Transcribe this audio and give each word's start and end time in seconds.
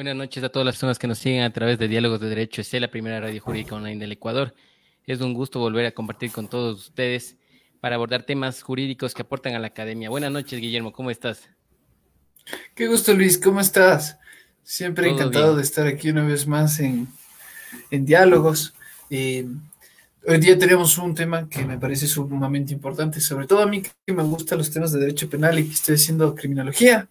Buenas 0.00 0.16
noches 0.16 0.42
a 0.42 0.48
todas 0.48 0.64
las 0.64 0.76
personas 0.76 0.98
que 0.98 1.06
nos 1.06 1.18
siguen 1.18 1.42
a 1.42 1.52
través 1.52 1.78
de 1.78 1.86
Diálogos 1.86 2.20
de 2.20 2.30
Derecho. 2.30 2.62
Es 2.62 2.72
la 2.72 2.90
primera 2.90 3.20
radio 3.20 3.38
jurídica 3.38 3.74
online 3.74 3.98
del 3.98 4.12
Ecuador. 4.12 4.54
Es 5.06 5.20
un 5.20 5.34
gusto 5.34 5.58
volver 5.58 5.84
a 5.84 5.90
compartir 5.90 6.32
con 6.32 6.48
todos 6.48 6.86
ustedes 6.88 7.36
para 7.82 7.96
abordar 7.96 8.22
temas 8.22 8.62
jurídicos 8.62 9.12
que 9.12 9.20
aportan 9.20 9.54
a 9.56 9.58
la 9.58 9.66
academia. 9.66 10.08
Buenas 10.08 10.32
noches, 10.32 10.58
Guillermo. 10.58 10.90
¿Cómo 10.90 11.10
estás? 11.10 11.50
Qué 12.74 12.88
gusto, 12.88 13.12
Luis. 13.12 13.36
¿Cómo 13.36 13.60
estás? 13.60 14.16
Siempre 14.62 15.10
encantado 15.10 15.54
de 15.54 15.62
estar 15.62 15.86
aquí 15.86 16.08
una 16.08 16.24
vez 16.24 16.46
más 16.46 16.80
en, 16.80 17.06
Diálogos. 17.90 18.72
Eh, 19.10 19.46
hoy 20.26 20.38
día 20.38 20.58
tenemos 20.58 20.96
un 20.96 21.14
tema 21.14 21.46
que 21.46 21.62
me 21.66 21.76
parece 21.76 22.06
sumamente 22.06 22.72
importante, 22.72 23.20
sobre 23.20 23.46
todo 23.46 23.60
a 23.60 23.66
mí 23.66 23.82
que 23.82 24.14
me 24.14 24.22
gustan 24.22 24.56
los 24.56 24.70
temas 24.70 24.92
de 24.92 25.00
derecho 25.00 25.28
penal 25.28 25.58
y 25.58 25.66
que 25.66 25.74
estoy 25.74 25.96
haciendo 25.96 26.34
criminología. 26.34 27.06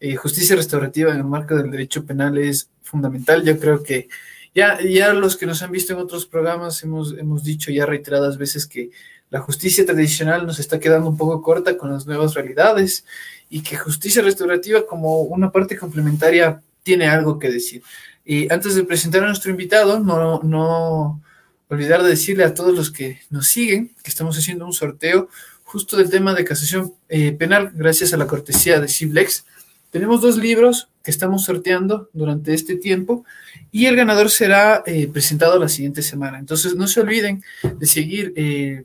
Eh, 0.00 0.16
justicia 0.16 0.56
restaurativa 0.56 1.12
en 1.12 1.18
el 1.18 1.24
marco 1.24 1.54
del 1.54 1.70
derecho 1.70 2.04
penal 2.04 2.38
es 2.38 2.70
fundamental. 2.82 3.44
Yo 3.44 3.58
creo 3.60 3.82
que 3.82 4.08
ya, 4.54 4.80
ya 4.80 5.12
los 5.12 5.36
que 5.36 5.46
nos 5.46 5.62
han 5.62 5.70
visto 5.70 5.92
en 5.92 6.00
otros 6.00 6.26
programas 6.26 6.82
hemos, 6.82 7.14
hemos 7.16 7.44
dicho 7.44 7.70
ya 7.70 7.86
reiteradas 7.86 8.38
veces 8.38 8.66
que 8.66 8.90
la 9.30 9.40
justicia 9.40 9.86
tradicional 9.86 10.46
nos 10.46 10.58
está 10.58 10.80
quedando 10.80 11.08
un 11.08 11.16
poco 11.16 11.40
corta 11.40 11.76
con 11.76 11.92
las 11.92 12.06
nuevas 12.06 12.34
realidades 12.34 13.04
y 13.48 13.62
que 13.62 13.76
justicia 13.76 14.22
restaurativa 14.22 14.86
como 14.86 15.20
una 15.20 15.52
parte 15.52 15.76
complementaria 15.76 16.60
tiene 16.82 17.06
algo 17.06 17.38
que 17.38 17.50
decir. 17.50 17.82
Y 18.24 18.52
antes 18.52 18.74
de 18.74 18.84
presentar 18.84 19.22
a 19.22 19.26
nuestro 19.26 19.50
invitado, 19.50 20.00
no, 20.00 20.40
no 20.42 21.22
olvidar 21.68 22.02
de 22.02 22.10
decirle 22.10 22.44
a 22.44 22.54
todos 22.54 22.74
los 22.74 22.90
que 22.90 23.20
nos 23.30 23.48
siguen 23.48 23.92
que 24.02 24.10
estamos 24.10 24.36
haciendo 24.36 24.66
un 24.66 24.72
sorteo 24.72 25.28
justo 25.62 25.96
del 25.96 26.10
tema 26.10 26.34
de 26.34 26.44
casación 26.44 26.94
eh, 27.08 27.30
penal 27.32 27.70
gracias 27.74 28.12
a 28.12 28.16
la 28.16 28.26
cortesía 28.26 28.80
de 28.80 28.88
Ciblex. 28.88 29.44
Tenemos 29.90 30.20
dos 30.20 30.36
libros 30.36 30.88
que 31.02 31.10
estamos 31.10 31.44
sorteando 31.44 32.10
durante 32.12 32.54
este 32.54 32.76
tiempo 32.76 33.24
y 33.72 33.86
el 33.86 33.96
ganador 33.96 34.30
será 34.30 34.84
eh, 34.86 35.08
presentado 35.08 35.58
la 35.58 35.68
siguiente 35.68 36.02
semana. 36.02 36.38
Entonces 36.38 36.76
no 36.76 36.86
se 36.86 37.00
olviden 37.00 37.42
de 37.62 37.86
seguir 37.86 38.32
eh, 38.36 38.84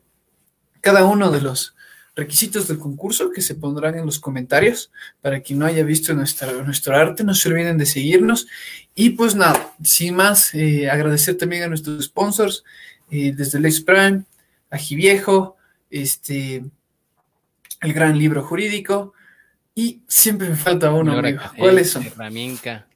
cada 0.81 1.05
uno 1.05 1.31
de 1.31 1.41
los 1.41 1.75
requisitos 2.15 2.67
del 2.67 2.79
concurso 2.79 3.29
que 3.29 3.41
se 3.41 3.55
pondrán 3.55 3.95
en 3.97 4.05
los 4.05 4.19
comentarios 4.19 4.89
para 5.21 5.41
quien 5.41 5.59
no 5.59 5.65
haya 5.65 5.83
visto 5.83 6.13
nuestro 6.13 6.95
arte. 6.95 7.23
No 7.23 7.35
se 7.35 7.49
olviden 7.49 7.77
de 7.77 7.85
seguirnos. 7.85 8.47
Y 8.95 9.11
pues 9.11 9.35
nada, 9.35 9.73
sin 9.83 10.15
más, 10.15 10.55
eh, 10.55 10.89
agradecer 10.89 11.37
también 11.37 11.63
a 11.63 11.67
nuestros 11.67 12.05
sponsors 12.05 12.63
desde 13.07 13.59
el 13.59 13.83
Prime, 13.85 14.23
a 14.71 14.77
Giviejo, 14.77 15.57
este, 15.91 16.65
el 17.81 17.93
gran 17.93 18.17
libro 18.17 18.43
jurídico 18.43 19.13
y 19.75 20.01
siempre 20.07 20.49
me 20.49 20.55
falta 20.55 20.91
uno, 20.93 21.11
amigo. 21.11 21.41
¿Cuáles 21.57 21.91
son? 21.91 22.05
Herramienta 22.05 22.87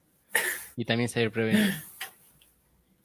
y 0.77 0.85
también 0.85 1.09
saber 1.09 1.29
prevenir. 1.29 1.73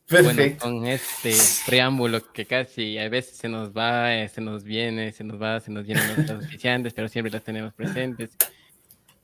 Perfecto. 0.07 0.69
Bueno, 0.69 0.81
con 0.81 0.87
este 0.87 1.35
preámbulo 1.67 2.33
que 2.33 2.45
casi 2.45 2.99
a 2.99 3.09
veces 3.09 3.37
se 3.37 3.49
nos 3.49 3.73
va, 3.73 4.15
eh, 4.15 4.29
se 4.29 4.41
nos 4.41 4.63
viene, 4.63 5.11
se 5.13 5.25
nos 5.25 5.43
va, 5.43 5.59
se 5.59 5.73
nos 5.73 5.85
vienen 5.85 6.07
nuestras 6.15 6.45
oficiantes, 6.45 6.93
pero 6.95 7.09
siempre 7.09 7.33
las 7.33 7.43
tenemos 7.43 7.73
presentes. 7.75 8.37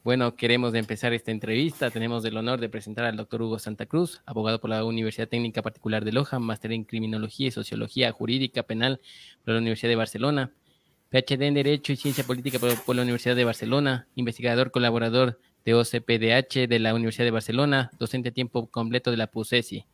Bueno, 0.03 0.35
queremos 0.35 0.75
empezar 0.75 1.13
esta 1.13 1.31
entrevista. 1.31 1.91
Tenemos 1.91 2.25
el 2.25 2.37
honor 2.37 2.59
de 2.59 2.71
presentar 2.71 3.05
al 3.05 3.17
doctor 3.17 3.43
Hugo 3.43 3.59
Santa 3.59 3.85
Cruz, 3.85 4.23
abogado 4.25 4.59
por 4.59 4.71
la 4.71 4.83
Universidad 4.83 5.29
Técnica 5.29 5.63
Particular 5.63 6.05
de 6.05 6.13
Loja, 6.13 6.39
máster 6.39 6.73
en 6.73 6.85
Criminología 6.85 7.49
y 7.49 7.51
Sociología 7.51 8.11
Jurídica 8.11 8.63
Penal 8.63 9.01
por 9.45 9.55
la 9.55 9.61
Universidad 9.61 9.91
de 9.91 9.97
Barcelona, 9.97 10.53
PhD 11.11 11.43
en 11.43 11.55
Derecho 11.55 11.93
y 11.93 11.97
Ciencia 11.97 12.23
Política 12.23 12.61
por, 12.61 12.95
la 12.95 13.03
Universidad 13.03 13.35
de 13.35 13.45
Barcelona, 13.45 14.07
investigador 14.15 14.71
colaborador 14.71 15.41
de 15.65 15.75
OCPDH 15.75 16.69
de 16.69 16.79
la 16.79 16.95
Universidad 16.95 17.25
de 17.25 17.33
Barcelona, 17.33 17.91
docente 17.99 18.29
a 18.29 18.33
tiempo 18.33 18.69
completo 18.69 19.11
de 19.11 19.17
la 19.17 19.27
PUSESI. 19.27 19.85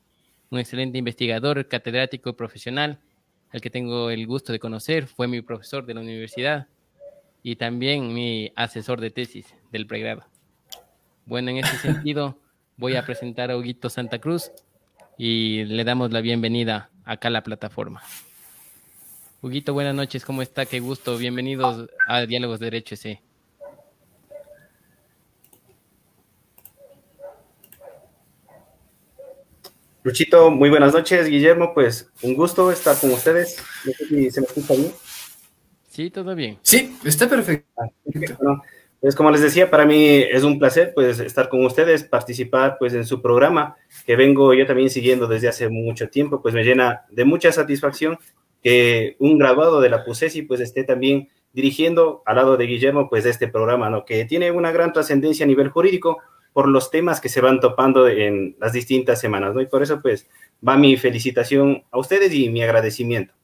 Un 0.50 0.58
excelente 0.58 0.98
investigador, 0.98 1.68
catedrático 1.68 2.28
y 2.28 2.34
profesional, 2.34 3.00
al 3.50 3.62
que 3.62 3.70
tengo 3.70 4.10
el 4.10 4.26
gusto 4.26 4.52
de 4.52 4.58
conocer, 4.58 5.06
fue 5.06 5.26
mi 5.26 5.40
profesor 5.40 5.86
de 5.86 5.94
la 5.94 6.02
universidad 6.02 6.66
y 7.42 7.56
también 7.56 8.12
mi 8.12 8.52
asesor 8.54 9.00
de 9.00 9.10
tesis 9.10 9.54
del 9.72 9.86
pregrado. 9.86 10.26
Bueno, 11.24 11.50
en 11.50 11.58
ese 11.58 11.76
sentido, 11.78 12.38
voy 12.76 12.96
a 12.96 13.06
presentar 13.06 13.50
a 13.50 13.56
Huguito 13.56 13.88
Santa 13.88 14.18
Cruz 14.18 14.52
y 15.16 15.64
le 15.64 15.82
damos 15.84 16.12
la 16.12 16.20
bienvenida 16.20 16.90
acá 17.06 17.28
a 17.28 17.30
la 17.30 17.42
plataforma. 17.42 18.02
Huguito, 19.46 19.72
buenas 19.74 19.94
noches, 19.94 20.24
¿cómo 20.24 20.42
está? 20.42 20.66
Qué 20.66 20.80
gusto, 20.80 21.16
bienvenidos 21.16 21.88
a 22.08 22.26
Diálogos 22.26 22.58
de 22.58 22.66
Derecho 22.66 22.96
ese. 22.96 23.22
Luchito, 30.02 30.50
muy 30.50 30.68
buenas 30.68 30.92
noches, 30.92 31.28
Guillermo, 31.28 31.72
pues 31.74 32.10
un 32.22 32.34
gusto 32.34 32.72
estar 32.72 32.98
con 32.98 33.12
ustedes. 33.12 33.62
No 33.84 33.92
sé 33.92 34.06
si 34.08 34.30
se 34.32 34.40
me 34.40 34.48
escucha 34.48 34.74
bien. 34.74 34.92
Sí, 35.90 36.10
todo 36.10 36.34
bien. 36.34 36.58
Sí, 36.62 36.98
está 37.04 37.28
perfecto. 37.28 37.68
Ah, 37.80 37.86
pues 39.00 39.14
como 39.14 39.30
les 39.30 39.42
decía, 39.42 39.70
para 39.70 39.86
mí 39.86 40.24
es 40.28 40.42
un 40.42 40.58
placer 40.58 40.90
pues 40.92 41.20
estar 41.20 41.48
con 41.48 41.64
ustedes, 41.64 42.02
participar 42.02 42.78
pues 42.80 42.94
en 42.94 43.06
su 43.06 43.22
programa 43.22 43.76
que 44.04 44.16
vengo 44.16 44.52
yo 44.54 44.66
también 44.66 44.90
siguiendo 44.90 45.28
desde 45.28 45.46
hace 45.46 45.68
mucho 45.68 46.08
tiempo, 46.08 46.42
pues 46.42 46.52
me 46.52 46.64
llena 46.64 47.04
de 47.10 47.24
mucha 47.24 47.52
satisfacción 47.52 48.18
que 48.62 49.16
un 49.18 49.38
graduado 49.38 49.80
de 49.80 49.90
la 49.90 50.04
PUSESI 50.04 50.42
pues 50.42 50.60
esté 50.60 50.84
también 50.84 51.28
dirigiendo 51.52 52.22
al 52.26 52.36
lado 52.36 52.56
de 52.56 52.66
Guillermo 52.66 53.08
pues 53.08 53.24
este 53.24 53.48
programa, 53.48 53.88
¿no? 53.88 54.04
Que 54.04 54.24
tiene 54.24 54.50
una 54.50 54.72
gran 54.72 54.92
trascendencia 54.92 55.44
a 55.44 55.46
nivel 55.46 55.70
jurídico 55.70 56.18
por 56.52 56.68
los 56.68 56.90
temas 56.90 57.20
que 57.20 57.28
se 57.28 57.40
van 57.40 57.60
topando 57.60 58.08
en 58.08 58.56
las 58.60 58.72
distintas 58.72 59.20
semanas, 59.20 59.54
¿no? 59.54 59.60
Y 59.60 59.66
por 59.66 59.82
eso 59.82 60.00
pues 60.00 60.28
va 60.66 60.76
mi 60.76 60.96
felicitación 60.96 61.84
a 61.90 61.98
ustedes 61.98 62.32
y 62.34 62.48
mi 62.48 62.62
agradecimiento. 62.62 63.34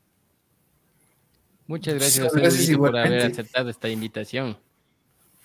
Muchas 1.67 1.95
gracias, 1.95 2.33
gracias 2.35 2.77
por 2.77 2.97
haber 2.97 3.23
aceptado 3.23 3.71
esta 3.71 3.89
invitación. 3.89 4.59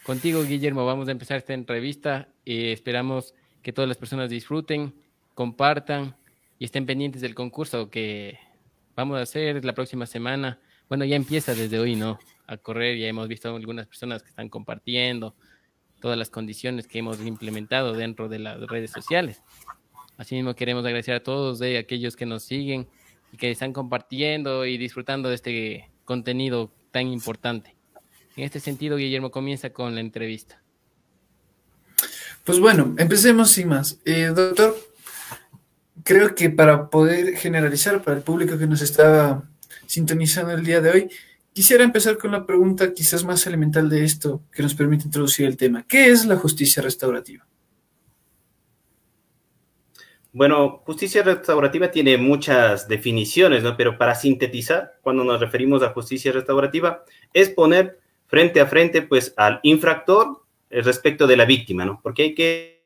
Contigo, 0.04 0.44
Guillermo, 0.44 0.86
vamos 0.86 1.08
a 1.10 1.12
empezar 1.12 1.38
esta 1.38 1.54
entrevista 1.54 2.30
y 2.46 2.72
esperamos 2.72 3.34
que 3.62 3.74
todas 3.74 3.88
las 3.88 3.98
personas 3.98 4.30
disfruten, 4.30 4.94
compartan 5.34 6.16
y 6.60 6.66
estén 6.66 6.86
pendientes 6.86 7.22
del 7.22 7.36
concurso 7.36 7.90
que 7.90 8.40
vamos 8.98 9.20
a 9.20 9.22
hacer 9.22 9.64
la 9.64 9.74
próxima 9.74 10.06
semana. 10.08 10.60
Bueno, 10.90 11.06
ya 11.06 11.16
empieza 11.16 11.54
desde 11.54 11.80
hoy, 11.80 11.96
¿no? 11.96 12.20
A 12.48 12.58
correr, 12.58 12.98
ya 12.98 13.08
hemos 13.08 13.28
visto 13.28 13.56
algunas 13.56 13.88
personas 13.88 14.24
que 14.24 14.30
están 14.30 14.50
compartiendo 14.50 15.36
todas 16.02 16.18
las 16.18 16.30
condiciones 16.30 16.88
que 16.88 17.00
hemos 17.00 17.22
implementado 17.22 17.94
dentro 17.94 18.28
de 18.28 18.40
las 18.40 18.60
redes 18.68 18.92
sociales. 18.92 19.42
Asimismo, 20.18 20.56
queremos 20.56 20.86
agradecer 20.86 21.16
a 21.16 21.24
todos 21.24 21.60
de 21.60 21.78
aquellos 21.78 22.16
que 22.16 22.26
nos 22.26 22.44
siguen 22.44 22.88
y 23.32 23.38
que 23.38 23.52
están 23.52 23.72
compartiendo 23.72 24.66
y 24.66 24.78
disfrutando 24.78 25.30
de 25.30 25.36
este 25.36 25.90
contenido 26.06 26.72
tan 26.92 27.08
importante. 27.08 27.76
En 28.36 28.44
este 28.44 28.60
sentido, 28.60 28.98
Guillermo 28.98 29.32
comienza 29.32 29.72
con 29.72 29.94
la 29.94 30.02
entrevista. 30.02 30.62
Pues 32.44 32.60
bueno, 32.60 32.96
empecemos 32.98 33.52
sin 33.52 33.68
más. 33.68 34.00
Eh, 34.06 34.32
doctor, 34.34 34.76
creo 36.08 36.34
que 36.34 36.50
para 36.50 36.90
poder 36.90 37.36
generalizar 37.36 38.02
para 38.02 38.16
el 38.16 38.24
público 38.24 38.58
que 38.58 38.66
nos 38.66 38.82
está 38.82 39.44
sintonizando 39.86 40.54
el 40.54 40.64
día 40.64 40.80
de 40.80 40.90
hoy, 40.90 41.10
quisiera 41.52 41.84
empezar 41.84 42.18
con 42.18 42.32
la 42.32 42.46
pregunta 42.46 42.94
quizás 42.94 43.26
más 43.26 43.46
elemental 43.46 43.90
de 43.90 44.06
esto 44.06 44.42
que 44.54 44.64
nos 44.64 44.74
permite 44.74 45.04
introducir 45.04 45.46
el 45.46 45.58
tema. 45.58 45.86
¿Qué 45.86 46.10
es 46.10 46.26
la 46.26 46.38
justicia 46.38 46.82
restaurativa? 46.82 47.46
Bueno, 50.32 50.82
justicia 50.86 51.24
restaurativa 51.24 51.92
tiene 51.92 52.18
muchas 52.18 52.88
definiciones, 52.88 53.64
¿no? 53.64 53.76
Pero 53.76 53.98
para 53.98 54.16
sintetizar, 54.16 55.00
cuando 55.02 55.26
nos 55.26 55.42
referimos 55.42 55.84
a 55.84 55.90
justicia 55.90 56.32
restaurativa, 56.32 57.04
es 57.34 57.50
poner 57.50 58.00
frente 58.28 58.62
a 58.62 58.68
frente, 58.68 59.02
pues, 59.02 59.34
al 59.36 59.60
infractor 59.64 60.46
respecto 60.70 61.28
de 61.28 61.36
la 61.36 61.44
víctima, 61.44 61.84
¿no? 61.84 62.00
Porque 62.02 62.24
hay 62.24 62.36
que 62.36 62.86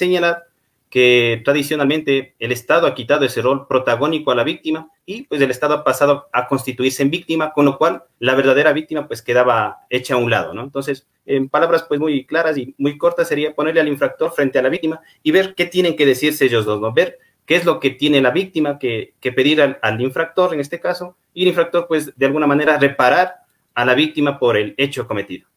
señalar 0.00 0.50
que 0.90 1.40
tradicionalmente 1.44 2.34
el 2.40 2.50
Estado 2.50 2.88
ha 2.88 2.94
quitado 2.94 3.24
ese 3.24 3.40
rol 3.40 3.68
protagónico 3.68 4.32
a 4.32 4.34
la 4.34 4.42
víctima 4.42 4.88
y 5.06 5.22
pues 5.22 5.40
el 5.40 5.50
Estado 5.50 5.74
ha 5.74 5.84
pasado 5.84 6.26
a 6.32 6.48
constituirse 6.48 7.02
en 7.02 7.10
víctima, 7.10 7.52
con 7.52 7.64
lo 7.64 7.78
cual 7.78 8.02
la 8.18 8.34
verdadera 8.34 8.72
víctima 8.72 9.06
pues 9.06 9.22
quedaba 9.22 9.78
hecha 9.88 10.14
a 10.14 10.16
un 10.16 10.30
lado, 10.30 10.52
¿no? 10.52 10.62
Entonces, 10.64 11.06
en 11.26 11.48
palabras 11.48 11.84
pues 11.88 12.00
muy 12.00 12.26
claras 12.26 12.58
y 12.58 12.74
muy 12.76 12.98
cortas 12.98 13.28
sería 13.28 13.54
ponerle 13.54 13.80
al 13.80 13.88
infractor 13.88 14.32
frente 14.32 14.58
a 14.58 14.62
la 14.62 14.68
víctima 14.68 15.00
y 15.22 15.30
ver 15.30 15.54
qué 15.54 15.66
tienen 15.66 15.94
que 15.94 16.06
decirse 16.06 16.46
ellos 16.46 16.64
dos, 16.64 16.80
¿no? 16.80 16.92
Ver 16.92 17.18
qué 17.46 17.54
es 17.54 17.64
lo 17.64 17.78
que 17.78 17.90
tiene 17.90 18.20
la 18.20 18.30
víctima 18.30 18.78
que, 18.80 19.14
pedir 19.22 19.62
al, 19.62 19.78
al 19.82 20.00
infractor 20.00 20.54
en 20.54 20.60
este 20.60 20.80
caso 20.80 21.16
y 21.32 21.42
el 21.42 21.48
infractor 21.48 21.86
pues 21.86 22.18
de 22.18 22.26
alguna 22.26 22.48
manera 22.48 22.78
reparar 22.78 23.36
a 23.74 23.84
la 23.84 23.94
víctima 23.94 24.40
por 24.40 24.56
el 24.56 24.74
hecho 24.76 25.06
cometido. 25.06 25.49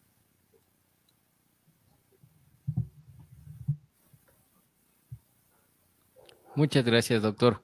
Muchas 6.55 6.85
gracias, 6.85 7.21
doctor. 7.21 7.63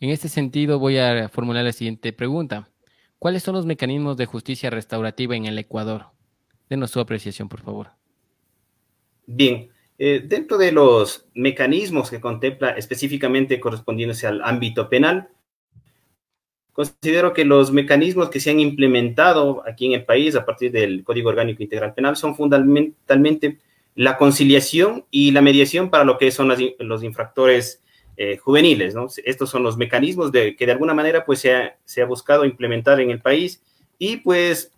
En 0.00 0.10
este 0.10 0.28
sentido, 0.28 0.78
voy 0.78 0.98
a 0.98 1.28
formular 1.28 1.64
la 1.64 1.72
siguiente 1.72 2.12
pregunta. 2.12 2.68
¿Cuáles 3.18 3.42
son 3.42 3.54
los 3.54 3.66
mecanismos 3.66 4.16
de 4.16 4.26
justicia 4.26 4.68
restaurativa 4.68 5.36
en 5.36 5.46
el 5.46 5.58
Ecuador? 5.58 6.06
Denos 6.68 6.90
su 6.90 7.00
apreciación, 7.00 7.48
por 7.48 7.62
favor. 7.62 7.90
Bien, 9.26 9.70
eh, 9.96 10.22
dentro 10.26 10.58
de 10.58 10.72
los 10.72 11.26
mecanismos 11.34 12.10
que 12.10 12.20
contempla 12.20 12.70
específicamente 12.70 13.60
correspondiéndose 13.60 14.26
al 14.26 14.42
ámbito 14.42 14.88
penal, 14.88 15.28
considero 16.72 17.32
que 17.32 17.44
los 17.44 17.70
mecanismos 17.70 18.28
que 18.28 18.40
se 18.40 18.50
han 18.50 18.58
implementado 18.58 19.62
aquí 19.66 19.86
en 19.86 19.92
el 19.92 20.04
país 20.04 20.34
a 20.34 20.44
partir 20.44 20.72
del 20.72 21.04
Código 21.04 21.28
Orgánico 21.28 21.62
Integral 21.62 21.94
Penal 21.94 22.16
son 22.16 22.34
fundamentalmente 22.34 23.60
la 23.94 24.18
conciliación 24.18 25.06
y 25.12 25.30
la 25.30 25.40
mediación 25.40 25.88
para 25.90 26.04
lo 26.04 26.18
que 26.18 26.32
son 26.32 26.52
los 26.80 27.04
infractores 27.04 27.83
eh, 28.16 28.36
juveniles. 28.36 28.94
¿no? 28.94 29.08
Estos 29.24 29.50
son 29.50 29.62
los 29.62 29.76
mecanismos 29.76 30.32
de, 30.32 30.56
que 30.56 30.66
de 30.66 30.72
alguna 30.72 30.94
manera 30.94 31.24
pues, 31.24 31.40
se 31.40 31.54
ha, 31.54 31.76
se 31.84 32.02
ha 32.02 32.06
buscado 32.06 32.44
implementar 32.44 33.00
en 33.00 33.10
el 33.10 33.20
país 33.20 33.62
y 33.98 34.18
pues 34.18 34.72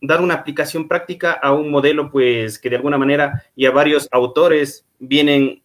dar 0.00 0.20
una 0.20 0.34
aplicación 0.34 0.88
práctica 0.88 1.32
a 1.32 1.52
un 1.52 1.70
modelo 1.70 2.10
pues 2.10 2.58
que 2.58 2.70
de 2.70 2.76
alguna 2.76 2.98
manera 2.98 3.44
ya 3.54 3.70
varios 3.70 4.08
autores 4.10 4.86
vienen 4.98 5.62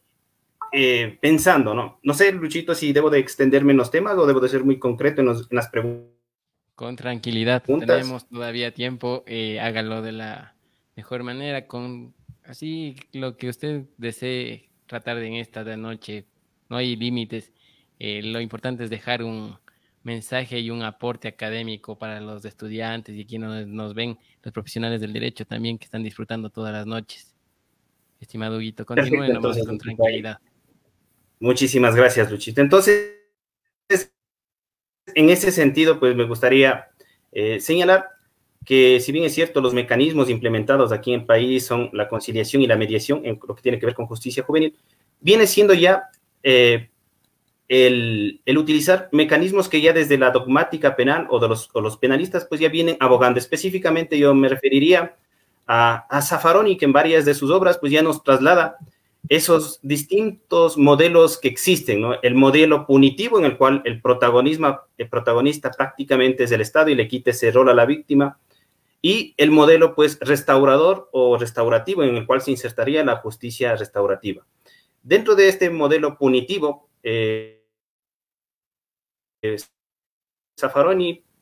eh, 0.72 1.18
pensando, 1.22 1.74
¿no? 1.74 2.00
No 2.04 2.14
sé, 2.14 2.34
Luchito, 2.34 2.76
si 2.76 2.92
debo 2.92 3.10
de 3.10 3.20
extenderme 3.20 3.72
en 3.72 3.78
los 3.78 3.92
temas 3.92 4.18
o 4.18 4.26
debo 4.26 4.42
de 4.42 4.50
ser 4.50 4.64
muy 4.64 4.78
concreto 4.78 5.22
en, 5.22 5.28
las 5.52 5.70
preguntas. 5.70 6.12
Con 6.76 6.98
tranquilidad, 6.98 7.64
tenemos 7.64 8.28
todavía 8.28 8.74
tiempo, 8.74 9.24
eh, 9.26 9.62
hágalo 9.62 10.02
de 10.02 10.12
la 10.12 10.56
mejor 10.98 11.24
manera, 11.24 11.68
con 11.68 12.14
así 12.44 12.98
lo 13.14 13.38
que 13.38 13.48
usted 13.48 13.86
desee 13.98 14.70
tratar 14.86 15.18
en 15.20 15.36
esta 15.36 15.64
de 15.64 15.78
noche, 15.78 16.26
no 16.70 16.78
hay 16.78 16.96
límites, 16.96 17.52
eh, 18.00 18.22
lo 18.24 18.42
importante 18.42 18.84
es 18.84 18.90
dejar 18.90 19.24
un, 19.24 19.58
mensaje 20.06 20.60
y 20.60 20.70
un 20.70 20.84
aporte 20.84 21.28
académico 21.28 21.98
para 21.98 22.22
los 22.22 22.46
estudiantes 22.46 23.16
y 23.16 23.26
quienes 23.26 23.68
nos 23.68 23.96
ven, 23.96 24.18
los 24.44 24.54
profesionales 24.54 25.02
del 25.02 25.12
derecho 25.12 25.46
también 25.46 25.80
que 25.80 25.86
están 25.86 26.04
disfrutando 26.04 26.52
todas 26.52 26.72
las 26.72 26.86
noches. 26.86 27.36
Estimado 28.22 28.58
Huguito, 28.58 28.86
continúen 28.86 29.34
nomás 29.34 29.58
con 29.66 29.78
tranquilidad. 29.80 30.40
Muchísimas 31.40 31.96
gracias, 31.96 32.32
Luchito. 32.32 32.62
Entonces, 32.62 33.20
en 35.16 35.30
ese 35.30 35.52
sentido, 35.52 36.00
pues 36.00 36.16
me 36.16 36.26
gustaría 36.26 36.86
eh, 37.32 37.60
señalar 37.60 38.10
que 38.64 39.00
si 39.00 39.12
bien 39.12 39.26
es 39.26 39.34
cierto, 39.34 39.60
los 39.60 39.74
mecanismos 39.74 40.30
implementados 40.30 40.92
aquí 40.92 41.14
en 41.14 41.22
el 41.22 41.26
país 41.26 41.66
son 41.66 41.90
la 41.94 42.08
conciliación 42.08 42.62
y 42.62 42.68
la 42.68 42.78
mediación 42.78 43.26
en 43.26 43.40
lo 43.48 43.56
que 43.56 43.62
tiene 43.64 43.80
que 43.80 43.88
ver 43.88 43.96
con 43.96 44.06
justicia 44.06 44.44
juvenil, 44.44 44.76
viene 45.20 45.48
siendo 45.48 45.74
ya 45.74 46.10
eh, 46.46 46.90
el, 47.68 48.40
utilizar 48.56 49.10
mecanismos 49.12 49.68
que 49.68 49.82
ya 49.82 49.94
desde 49.94 50.20
la 50.20 50.30
dogmática 50.30 50.96
penal 50.96 51.26
o 51.32 51.40
de 51.40 51.48
los, 51.48 51.72
los, 51.74 51.98
penalistas 51.98 52.46
pues 52.46 52.62
ya 52.62 52.70
vienen 52.70 52.98
abogando. 53.00 53.40
Específicamente 53.40 54.20
yo 54.20 54.36
me 54.36 54.48
referiría 54.48 55.16
a, 55.66 56.06
a 56.08 56.22
Zaffaroni, 56.22 56.78
que 56.78 56.86
en 56.86 56.94
varias 56.94 57.26
de 57.26 57.34
sus 57.34 57.50
obras 57.50 57.80
pues 57.80 57.92
ya 57.92 58.04
nos 58.04 58.24
traslada 58.24 58.78
esos 59.28 59.80
distintos 59.82 60.78
modelos 60.78 61.40
que 61.40 61.48
existen. 61.48 62.04
El 62.22 62.36
modelo 62.36 62.86
punitivo 62.86 63.40
en 63.40 63.46
el 63.46 63.58
cual 63.58 63.82
el, 63.86 64.00
protagonismo, 64.00 64.82
el 65.00 65.10
protagonista 65.10 65.72
prácticamente 65.72 66.44
es 66.44 66.52
el 66.52 66.62
Estado 66.62 66.90
y 66.90 66.96
le 66.96 67.08
quita 67.08 67.32
ese 67.32 67.50
rol 67.50 67.70
a 67.70 67.74
la 67.74 67.86
víctima, 67.86 68.38
y 69.02 69.34
el 69.38 69.50
modelo 69.50 69.96
pues 69.96 70.20
restaurador 70.20 71.10
o 71.12 71.38
restaurativo 71.38 72.04
en 72.04 72.16
el 72.16 72.26
cual 72.28 72.42
se 72.42 72.52
insertaría 72.52 73.04
la 73.04 73.18
justicia 73.18 73.76
restaurativa. 73.76 74.46
Dentro 75.06 75.36
de 75.36 75.48
este 75.48 75.70
modelo 75.70 76.18
punitivo, 76.18 76.90
eh, 77.04 77.64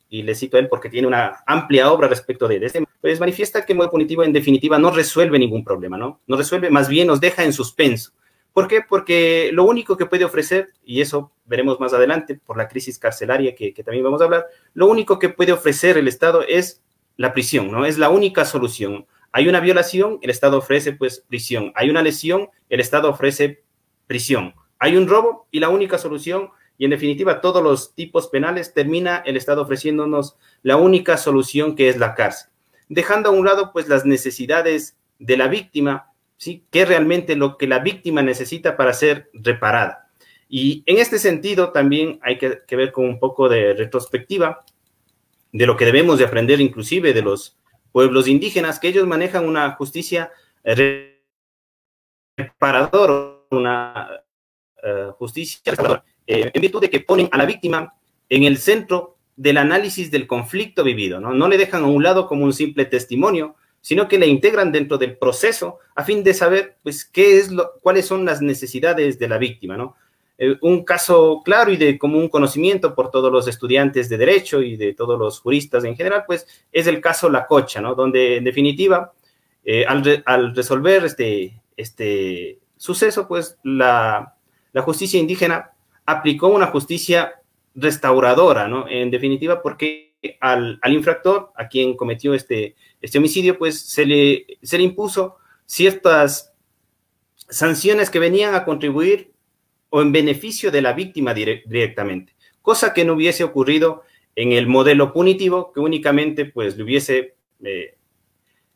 y 0.10 0.22
le 0.22 0.36
cito 0.36 0.58
a 0.58 0.60
él 0.60 0.68
porque 0.68 0.90
tiene 0.90 1.08
una 1.08 1.42
amplia 1.48 1.90
obra 1.90 2.10
respecto 2.10 2.46
de 2.50 2.58
este, 2.58 2.84
pues 3.00 3.22
manifiesta 3.22 3.66
que 3.66 3.72
el 3.72 3.78
modo 3.78 3.90
punitivo 3.90 4.22
en 4.26 4.34
definitiva 4.34 4.78
no 4.78 4.92
resuelve 4.92 5.40
ningún 5.40 5.64
problema, 5.64 5.98
¿no? 5.98 6.20
No 6.28 6.36
resuelve, 6.36 6.70
más 6.70 6.90
bien 6.90 7.08
nos 7.08 7.22
deja 7.22 7.46
en 7.46 7.54
suspenso. 7.54 8.12
¿Por 8.52 8.68
qué? 8.68 8.82
Porque 8.82 9.52
lo 9.54 9.64
único 9.64 9.96
que 9.96 10.08
puede 10.08 10.26
ofrecer, 10.26 10.74
y 10.84 11.00
eso 11.00 11.32
veremos 11.46 11.80
más 11.80 11.94
adelante 11.94 12.38
por 12.46 12.58
la 12.58 12.68
crisis 12.68 13.00
carcelaria 13.00 13.56
que 13.56 13.72
también 13.82 14.04
vamos 14.04 14.20
a 14.20 14.26
hablar, 14.26 14.46
lo 14.74 14.88
único 14.88 15.20
que 15.20 15.30
puede 15.30 15.54
ofrecer 15.54 15.98
el 15.98 16.10
Estado 16.10 16.44
es 16.46 16.84
la 17.16 17.32
prisión, 17.32 17.72
¿no? 17.72 17.86
Es 17.86 17.98
la 17.98 18.10
única 18.10 18.44
solución. 18.44 19.08
Hay 19.34 19.48
una 19.48 19.60
violación, 19.60 20.20
el 20.22 20.30
Estado 20.30 20.60
ofrece 20.60 20.94
pues 20.94 21.26
prisión. 21.28 21.74
Hay 21.76 21.90
una 21.90 22.04
lesión, 22.04 22.50
el 22.70 22.80
Estado 22.80 23.10
ofrece 23.10 23.64
prisión. 24.06 24.54
Hay 24.78 24.96
un 24.96 25.08
robo 25.08 25.48
y 25.50 25.60
la 25.60 25.70
única 25.70 25.98
solución, 25.98 26.50
y 26.78 26.86
en 26.86 26.92
definitiva 26.92 27.42
todos 27.42 27.64
los 27.64 27.96
tipos 27.96 28.28
penales, 28.28 28.76
termina 28.76 29.24
el 29.26 29.36
Estado 29.36 29.64
ofreciéndonos 29.64 30.38
la 30.62 30.78
única 30.78 31.18
solución 31.18 31.76
que 31.76 31.90
es 31.90 31.98
la 31.98 32.14
cárcel, 32.14 32.52
dejando 32.90 33.30
a 33.30 33.32
un 33.32 33.44
lado 33.44 33.74
pues 33.74 33.88
las 33.88 34.06
necesidades 34.06 34.98
de 35.18 35.36
la 35.36 35.48
víctima, 35.48 36.12
¿sí? 36.38 36.64
que 36.70 36.84
es 36.84 36.88
realmente 36.88 37.36
lo 37.36 37.58
que 37.58 37.66
la 37.66 37.80
víctima 37.80 38.22
necesita 38.22 38.78
para 38.78 38.94
ser 38.94 39.32
reparada. 39.34 40.12
Y 40.48 40.84
en 40.86 41.00
este 41.00 41.18
sentido 41.18 41.72
también 41.72 42.20
hay 42.22 42.38
que, 42.38 42.76
ver 42.76 42.92
con 42.92 43.06
un 43.06 43.18
poco 43.18 43.50
de 43.50 43.74
retrospectiva 43.74 44.64
de 45.52 45.66
lo 45.66 45.76
que 45.76 45.86
debemos 45.86 46.20
de 46.20 46.26
aprender 46.26 46.62
inclusive 46.62 47.14
de 47.14 47.24
los 47.24 47.58
pueblos 47.94 48.28
indígenas, 48.28 48.80
que 48.80 48.90
ellos 48.90 49.08
manejan 49.08 49.48
una 49.48 49.72
justicia 49.72 50.32
reparadora, 52.36 53.38
una 53.52 54.10
eh, 54.84 55.12
justicia 55.18 55.62
eh, 56.28 56.52
en 56.54 56.62
virtud 56.62 56.82
de 56.82 56.90
que 56.90 57.00
ponen 57.00 57.30
a 57.32 57.38
la 57.38 57.46
víctima 57.46 57.94
en 58.28 58.44
el 58.44 58.58
centro 58.58 59.18
del 59.36 59.58
análisis 59.58 60.12
del 60.12 60.28
conflicto 60.28 60.84
vivido, 60.84 61.22
¿no? 61.22 61.34
No 61.34 61.48
le 61.48 61.58
dejan 61.58 61.84
a 61.84 61.88
un 61.88 62.04
lado 62.04 62.28
como 62.28 62.44
un 62.44 62.54
simple 62.54 62.86
testimonio, 62.86 63.56
sino 63.80 64.08
que 64.08 64.18
le 64.18 64.28
integran 64.28 64.72
dentro 64.72 64.98
del 64.98 65.18
proceso 65.18 65.80
a 65.96 66.04
fin 66.04 66.24
de 66.24 66.34
saber, 66.34 66.78
pues, 66.84 67.06
qué 67.06 67.38
es 67.38 67.52
lo, 67.52 67.74
cuáles 67.82 68.06
son 68.06 68.26
las 68.26 68.42
necesidades 68.42 69.20
de 69.20 69.28
la 69.28 69.38
víctima, 69.38 69.78
¿no? 69.78 69.96
Eh, 70.38 70.58
un 70.62 70.84
caso 70.84 71.42
claro 71.44 71.72
y 71.72 71.78
de 71.78 71.98
común 71.98 72.30
conocimiento 72.30 72.96
por 72.96 73.12
todos 73.12 73.32
los 73.32 73.48
estudiantes 73.48 74.10
de 74.10 74.18
derecho 74.18 74.62
y 74.62 74.76
de 74.78 74.94
todos 74.94 75.18
los 75.20 75.40
juristas 75.40 75.84
en 75.84 75.96
general, 75.96 76.24
pues, 76.26 76.48
es 76.72 76.88
el 76.88 77.02
caso 77.02 77.30
La 77.30 77.46
Cocha, 77.46 77.82
¿no? 77.82 77.96
Donde, 77.96 78.38
en 78.38 78.44
definitiva, 78.44 79.14
al, 79.88 80.24
al, 80.26 80.56
resolver 80.56 81.06
este, 81.06 81.62
este 81.78 82.60
suceso, 82.78 83.28
pues, 83.28 83.58
la, 83.64 84.36
la 84.74 84.82
justicia 84.82 85.20
indígena 85.20 85.72
aplicó 86.06 86.48
una 86.48 86.68
justicia 86.68 87.36
restauradora, 87.76 88.68
¿no? 88.68 88.88
En 88.88 89.10
definitiva, 89.10 89.62
porque 89.62 90.14
al, 90.40 90.80
infractor, 90.88 91.52
a 91.56 91.68
quien 91.68 91.96
cometió 91.96 92.34
este, 92.34 92.76
este 93.02 93.18
homicidio, 93.18 93.58
pues 93.58 93.80
se 93.80 94.06
le, 94.06 94.46
se 94.62 94.78
le 94.78 94.84
impuso 94.84 95.38
ciertas 95.66 96.54
sanciones 97.36 98.10
que 98.10 98.20
venían 98.20 98.56
a 98.56 98.66
contribuir 98.66 99.33
o 99.96 100.02
en 100.02 100.12
beneficio 100.12 100.72
de 100.72 100.82
la 100.82 100.94
víctima 100.94 101.36
directamente, 101.36 102.34
cosa 102.64 102.96
que 102.96 103.06
no 103.06 103.14
hubiese 103.14 103.44
ocurrido 103.44 104.02
en 104.36 104.52
el 104.52 104.66
modelo 104.66 105.14
punitivo, 105.14 105.72
que 105.72 105.82
únicamente 105.82 106.46
pues 106.46 106.76
le 106.76 106.84
hubiese 106.84 107.36
eh, 107.64 107.96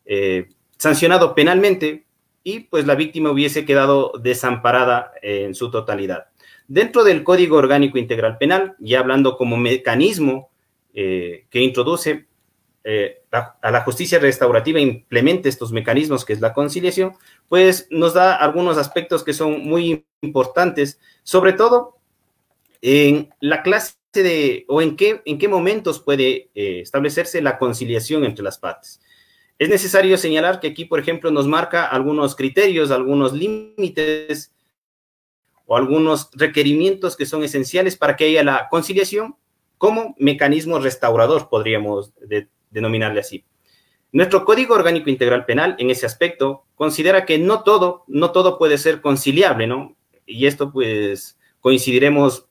eh, 0.06 0.50
sancionado 0.78 1.34
penalmente 1.34 2.06
y 2.44 2.60
pues 2.60 2.86
la 2.86 2.94
víctima 2.94 3.32
hubiese 3.32 3.66
quedado 3.66 4.12
desamparada 4.22 5.12
en 5.24 5.56
su 5.56 5.72
totalidad. 5.72 6.28
Dentro 6.68 7.04
del 7.04 7.24
Código 7.24 7.58
Orgánico 7.58 7.98
Integral 7.98 8.38
Penal, 8.38 8.76
ya 8.78 9.00
hablando 9.00 9.38
como 9.38 9.58
mecanismo 9.58 10.52
eh, 10.94 11.48
que 11.50 11.62
introduce 11.62 12.28
eh, 13.32 13.38
a 13.62 13.72
la 13.72 13.82
justicia 13.82 14.20
restaurativa, 14.20 14.80
implemente 14.80 15.50
estos 15.50 15.72
mecanismos 15.72 16.26
que 16.26 16.34
es 16.34 16.42
la 16.42 16.54
conciliación, 16.54 17.14
pues 17.48 17.88
nos 17.90 18.14
da 18.14 18.36
algunos 18.36 18.78
aspectos 18.78 19.24
que 19.24 19.34
son 19.34 19.64
muy 19.64 20.06
importantes, 20.22 21.00
sobre 21.24 21.54
todo 21.54 21.98
en 22.82 23.34
la 23.40 23.64
clase 23.64 23.96
de, 24.14 24.66
o 24.68 24.82
en 24.82 24.96
qué, 24.96 25.22
en 25.26 25.38
qué 25.38 25.48
momentos 25.48 26.00
puede 26.00 26.50
eh, 26.56 26.82
establecerse 26.82 27.42
la 27.42 27.58
conciliación 27.58 28.24
entre 28.24 28.44
las 28.44 28.58
partes. 28.58 29.02
Es 29.60 29.70
necesario 29.70 30.18
señalar 30.18 30.60
que 30.60 30.68
aquí, 30.68 30.86
por 30.86 31.00
ejemplo, 31.00 31.32
nos 31.32 31.48
marca 31.48 31.86
algunos 31.86 32.36
criterios, 32.36 32.92
algunos 32.92 33.34
límites 33.34 34.54
o 35.66 35.76
algunos 35.76 36.30
requerimientos 36.34 37.18
que 37.18 37.26
son 37.26 37.44
esenciales 37.44 37.98
para 37.98 38.16
que 38.16 38.26
haya 38.26 38.44
la 38.44 38.68
conciliación 38.70 39.36
como 39.78 40.16
mecanismo 40.18 40.80
restaurador, 40.80 41.50
podríamos 41.50 42.14
denominarle 42.70 43.22
así. 43.22 43.44
Nuestro 44.12 44.46
Código 44.46 44.74
Orgánico 44.76 45.10
Integral 45.10 45.46
Penal, 45.46 45.76
en 45.80 45.90
ese 45.90 46.06
aspecto, 46.06 46.64
considera 46.76 47.26
que 47.26 47.38
no 47.38 47.64
todo, 47.64 48.04
no 48.08 48.32
todo 48.32 48.58
puede 48.58 48.78
ser 48.78 49.02
conciliable, 49.02 49.68
¿no? 49.68 49.96
Y 50.26 50.46
esto, 50.46 50.72
pues, 50.72 51.38
coincidiremos 51.60 52.48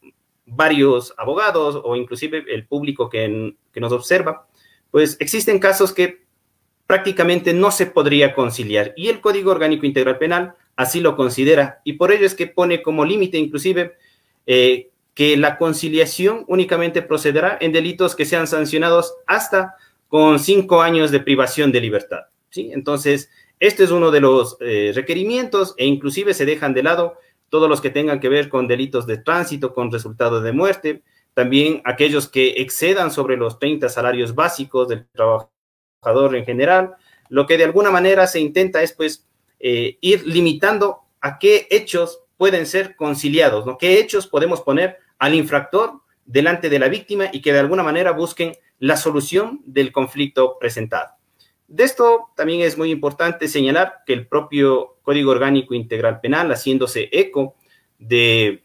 varios 0.47 1.13
abogados 1.19 1.81
o 1.83 1.97
inclusive 1.97 2.45
el 2.49 2.67
público 2.67 3.09
que, 3.11 3.55
nos 3.75 3.93
observa, 3.93 4.47
pues 4.91 5.17
existen 5.21 5.59
casos 5.59 5.93
que 5.93 6.25
prácticamente 6.87 7.53
no 7.53 7.71
se 7.71 7.87
podría 7.87 8.35
conciliar. 8.35 8.95
Y 8.97 9.09
el 9.09 9.21
Código 9.21 9.51
Orgánico 9.51 9.85
Integral 9.85 10.19
Penal 10.19 10.55
así 10.77 11.01
lo 11.01 11.17
considera. 11.17 11.81
Y 11.85 11.95
por 11.95 12.13
ello 12.13 12.25
es 12.25 12.35
que 12.35 12.47
pone 12.47 12.81
como 12.81 13.05
límite 13.05 13.39
inclusive 13.39 13.97
eh, 14.47 14.91
que 15.15 15.37
la 15.37 15.59
conciliación 15.59 16.45
únicamente 16.47 17.03
procederá 17.03 17.59
en 17.61 17.73
delitos 17.73 18.15
que 18.15 18.25
sean 18.25 18.47
sancionados 18.47 19.15
hasta 19.27 19.75
con 20.09 20.39
cinco 20.39 20.83
años 20.83 21.11
de 21.11 21.21
privación 21.21 21.73
de 21.73 21.81
libertad. 21.81 22.27
¿sí? 22.51 22.71
Entonces, 22.73 23.31
Este 23.59 23.85
es 23.85 23.91
uno 23.91 24.11
de 24.11 24.21
los 24.21 24.59
eh, 24.61 24.93
requerimientos 24.95 25.75
e 25.79 25.87
inclusive 25.87 26.35
se 26.35 26.45
dejan 26.45 26.75
de 26.75 26.83
lado 26.83 27.17
todos 27.49 27.71
los 27.71 27.81
que 27.81 27.91
tengan 27.91 28.21
que 28.21 28.29
ver 28.29 28.49
con 28.49 28.69
delitos 28.69 29.07
de 29.07 29.19
tránsito, 29.19 29.73
con 29.73 29.91
resultado 29.91 30.43
de 30.43 30.53
muerte, 30.53 31.03
también 31.33 31.81
aquellos 31.85 32.29
que 32.29 32.49
excedan 32.59 33.11
sobre 33.11 33.37
los 33.37 33.59
30 33.59 33.89
salarios 33.89 34.35
básicos 34.35 34.89
del 34.89 35.07
trabajador 35.07 36.37
en 36.37 36.45
general. 36.45 36.97
Lo 37.29 37.47
que 37.47 37.57
de 37.57 37.65
alguna 37.65 37.91
manera 37.91 38.27
se 38.27 38.41
intenta 38.41 38.83
es 38.83 38.93
pues 38.93 39.27
eh, 39.59 39.97
ir 40.01 40.27
limitando 40.27 41.01
a 41.21 41.39
qué 41.39 41.67
hechos 41.71 42.21
pueden 42.37 42.67
ser 42.67 42.95
conciliados, 42.95 43.65
¿no? 43.65 43.79
¿Qué 43.79 43.99
hechos 43.99 44.27
podemos 44.27 44.61
poner 44.61 44.99
al 45.19 45.35
infractor 45.35 46.03
delante 46.27 46.69
de 46.69 46.79
la 46.79 46.89
víctima 46.89 47.31
y 47.33 47.41
que 47.41 47.53
de 47.53 47.61
alguna 47.61 47.83
manera 47.83 48.13
busquen 48.13 48.53
la 48.79 48.97
solución 48.97 49.63
del 49.65 49.93
conflicto 49.93 50.59
presentado? 50.59 51.11
De 51.69 51.85
esto 51.85 52.31
también 52.37 52.61
es 52.61 52.79
muy 52.79 52.91
importante 52.91 53.49
señalar 53.49 54.03
que 54.07 54.13
el 54.13 54.27
propio 54.27 54.97
Código 55.03 55.33
Orgánico 55.33 55.75
Integral 55.75 56.21
Penal, 56.21 56.51
haciéndose 56.53 57.09
eco 57.11 57.57
de 57.99 58.63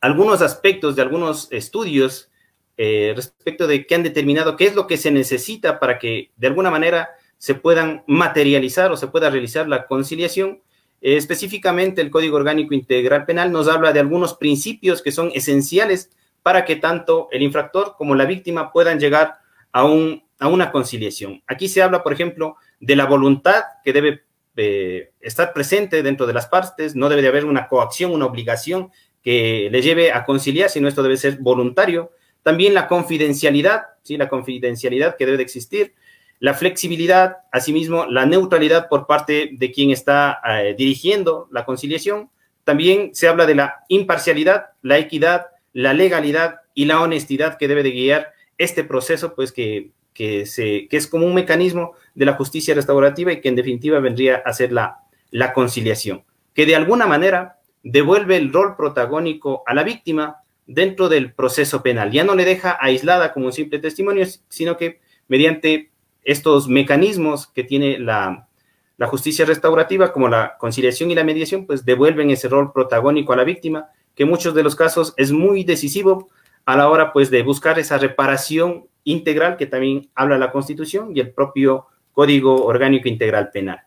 algunos 0.00 0.42
aspectos, 0.42 0.94
de 0.94 1.02
algunos 1.02 1.50
estudios 1.50 2.30
eh, 2.76 3.12
respecto 3.16 3.66
de 3.66 3.86
qué 3.86 3.96
han 3.96 4.04
determinado 4.04 4.56
qué 4.56 4.66
es 4.66 4.76
lo 4.76 4.86
que 4.86 4.96
se 4.96 5.10
necesita 5.10 5.80
para 5.80 5.98
que 5.98 6.30
de 6.36 6.46
alguna 6.46 6.70
manera 6.70 7.10
se 7.36 7.56
puedan 7.56 8.04
materializar 8.06 8.92
o 8.92 8.96
se 8.96 9.08
pueda 9.08 9.30
realizar 9.30 9.68
la 9.68 9.88
conciliación. 9.88 10.62
Eh, 11.00 11.16
específicamente 11.16 12.00
el 12.00 12.10
Código 12.10 12.36
Orgánico 12.36 12.74
Integral 12.74 13.26
Penal 13.26 13.50
nos 13.50 13.66
habla 13.66 13.92
de 13.92 13.98
algunos 13.98 14.34
principios 14.34 15.02
que 15.02 15.10
son 15.10 15.32
esenciales 15.34 16.10
para 16.42 16.64
que 16.64 16.76
tanto 16.76 17.28
el 17.30 17.42
infractor 17.42 17.94
como 17.96 18.14
la 18.14 18.24
víctima 18.24 18.72
puedan 18.72 18.98
llegar 18.98 19.38
a 19.72 19.84
un 19.84 20.22
a 20.38 20.48
una 20.48 20.70
conciliación. 20.70 21.42
Aquí 21.46 21.68
se 21.68 21.82
habla, 21.82 22.02
por 22.02 22.12
ejemplo, 22.12 22.56
de 22.80 22.96
la 22.96 23.06
voluntad 23.06 23.64
que 23.84 23.92
debe 23.92 24.22
eh, 24.56 25.12
estar 25.20 25.52
presente 25.52 26.02
dentro 26.02 26.26
de 26.26 26.32
las 26.32 26.46
partes, 26.46 26.94
no 26.94 27.08
debe 27.08 27.22
de 27.22 27.28
haber 27.28 27.44
una 27.44 27.68
coacción, 27.68 28.12
una 28.12 28.26
obligación 28.26 28.90
que 29.22 29.68
le 29.70 29.82
lleve 29.82 30.12
a 30.12 30.24
conciliar, 30.24 30.70
sino 30.70 30.88
esto 30.88 31.02
debe 31.02 31.16
ser 31.16 31.38
voluntario. 31.38 32.12
También 32.42 32.72
la 32.72 32.86
confidencialidad, 32.86 33.82
¿sí? 34.02 34.16
la 34.16 34.28
confidencialidad 34.28 35.16
que 35.16 35.26
debe 35.26 35.38
de 35.38 35.42
existir, 35.42 35.94
la 36.40 36.54
flexibilidad, 36.54 37.38
asimismo 37.50 38.06
la 38.06 38.24
neutralidad 38.24 38.88
por 38.88 39.08
parte 39.08 39.50
de 39.52 39.72
quien 39.72 39.90
está 39.90 40.40
eh, 40.48 40.74
dirigiendo 40.78 41.48
la 41.50 41.64
conciliación. 41.64 42.30
También 42.62 43.12
se 43.12 43.26
habla 43.26 43.44
de 43.44 43.56
la 43.56 43.84
imparcialidad, 43.88 44.66
la 44.82 44.98
equidad, 44.98 45.46
la 45.78 45.92
legalidad 45.92 46.60
y 46.74 46.86
la 46.86 47.00
honestidad 47.00 47.56
que 47.56 47.68
debe 47.68 47.82
de 47.82 47.92
guiar 47.92 48.32
este 48.56 48.82
proceso, 48.82 49.34
pues 49.34 49.52
que 49.52 49.92
que, 50.18 50.46
se, 50.46 50.88
que 50.88 50.96
es 50.96 51.06
como 51.06 51.26
un 51.26 51.34
mecanismo 51.34 51.92
de 52.16 52.24
la 52.24 52.32
justicia 52.32 52.74
restaurativa 52.74 53.32
y 53.32 53.40
que 53.40 53.48
en 53.48 53.54
definitiva 53.54 54.00
vendría 54.00 54.42
a 54.44 54.52
ser 54.52 54.72
la, 54.72 54.98
la 55.30 55.52
conciliación, 55.52 56.24
que 56.54 56.66
de 56.66 56.74
alguna 56.74 57.06
manera 57.06 57.60
devuelve 57.84 58.36
el 58.36 58.52
rol 58.52 58.74
protagónico 58.76 59.62
a 59.64 59.74
la 59.74 59.84
víctima 59.84 60.38
dentro 60.66 61.08
del 61.08 61.32
proceso 61.32 61.84
penal. 61.84 62.10
Ya 62.10 62.24
no 62.24 62.34
le 62.34 62.44
deja 62.44 62.76
aislada 62.80 63.32
como 63.32 63.46
un 63.46 63.52
simple 63.52 63.78
testimonio, 63.78 64.26
sino 64.48 64.76
que 64.76 64.98
mediante 65.28 65.92
estos 66.24 66.66
mecanismos 66.66 67.46
que 67.46 67.62
tiene 67.62 68.00
la, 68.00 68.48
la 68.96 69.06
justicia 69.06 69.44
restaurativa, 69.44 70.12
como 70.12 70.26
la 70.26 70.56
conciliación 70.58 71.12
y 71.12 71.14
la 71.14 71.22
mediación, 71.22 71.64
pues 71.64 71.84
devuelven 71.84 72.30
ese 72.30 72.48
rol 72.48 72.72
protagónico 72.72 73.34
a 73.34 73.36
la 73.36 73.44
víctima, 73.44 73.90
que 74.18 74.24
en 74.24 74.30
muchos 74.30 74.52
de 74.52 74.64
los 74.64 74.74
casos 74.74 75.14
es 75.16 75.30
muy 75.30 75.62
decisivo 75.62 76.28
a 76.64 76.76
la 76.76 76.90
hora 76.90 77.12
pues 77.12 77.30
de 77.30 77.44
buscar 77.44 77.78
esa 77.78 77.98
reparación 77.98 78.88
integral 79.04 79.56
que 79.56 79.66
también 79.66 80.10
habla 80.12 80.36
la 80.38 80.50
Constitución 80.50 81.16
y 81.16 81.20
el 81.20 81.32
propio 81.32 81.86
Código 82.10 82.64
Orgánico 82.64 83.06
Integral 83.06 83.50
Penal. 83.52 83.80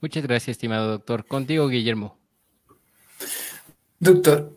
Muchas 0.00 0.22
gracias, 0.22 0.56
estimado 0.56 0.92
doctor. 0.92 1.26
Contigo, 1.26 1.68
Guillermo. 1.68 2.18
Doctor, 4.00 4.50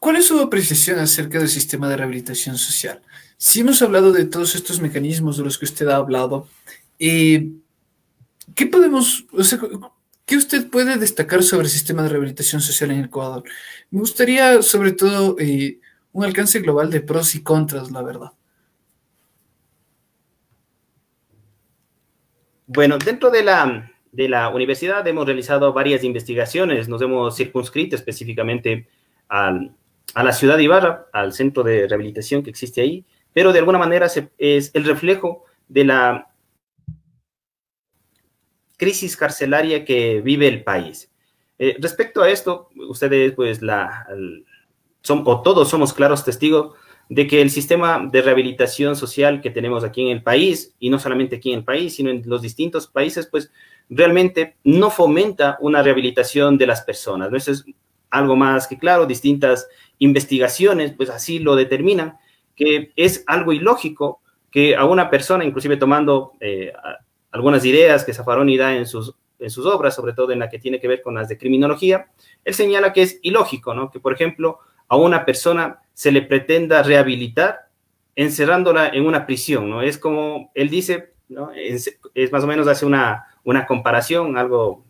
¿cuál 0.00 0.16
es 0.16 0.26
su 0.26 0.40
apreciación 0.40 0.98
acerca 0.98 1.38
del 1.38 1.48
sistema 1.48 1.88
de 1.88 1.96
rehabilitación 1.96 2.58
social? 2.58 3.02
Si 3.36 3.60
hemos 3.60 3.80
hablado 3.82 4.10
de 4.10 4.24
todos 4.24 4.56
estos 4.56 4.80
mecanismos 4.80 5.36
de 5.36 5.44
los 5.44 5.58
que 5.58 5.64
usted 5.64 5.86
ha 5.86 5.96
hablado, 5.96 6.48
eh, 7.04 7.50
¿qué 8.54 8.66
podemos, 8.66 9.26
¿Qué 10.24 10.36
usted 10.36 10.70
puede 10.70 10.96
destacar 10.98 11.42
sobre 11.42 11.64
el 11.64 11.70
sistema 11.70 12.04
de 12.04 12.10
rehabilitación 12.10 12.60
social 12.60 12.92
en 12.92 13.04
Ecuador? 13.04 13.42
Me 13.90 13.98
gustaría, 13.98 14.62
sobre 14.62 14.92
todo, 14.92 15.36
eh, 15.40 15.80
un 16.12 16.24
alcance 16.24 16.60
global 16.60 16.90
de 16.90 17.00
pros 17.00 17.34
y 17.34 17.42
contras, 17.42 17.90
la 17.90 18.02
verdad. 18.02 18.32
Bueno, 22.68 22.98
dentro 22.98 23.30
de 23.30 23.42
la, 23.42 23.90
de 24.12 24.28
la 24.28 24.48
universidad 24.50 25.04
hemos 25.08 25.26
realizado 25.26 25.72
varias 25.72 26.04
investigaciones, 26.04 26.88
nos 26.88 27.02
hemos 27.02 27.36
circunscrito 27.36 27.96
específicamente 27.96 28.86
a 29.28 30.22
la 30.22 30.32
ciudad 30.32 30.56
de 30.56 30.62
Ibarra, 30.62 31.06
al 31.12 31.32
centro 31.32 31.64
de 31.64 31.88
rehabilitación 31.88 32.44
que 32.44 32.50
existe 32.50 32.80
ahí, 32.80 33.04
pero 33.32 33.52
de 33.52 33.58
alguna 33.58 33.78
manera 33.78 34.06
es 34.38 34.70
el 34.72 34.84
reflejo 34.84 35.44
de 35.68 35.84
la 35.84 36.31
crisis 38.82 39.16
carcelaria 39.16 39.84
que 39.84 40.20
vive 40.22 40.48
el 40.48 40.64
país. 40.64 41.08
Eh, 41.56 41.76
respecto 41.78 42.20
a 42.20 42.28
esto, 42.28 42.68
ustedes, 42.88 43.30
pues, 43.30 43.62
la, 43.62 44.08
son, 45.02 45.22
o 45.24 45.40
todos 45.40 45.68
somos 45.68 45.92
claros 45.92 46.24
testigos 46.24 46.74
de 47.08 47.28
que 47.28 47.40
el 47.40 47.50
sistema 47.50 48.08
de 48.10 48.22
rehabilitación 48.22 48.96
social 48.96 49.40
que 49.40 49.50
tenemos 49.50 49.84
aquí 49.84 50.02
en 50.02 50.08
el 50.08 50.24
país, 50.24 50.74
y 50.80 50.90
no 50.90 50.98
solamente 50.98 51.36
aquí 51.36 51.52
en 51.52 51.60
el 51.60 51.64
país, 51.64 51.94
sino 51.94 52.10
en 52.10 52.24
los 52.26 52.42
distintos 52.42 52.88
países, 52.88 53.28
pues 53.28 53.52
realmente 53.88 54.56
no 54.64 54.90
fomenta 54.90 55.58
una 55.60 55.80
rehabilitación 55.80 56.58
de 56.58 56.66
las 56.66 56.82
personas. 56.82 57.30
¿no? 57.30 57.36
Eso 57.36 57.52
es 57.52 57.64
algo 58.10 58.34
más 58.34 58.66
que 58.66 58.80
claro, 58.80 59.06
distintas 59.06 59.68
investigaciones, 60.00 60.92
pues 60.96 61.08
así 61.08 61.38
lo 61.38 61.54
determinan, 61.54 62.16
que 62.56 62.90
es 62.96 63.22
algo 63.28 63.52
ilógico 63.52 64.22
que 64.50 64.74
a 64.74 64.84
una 64.86 65.08
persona, 65.08 65.44
inclusive 65.44 65.76
tomando 65.76 66.32
eh, 66.40 66.72
algunas 67.32 67.64
ideas 67.64 68.04
que 68.04 68.14
Zaffaroni 68.14 68.56
da 68.56 68.76
en 68.76 68.86
sus, 68.86 69.14
en 69.38 69.50
sus 69.50 69.66
obras, 69.66 69.94
sobre 69.94 70.12
todo 70.12 70.30
en 70.30 70.38
la 70.38 70.48
que 70.48 70.58
tiene 70.58 70.78
que 70.78 70.86
ver 70.86 71.02
con 71.02 71.14
las 71.14 71.28
de 71.28 71.38
criminología, 71.38 72.06
él 72.44 72.54
señala 72.54 72.92
que 72.92 73.02
es 73.02 73.18
ilógico, 73.22 73.74
¿no? 73.74 73.90
Que, 73.90 73.98
por 73.98 74.12
ejemplo, 74.12 74.60
a 74.88 74.96
una 74.96 75.24
persona 75.24 75.80
se 75.94 76.12
le 76.12 76.22
pretenda 76.22 76.82
rehabilitar 76.82 77.68
encerrándola 78.14 78.88
en 78.88 79.06
una 79.06 79.26
prisión, 79.26 79.70
¿no? 79.70 79.82
Es 79.82 79.98
como, 79.98 80.50
él 80.54 80.68
dice, 80.68 81.14
¿no? 81.28 81.50
Es, 81.52 81.98
más 82.30 82.44
o 82.44 82.46
menos 82.46 82.68
hace 82.68 82.84
una, 82.84 83.26
una 83.42 83.66
comparación, 83.66 84.36
algo 84.36 84.84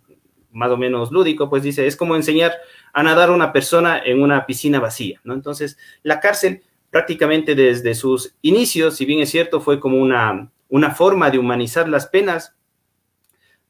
más 0.51 0.71
o 0.71 0.77
menos 0.77 1.13
lúdico, 1.13 1.49
pues 1.49 1.63
dice, 1.63 1.87
es 1.87 1.97
como 1.97 2.17
enseñar 2.17 2.53
a 2.93 3.03
nadar 3.03 3.31
a 3.31 3.33
una 3.33 3.53
persona 3.53 4.03
en 4.05 4.21
una 4.21 4.45
piscina 4.45 4.81
vacía, 4.81 5.21
¿no? 5.25 5.35
Entonces, 5.35 5.79
la 6.03 6.21
cárcel 6.21 6.63
prácticamente 6.91 7.55
desde 7.55 7.95
sus 7.95 8.35
inicios, 8.43 8.97
si 8.97 9.07
bien 9.07 9.21
es 9.21 9.31
cierto, 9.31 9.61
fue 9.61 9.81
como 9.81 9.97
una, 9.99 10.51
una 10.73 10.95
forma 10.95 11.31
de 11.31 11.39
humanizar 11.39 11.87
las 11.87 12.07
penas, 12.07 12.55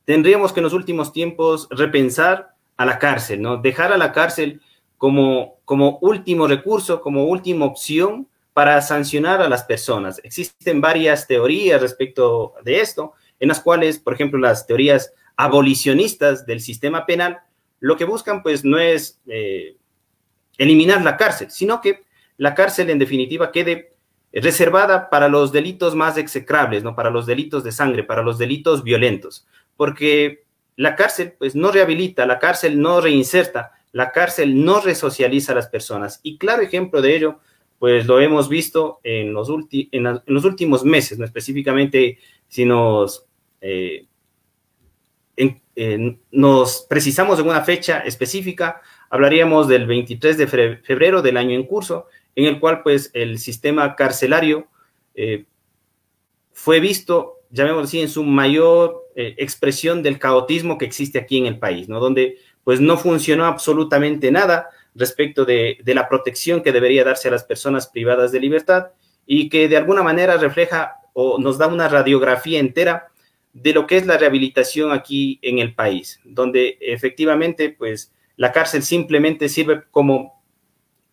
tendríamos 0.04 0.52
que 0.52 0.60
en 0.60 0.64
los 0.64 0.72
últimos 0.72 1.12
tiempos 1.12 1.66
repensar 1.68 2.54
a 2.76 2.86
la 2.86 3.00
cárcel, 3.00 3.42
¿no? 3.42 3.56
Dejar 3.56 3.92
a 3.92 3.96
la 3.96 4.12
cárcel 4.12 4.60
como, 4.98 5.58
como 5.64 5.98
último 6.00 6.46
recurso, 6.46 7.00
como 7.00 7.24
última 7.24 7.64
opción 7.64 8.28
para 8.52 8.80
sancionar 8.82 9.42
a 9.42 9.48
las 9.48 9.64
personas. 9.64 10.20
Existen 10.22 10.80
varias 10.80 11.26
teorías 11.26 11.80
respecto 11.80 12.54
de 12.62 12.80
esto, 12.80 13.14
en 13.40 13.48
las 13.48 13.58
cuales, 13.58 13.98
por 13.98 14.14
ejemplo, 14.14 14.38
las 14.38 14.64
teorías 14.64 15.12
abolicionistas 15.36 16.46
del 16.46 16.60
sistema 16.60 17.04
penal, 17.04 17.40
lo 17.80 17.96
que 17.96 18.04
buscan 18.04 18.44
pues 18.44 18.64
no 18.64 18.78
es 18.78 19.20
eh, 19.26 19.76
eliminar 20.56 21.02
la 21.02 21.16
cárcel, 21.16 21.50
sino 21.50 21.80
que 21.80 22.04
la 22.36 22.54
cárcel 22.54 22.90
en 22.90 23.00
definitiva 23.00 23.50
quede 23.50 23.91
reservada 24.32 25.10
para 25.10 25.28
los 25.28 25.52
delitos 25.52 25.94
más 25.94 26.16
execrables, 26.16 26.82
¿no? 26.82 26.94
Para 26.94 27.10
los 27.10 27.26
delitos 27.26 27.64
de 27.64 27.72
sangre, 27.72 28.02
para 28.02 28.22
los 28.22 28.38
delitos 28.38 28.82
violentos, 28.82 29.46
porque 29.76 30.44
la 30.76 30.96
cárcel 30.96 31.34
pues 31.38 31.54
no 31.54 31.70
rehabilita, 31.70 32.24
la 32.26 32.38
cárcel 32.38 32.80
no 32.80 33.00
reinserta, 33.00 33.72
la 33.92 34.10
cárcel 34.10 34.64
no 34.64 34.80
resocializa 34.80 35.52
a 35.52 35.56
las 35.56 35.68
personas. 35.68 36.20
Y 36.22 36.38
claro 36.38 36.62
ejemplo 36.62 37.02
de 37.02 37.16
ello, 37.16 37.38
pues 37.78 38.06
lo 38.06 38.20
hemos 38.20 38.48
visto 38.48 39.00
en 39.02 39.32
los, 39.34 39.48
en, 39.70 40.20
los 40.26 40.44
últimos 40.44 40.84
meses, 40.84 41.18
¿no? 41.18 41.24
específicamente 41.24 42.18
si 42.48 42.64
nos, 42.64 43.26
eh, 43.60 44.06
nos 46.30 46.86
precisamos 46.88 47.38
en 47.38 47.48
una 47.48 47.62
fecha 47.62 48.00
específica, 48.00 48.80
hablaríamos 49.10 49.68
del 49.68 49.86
23 49.86 50.38
de 50.38 50.46
febrero 50.46 51.22
del 51.22 51.36
año 51.36 51.54
en 51.54 51.66
curso, 51.66 52.06
en 52.34 52.46
el 52.46 52.60
cual 52.60 52.82
pues 52.82 53.10
el 53.14 53.38
sistema 53.38 53.94
carcelario 53.96 54.68
eh, 55.14 55.46
fue 56.52 56.80
visto, 56.80 57.40
llamémoslo 57.50 57.84
así, 57.84 58.00
en 58.00 58.08
su 58.08 58.24
mayor 58.24 59.10
eh, 59.16 59.34
expresión 59.38 60.02
del 60.02 60.18
caotismo 60.18 60.78
que 60.78 60.84
existe 60.84 61.18
aquí 61.18 61.38
en 61.38 61.46
el 61.46 61.58
país, 61.58 61.88
¿no? 61.88 62.00
Donde 62.00 62.38
pues 62.64 62.80
no 62.80 62.96
funcionó 62.96 63.44
absolutamente 63.44 64.30
nada, 64.30 64.70
respecto 64.94 65.44
de, 65.44 65.78
la 65.86 66.08
protección 66.08 66.62
que 66.62 66.72
debería 66.72 67.04
darse 67.04 67.28
a 67.28 67.30
las 67.30 67.44
personas 67.44 67.86
privadas 67.86 68.32
de 68.32 68.40
libertad 68.40 68.88
y 69.26 69.48
que 69.48 69.68
de 69.68 69.76
alguna 69.76 70.02
manera 70.02 70.36
refleja 70.36 70.96
o 71.12 71.38
nos 71.38 71.58
da 71.58 71.66
una 71.66 71.88
radiografía 71.88 72.58
entera 72.58 73.08
de 73.52 73.72
lo 73.72 73.86
que 73.86 73.98
es 73.98 74.06
la 74.06 74.16
rehabilitación 74.16 74.92
aquí 74.92 75.38
en 75.42 75.58
el 75.58 75.74
país, 75.74 76.20
donde 76.24 76.78
efectivamente 76.80 77.70
pues 77.70 78.12
la 78.36 78.50
cárcel 78.52 78.82
simplemente 78.82 79.48
sirve 79.48 79.82
como, 79.90 80.41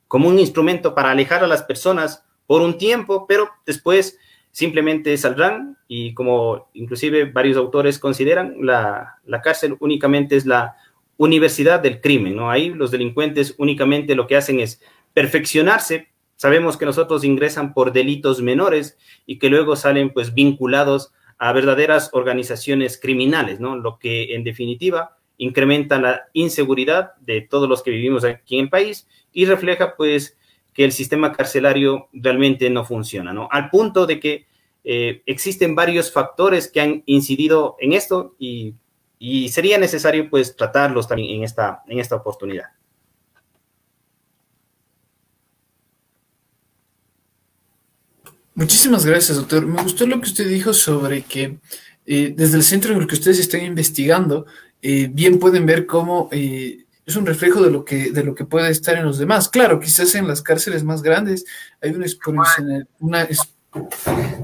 como 0.09 0.27
un 0.27 0.39
instrumento 0.39 0.95
para 0.95 1.11
alejar 1.11 1.43
a 1.43 1.47
las 1.47 1.63
personas 1.63 2.25
por 2.47 2.63
un 2.63 2.79
tiempo, 2.79 3.27
pero 3.27 3.47
después 3.63 4.17
simplemente 4.51 5.15
saldrán 5.17 5.77
y 5.87 6.15
como 6.15 6.69
inclusive 6.73 7.25
varios 7.25 7.57
autores 7.57 7.99
consideran, 7.99 8.55
la, 8.59 9.19
la 9.23 9.41
cárcel 9.41 9.77
únicamente 9.79 10.35
es 10.35 10.47
la 10.47 10.75
universidad 11.17 11.79
del 11.79 12.01
crimen, 12.01 12.35
¿no? 12.35 12.49
Ahí 12.49 12.69
los 12.69 12.89
delincuentes 12.89 13.53
únicamente 13.59 14.15
lo 14.15 14.25
que 14.25 14.35
hacen 14.35 14.59
es 14.59 14.81
perfeccionarse. 15.13 16.07
Sabemos 16.35 16.75
que 16.75 16.87
nosotros 16.87 17.23
ingresan 17.23 17.75
por 17.75 17.93
delitos 17.93 18.41
menores 18.41 18.97
y 19.27 19.37
que 19.37 19.49
luego 19.49 19.75
salen 19.75 20.11
pues 20.11 20.33
vinculados 20.33 21.13
a 21.37 21.53
verdaderas 21.53 22.09
organizaciones 22.13 22.99
criminales, 22.99 23.59
¿no? 23.59 23.75
Lo 23.75 23.99
que 23.99 24.33
en 24.33 24.43
definitiva 24.43 25.18
incrementa 25.39 25.99
la 25.99 26.25
inseguridad 26.33 27.15
de 27.21 27.41
todos 27.41 27.67
los 27.67 27.81
que 27.81 27.89
vivimos 27.89 28.23
aquí 28.23 28.59
en 28.59 28.65
el 28.65 28.69
país 28.69 29.07
y 29.33 29.45
refleja 29.45 29.95
pues 29.97 30.37
que 30.73 30.85
el 30.85 30.91
sistema 30.91 31.33
carcelario 31.33 32.09
realmente 32.13 32.69
no 32.69 32.85
funciona, 32.85 33.33
¿no? 33.33 33.49
Al 33.51 33.71
punto 33.71 34.05
de 34.05 34.19
que 34.19 34.45
eh, 34.83 35.23
existen 35.25 35.73
varios 35.73 36.13
factores 36.13 36.67
que 36.67 36.81
han 36.81 37.03
incidido 37.07 37.75
en 37.79 37.93
esto 37.93 38.35
y 38.37 38.75
y 39.19 39.49
sería 39.49 39.77
necesario 39.77 40.29
pues 40.29 40.55
tratarlos 40.55 41.07
también 41.07 41.35
en 41.35 41.43
esta, 41.43 41.83
en 41.87 41.99
esta 41.99 42.15
oportunidad. 42.15 42.67
Muchísimas 48.55 49.05
gracias, 49.05 49.37
doctor. 49.37 49.65
Me 49.65 49.83
gustó 49.83 50.07
lo 50.07 50.19
que 50.19 50.27
usted 50.27 50.47
dijo 50.47 50.73
sobre 50.73 51.21
que 51.21 51.59
eh, 52.05 52.33
desde 52.35 52.57
el 52.57 52.63
centro 52.63 52.93
en 52.93 53.01
el 53.01 53.07
que 53.07 53.15
ustedes 53.15 53.39
están 53.39 53.63
investigando, 53.63 54.45
eh, 54.81 55.09
bien 55.11 55.39
pueden 55.39 55.65
ver 55.65 55.85
cómo 55.85 56.29
eh, 56.31 56.85
es 57.05 57.15
un 57.15 57.25
reflejo 57.25 57.61
de 57.61 57.71
lo, 57.71 57.83
que, 57.83 58.11
de 58.11 58.23
lo 58.23 58.35
que 58.35 58.45
puede 58.45 58.69
estar 58.69 58.95
en 58.95 59.05
los 59.05 59.17
demás. 59.17 59.49
Claro, 59.49 59.79
quizás 59.79 60.13
en 60.15 60.27
las 60.27 60.41
cárceles 60.41 60.83
más 60.83 61.01
grandes 61.01 61.45
hay 61.81 61.91
una, 62.99 63.27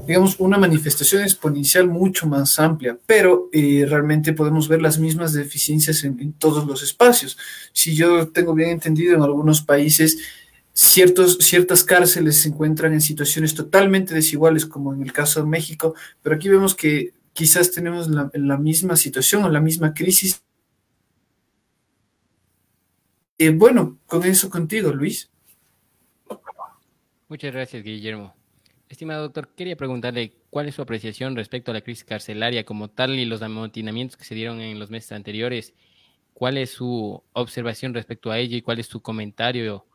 digamos, 0.06 0.38
una 0.38 0.58
manifestación 0.58 1.22
exponencial 1.22 1.88
mucho 1.88 2.26
más 2.26 2.58
amplia, 2.58 2.98
pero 3.06 3.48
eh, 3.52 3.86
realmente 3.88 4.32
podemos 4.32 4.68
ver 4.68 4.82
las 4.82 4.98
mismas 4.98 5.32
deficiencias 5.32 6.04
en, 6.04 6.32
todos 6.34 6.66
los 6.66 6.82
espacios. 6.82 7.38
Si 7.72 7.94
yo 7.94 8.28
tengo 8.28 8.52
bien 8.52 8.70
entendido, 8.70 9.14
en 9.14 9.22
algunos 9.22 9.62
países 9.62 10.18
ciertos, 10.72 11.38
ciertas 11.40 11.82
cárceles 11.82 12.42
se 12.42 12.48
encuentran 12.48 12.92
en 12.92 13.00
situaciones 13.00 13.54
totalmente 13.54 14.12
desiguales, 14.12 14.66
como 14.66 14.92
en 14.92 15.02
el 15.02 15.12
caso 15.12 15.40
de 15.40 15.46
México, 15.46 15.94
pero 16.22 16.36
aquí 16.36 16.48
vemos 16.48 16.74
que 16.74 17.14
quizás 17.36 17.70
tenemos 17.70 18.08
la, 18.08 18.56
misma 18.56 18.96
situación 18.96 19.44
o 19.44 19.50
la 19.50 19.60
misma 19.60 19.92
crisis. 19.92 20.42
Eh, 23.38 23.50
bueno, 23.50 23.98
con 24.06 24.24
eso 24.24 24.48
contigo, 24.48 24.90
Luis. 24.90 25.30
Muchas 27.28 27.52
gracias, 27.52 27.84
Guillermo. 27.84 28.34
Estimado 28.88 29.22
doctor, 29.24 29.48
quería 29.54 29.76
preguntarle 29.76 30.32
cuál 30.48 30.68
es 30.68 30.76
su 30.76 30.82
apreciación 30.82 31.36
respecto 31.36 31.70
a 31.70 31.74
la 31.74 31.82
crisis 31.82 32.04
carcelaria 32.04 32.64
como 32.64 32.88
tal 32.88 33.18
y 33.18 33.26
los 33.26 33.42
amotinamientos 33.42 34.16
que 34.16 34.24
se 34.24 34.34
dieron 34.34 34.60
en 34.60 34.78
los 34.78 34.88
meses 34.88 35.12
anteriores. 35.12 35.74
¿Cuál 36.32 36.56
es 36.56 36.70
su 36.70 37.22
observación 37.34 37.92
respecto 37.92 38.30
a 38.30 38.38
ello 38.38 38.56
y 38.56 38.62
cuál 38.62 38.78
es 38.78 38.86
su 38.86 39.02
comentario 39.02 39.86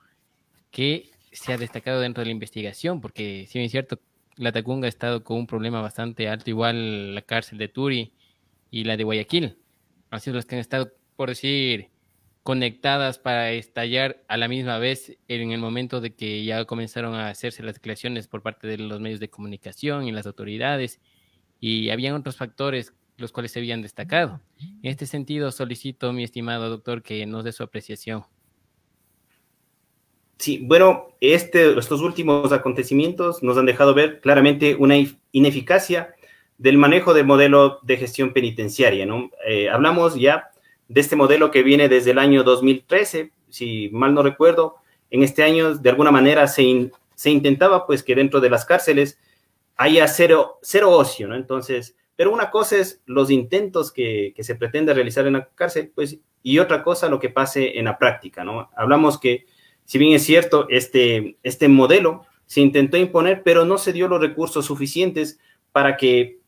que 0.69 1.10
se 1.32 1.54
ha 1.54 1.58
destacado 1.58 2.01
dentro 2.01 2.21
de 2.21 2.25
la 2.25 2.34
investigación? 2.34 3.01
Porque 3.01 3.47
si 3.49 3.58
bien 3.58 3.65
es 3.65 3.71
cierto, 3.71 3.99
la 4.36 4.52
Tacunga 4.52 4.86
ha 4.86 4.89
estado 4.89 5.24
con 5.24 5.38
un 5.38 5.48
problema 5.48 5.82
bastante 5.82 6.28
alto, 6.28 6.50
igual 6.50 7.15
la 7.15 7.22
cárcel 7.22 7.58
de 7.58 7.67
Turi 7.67 8.13
y 8.70 8.84
la 8.84 8.98
de 8.98 9.04
Guayaquil. 9.04 9.58
Han 10.10 10.20
sido 10.20 10.36
los 10.36 10.46
que 10.46 10.56
han 10.56 10.62
estado, 10.62 10.94
por 11.15 11.30
decir, 11.30 11.89
conectadas 12.44 13.20
para 13.20 13.52
estallar 13.52 14.24
a 14.28 14.38
la 14.38 14.48
misma 14.48 14.78
vez 14.78 15.17
en 15.28 15.52
el 15.52 15.60
momento 15.60 16.02
de 16.02 16.15
que 16.15 16.44
ya 16.44 16.65
comenzaron 16.65 17.13
a 17.15 17.30
hacerse 17.30 17.63
las 17.63 17.76
declaraciones 17.76 18.28
por 18.28 18.41
parte 18.41 18.67
de 18.67 18.78
los 18.78 19.00
medios 19.00 19.20
de 19.20 19.30
comunicación 19.30 20.08
y 20.08 20.12
las 20.12 20.26
autoridades 20.26 21.00
y 21.60 21.89
habían 21.89 22.15
otros 22.15 22.38
factores 22.38 22.94
los 23.17 23.32
cuales 23.32 23.52
se 23.52 23.60
habían 23.60 23.82
destacado. 23.82 24.41
En 24.60 24.89
este 24.89 25.06
sentido, 25.06 25.52
solicito, 25.52 26.12
mi 26.12 26.24
estimado 26.24 26.70
doctor, 26.70 27.04
que 27.04 27.26
nos 27.28 27.44
dé 27.44 27.52
su 27.52 27.63
apreciación. 27.63 28.26
Sí, 30.41 30.58
bueno, 30.63 31.10
este, 31.21 31.77
estos 31.77 32.01
últimos 32.01 32.51
acontecimientos 32.51 33.43
nos 33.43 33.60
han 33.60 33.67
dejado 33.67 33.93
ver 33.93 34.21
claramente 34.21 34.73
una 34.73 34.95
ineficacia 35.32 36.15
del 36.58 36.80
manejo 36.80 37.13
del 37.13 37.27
modelo 37.27 37.77
de 37.84 37.97
gestión 37.97 38.34
penitenciaria. 38.34 39.06
¿no? 39.06 39.30
Eh, 39.47 39.69
hablamos 39.69 40.15
ya 40.15 40.49
de 40.88 40.99
este 40.99 41.15
modelo 41.15 41.51
que 41.51 41.62
viene 41.62 41.89
desde 41.89 42.10
el 42.10 42.17
año 42.17 42.41
2013, 42.43 43.32
si 43.49 43.89
mal 43.93 44.15
no 44.15 44.23
recuerdo. 44.23 44.77
En 45.12 45.21
este 45.21 45.43
año, 45.43 45.75
de 45.75 45.89
alguna 45.91 46.10
manera, 46.10 46.47
se, 46.47 46.63
intentaba 47.25 47.86
pues 47.86 48.01
que 48.01 48.15
dentro 48.15 48.41
de 48.41 48.49
las 48.49 48.65
cárceles 48.65 49.19
haya 49.77 50.08
cero, 50.08 50.58
cero 50.63 50.89
ocio, 50.89 51.27
¿no? 51.27 51.36
Entonces, 51.36 51.95
pero 52.15 52.34
una 52.34 52.49
cosa 52.49 52.77
es 52.77 53.04
los 53.06 53.30
intentos 53.30 53.91
que, 53.91 54.34
que, 54.36 54.43
se 54.43 54.56
pretende 54.56 54.95
realizar 54.95 55.27
en 55.27 55.34
la 55.34 55.49
cárcel, 55.54 55.91
pues, 55.93 56.17
y 56.41 56.58
otra 56.58 56.84
cosa 56.84 57.10
lo 57.10 57.19
que 57.19 57.30
pase 57.30 57.77
en 57.77 57.86
la 57.86 57.99
práctica, 57.99 58.43
¿no? 58.43 58.71
Hablamos 58.75 59.19
que, 59.19 59.45
si 59.91 59.97
bien 59.97 60.13
es 60.13 60.23
cierto, 60.23 60.67
este, 60.69 61.36
este 61.43 61.67
modelo 61.67 62.23
se 62.45 62.62
intentó 62.62 62.95
imponer, 62.95 63.43
pero 63.43 63.65
no 63.65 63.77
se 63.77 63.91
dio 63.91 64.08
los 64.08 64.21
recursos 64.21 64.65
suficientes 64.65 65.38
para 65.73 65.97
que 65.97 66.39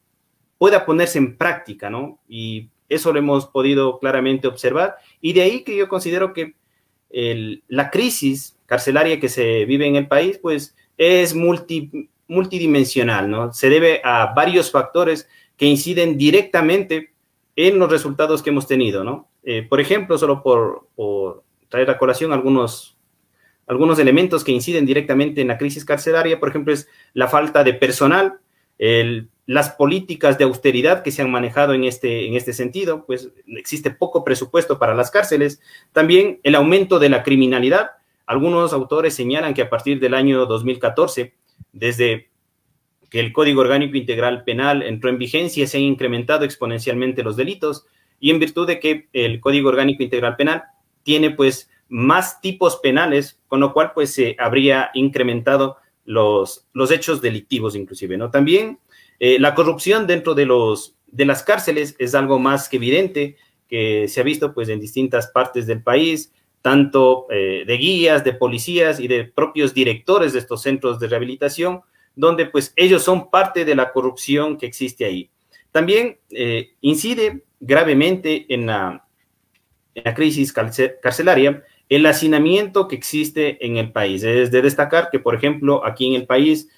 pueda 0.57 0.85
ponerse 0.85 1.17
en 1.17 1.35
práctica, 1.35 1.89
¿no? 1.89 2.21
Y 2.25 2.69
eso 2.87 3.11
lo 3.11 3.19
hemos 3.19 3.47
podido 3.47 3.99
claramente 3.99 4.47
observar. 4.47 4.95
Y 5.19 5.33
de 5.33 5.41
ahí 5.41 5.65
que 5.65 5.75
yo 5.75 5.89
considero 5.89 6.31
que 6.31 6.55
la 7.67 7.91
crisis 7.91 8.57
carcelaria 8.65 9.19
que 9.19 9.27
se 9.27 9.65
vive 9.65 9.87
en 9.87 9.97
el 9.97 10.07
país, 10.07 10.39
pues 10.41 10.73
es 10.97 11.35
multidimensional, 11.35 13.29
¿no? 13.29 13.51
Se 13.51 13.69
debe 13.69 13.99
a 14.05 14.33
varios 14.33 14.71
factores 14.71 15.27
que 15.57 15.65
inciden 15.65 16.17
directamente 16.17 17.11
en 17.57 17.77
los 17.77 17.91
resultados 17.91 18.41
que 18.41 18.51
hemos 18.51 18.67
tenido, 18.67 19.03
¿no? 19.03 19.27
Eh, 19.43 19.63
por 19.63 19.81
ejemplo, 19.81 20.17
solo 20.17 20.41
por, 20.41 20.87
por, 20.95 21.43
traer 21.67 21.89
a 21.89 21.97
colación 21.97 22.31
algunos, 22.31 22.92
algunos 23.67 23.99
elementos 23.99 24.43
que 24.43 24.51
inciden 24.51 24.85
directamente 24.85 25.41
en 25.41 25.47
la 25.47 25.57
crisis 25.57 25.85
carcelaria, 25.85 26.39
por 26.39 26.49
ejemplo, 26.49 26.73
es 26.73 26.87
la 27.13 27.27
falta 27.27 27.63
de 27.63 27.73
personal, 27.73 28.39
las 29.45 29.69
políticas 29.71 30.37
de 30.37 30.45
austeridad 30.45 31.03
que 31.03 31.11
se 31.11 31.21
han 31.21 31.31
manejado 31.31 31.73
en 31.73 31.83
este, 31.83 32.27
en 32.27 32.35
este 32.35 32.53
sentido, 32.53 33.05
pues 33.05 33.31
existe 33.47 33.91
poco 33.91 34.23
presupuesto 34.23 34.79
para 34.79 34.95
las 34.95 35.11
cárceles. 35.11 35.61
También 35.91 36.39
el 36.43 36.55
aumento 36.55 36.99
de 36.99 37.09
la 37.09 37.23
criminalidad. 37.23 37.91
Algunos 38.25 38.71
autores 38.71 39.13
señalan 39.13 39.53
que 39.53 39.61
a 39.61 39.69
partir 39.69 39.99
del 39.99 40.13
año 40.13 40.45
2014, 40.45 41.33
desde 41.73 42.29
que 43.09 43.19
el 43.19 43.33
Código 43.33 43.61
Orgánico 43.61 43.97
Integral 43.97 44.43
Penal 44.43 44.81
entró 44.81 45.09
en 45.09 45.17
vigencia, 45.17 45.67
se 45.67 45.77
han 45.77 45.83
incrementado 45.83 46.45
exponencialmente 46.45 47.21
los 47.21 47.35
delitos 47.35 47.85
y 48.19 48.31
en 48.31 48.39
virtud 48.39 48.65
de 48.65 48.79
que 48.79 49.09
el 49.11 49.41
Código 49.41 49.69
Orgánico 49.69 50.03
Integral 50.03 50.37
Penal 50.37 50.63
tiene 51.03 51.31
pues 51.31 51.69
más 51.93 52.41
tipos 52.41 52.77
penales, 52.77 53.39
con 53.47 53.59
lo 53.59 53.71
cual 53.71 53.91
pues 53.93 54.11
se 54.11 54.35
habría 54.39 54.89
incrementado 54.95 55.77
los, 56.05 56.67
los 56.73 56.89
hechos 56.89 57.21
delictivos 57.21 57.75
inclusive, 57.75 58.17
¿no? 58.17 58.31
También 58.31 58.79
eh, 59.19 59.37
la 59.37 59.53
corrupción 59.53 60.07
dentro 60.07 60.33
de, 60.33 60.47
los, 60.47 60.97
de 61.05 61.25
las 61.25 61.43
cárceles 61.43 61.95
es 61.99 62.15
algo 62.15 62.39
más 62.39 62.67
que 62.67 62.77
evidente, 62.77 63.37
que 63.67 64.07
se 64.07 64.21
ha 64.21 64.23
visto 64.23 64.55
pues 64.55 64.69
en 64.69 64.79
distintas 64.79 65.27
partes 65.27 65.67
del 65.67 65.83
país, 65.83 66.33
tanto 66.63 67.27
eh, 67.29 67.63
de 67.67 67.77
guías, 67.77 68.23
de 68.23 68.33
policías 68.33 68.99
y 68.99 69.07
de 69.07 69.25
propios 69.25 69.75
directores 69.75 70.33
de 70.33 70.39
estos 70.39 70.63
centros 70.63 70.99
de 70.99 71.07
rehabilitación, 71.09 71.81
donde 72.15 72.47
pues 72.47 72.73
ellos 72.75 73.03
son 73.03 73.29
parte 73.29 73.65
de 73.65 73.75
la 73.75 73.91
corrupción 73.91 74.57
que 74.57 74.65
existe 74.65 75.05
ahí. 75.05 75.29
También 75.71 76.17
eh, 76.31 76.71
incide 76.81 77.43
gravemente 77.59 78.47
en 78.51 78.65
la, 78.65 79.05
en 79.93 80.03
la 80.03 80.15
crisis 80.15 80.51
carcelaria 80.51 81.63
el 81.89 82.05
hacinamiento 82.05 82.87
que 82.87 82.95
existe 82.95 83.65
en 83.65 83.77
el 83.77 83.91
país. 83.91 84.23
Es 84.23 84.51
de 84.51 84.61
destacar 84.61 85.09
que, 85.11 85.19
por 85.19 85.35
ejemplo, 85.35 85.85
aquí 85.85 86.07
en 86.07 86.13
el 86.13 86.25
país 86.25 86.69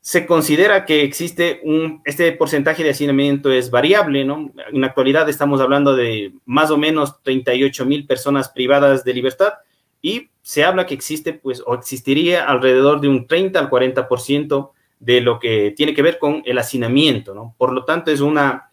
se 0.00 0.26
considera 0.26 0.86
que 0.86 1.02
existe 1.02 1.60
un, 1.62 2.00
este 2.04 2.32
porcentaje 2.32 2.82
de 2.82 2.90
hacinamiento 2.90 3.52
es 3.52 3.70
variable, 3.70 4.24
¿no? 4.24 4.50
En 4.72 4.80
la 4.80 4.88
actualidad 4.88 5.28
estamos 5.28 5.60
hablando 5.60 5.94
de 5.94 6.32
más 6.46 6.70
o 6.70 6.78
menos 6.78 7.22
38 7.22 7.84
mil 7.84 8.06
personas 8.06 8.48
privadas 8.48 9.04
de 9.04 9.14
libertad 9.14 9.54
y 10.00 10.30
se 10.42 10.64
habla 10.64 10.86
que 10.86 10.94
existe, 10.94 11.34
pues, 11.34 11.62
o 11.66 11.74
existiría 11.74 12.44
alrededor 12.44 13.00
de 13.00 13.08
un 13.08 13.26
30 13.26 13.58
al 13.58 13.68
40% 13.68 14.70
de 14.98 15.20
lo 15.20 15.38
que 15.38 15.72
tiene 15.76 15.94
que 15.94 16.02
ver 16.02 16.18
con 16.18 16.42
el 16.46 16.58
hacinamiento, 16.58 17.34
¿no? 17.34 17.54
Por 17.58 17.72
lo 17.72 17.84
tanto, 17.84 18.10
es 18.10 18.20
una, 18.20 18.70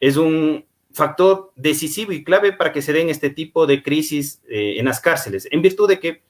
es 0.00 0.16
un 0.16 0.64
factor 0.96 1.52
decisivo 1.56 2.12
y 2.12 2.24
clave 2.24 2.52
para 2.52 2.72
que 2.72 2.80
se 2.80 2.92
den 2.92 3.10
este 3.10 3.30
tipo 3.30 3.66
de 3.66 3.82
crisis 3.82 4.40
eh, 4.48 4.76
en 4.78 4.86
las 4.86 5.00
cárceles, 5.00 5.46
en 5.50 5.60
virtud 5.60 5.88
de 5.88 6.00
que 6.00 6.22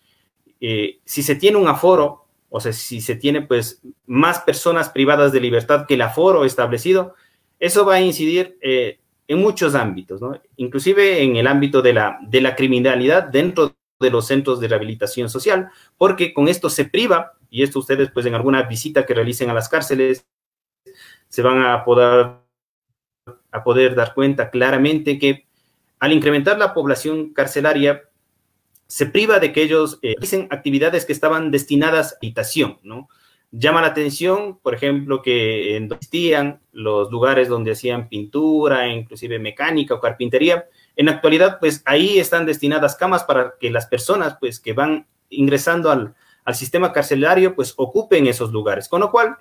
eh, 0.61 0.99
si 1.05 1.23
se 1.23 1.37
tiene 1.37 1.57
un 1.57 1.69
aforo, 1.69 2.27
o 2.51 2.61
sea, 2.61 2.73
si 2.73 3.01
se 3.01 3.15
tiene 3.15 3.43
pues 3.43 3.81
más 4.07 4.41
personas 4.41 4.91
privadas 4.91 5.31
de 5.33 5.41
libertad 5.41 5.87
que 5.87 5.95
el 5.95 6.03
aforo 6.03 6.45
establecido, 6.45 7.15
eso 7.61 7.87
va 7.87 7.95
a 7.95 8.01
incidir 8.01 8.59
eh, 8.61 8.99
en 9.29 9.39
muchos 9.39 9.75
ámbitos, 9.75 10.21
¿no? 10.21 10.41
Inclusive 10.57 11.23
en 11.23 11.37
el 11.37 11.47
ámbito 11.47 11.81
de 11.81 11.93
la, 11.93 12.19
de 12.23 12.41
la 12.41 12.57
criminalidad 12.57 13.23
dentro 13.23 13.77
de 14.01 14.11
los 14.11 14.27
centros 14.27 14.61
de 14.61 14.69
rehabilitación 14.69 15.31
social, 15.31 15.71
porque 15.97 16.35
con 16.35 16.49
esto 16.49 16.69
se 16.71 16.85
priva, 16.85 17.33
y 17.51 17.63
esto 17.63 17.79
ustedes 17.79 18.11
pues 18.11 18.27
en 18.27 18.35
alguna 18.35 18.63
visita 18.63 19.07
que 19.07 19.15
realicen 19.15 19.49
a 19.49 19.55
las 19.55 19.69
cárceles 19.69 20.27
se 21.29 21.43
van 21.43 21.65
a 21.65 21.85
poder, 21.85 22.33
a 23.57 23.65
poder 23.65 23.95
dar 23.95 24.15
cuenta 24.15 24.51
claramente 24.51 25.19
que 25.19 25.47
al 25.99 26.13
incrementar 26.13 26.59
la 26.59 26.75
población 26.75 27.33
carcelaria, 27.33 28.03
se 28.87 29.07
priva 29.07 29.39
de 29.39 29.53
que 29.53 29.63
ellos 29.63 29.99
eh, 30.03 30.15
actividades 30.51 31.05
que 31.05 31.13
estaban 31.13 31.51
destinadas 31.51 32.13
a 32.13 32.17
habitación, 32.17 32.79
¿no? 32.83 33.09
Llama 33.53 33.81
la 33.81 33.89
atención, 33.89 34.59
por 34.59 34.75
ejemplo, 34.75 35.23
que 35.23 35.77
existían 35.77 36.61
los 36.73 37.11
lugares 37.11 37.49
donde 37.49 37.73
hacían 37.73 38.09
pintura, 38.09 38.89
inclusive 38.89 39.39
mecánica 39.39 39.95
o 39.95 40.01
carpintería. 40.01 40.67
En 40.95 41.09
actualidad, 41.09 41.59
pues 41.59 41.83
ahí 41.87 42.19
están 42.19 42.45
destinadas 42.45 42.97
camas 42.97 43.25
para 43.25 43.55
que 43.59 43.71
las 43.71 43.87
personas, 43.87 44.37
pues, 44.39 44.61
que 44.61 44.73
van 44.73 45.07
ingresando 45.31 45.91
al, 45.91 46.15
al 46.45 46.55
sistema 46.55 46.93
carcelario, 46.93 47.55
pues 47.55 47.73
ocupen 47.77 48.27
esos 48.27 48.53
lugares. 48.53 48.89
Con 48.89 49.01
lo 49.01 49.11
cual, 49.11 49.37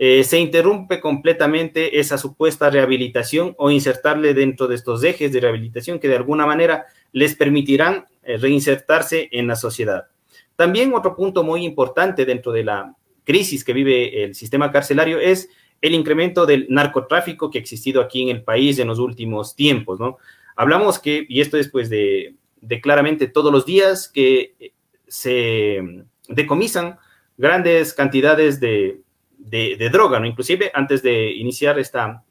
eh, 0.00 0.22
se 0.22 0.38
interrumpe 0.38 1.00
completamente 1.00 1.98
esa 1.98 2.18
supuesta 2.18 2.70
rehabilitación 2.70 3.56
o 3.58 3.70
insertarle 3.70 4.32
dentro 4.32 4.68
de 4.68 4.76
estos 4.76 5.02
ejes 5.02 5.32
de 5.32 5.40
rehabilitación 5.40 5.98
que 5.98 6.06
de 6.06 6.14
alguna 6.14 6.46
manera 6.46 6.86
les 7.10 7.34
permitirán 7.34 8.06
eh, 8.22 8.36
reinsertarse 8.36 9.28
en 9.32 9.48
la 9.48 9.56
sociedad. 9.56 10.06
También 10.54 10.94
otro 10.94 11.16
punto 11.16 11.42
muy 11.42 11.64
importante 11.64 12.24
dentro 12.24 12.52
de 12.52 12.62
la 12.62 12.94
crisis 13.24 13.64
que 13.64 13.72
vive 13.72 14.22
el 14.22 14.36
sistema 14.36 14.70
carcelario 14.70 15.18
es 15.18 15.50
el 15.80 15.94
incremento 15.94 16.46
del 16.46 16.66
narcotráfico 16.68 17.50
que 17.50 17.58
ha 17.58 17.60
existido 17.60 18.00
aquí 18.00 18.22
en 18.22 18.28
el 18.28 18.42
país 18.42 18.78
en 18.78 18.88
los 18.88 19.00
últimos 19.00 19.56
tiempos, 19.56 19.98
¿no? 19.98 20.18
Hablamos 20.54 20.98
que, 20.98 21.26
y 21.28 21.40
esto 21.40 21.56
es 21.56 21.68
pues 21.68 21.90
de, 21.90 22.34
de 22.60 22.80
claramente 22.80 23.28
todos 23.28 23.52
los 23.52 23.64
días, 23.66 24.08
que 24.08 24.72
se 25.06 26.04
decomisan 26.28 26.98
grandes 27.36 27.94
cantidades 27.94 28.58
de, 28.58 29.00
de, 29.48 29.88
droga, 29.90 30.20
¿no? 30.20 30.26
Inclusive 30.26 30.70
antes 30.74 31.02
de 31.02 31.32
iniciar 31.32 31.78
esta, 31.78 32.24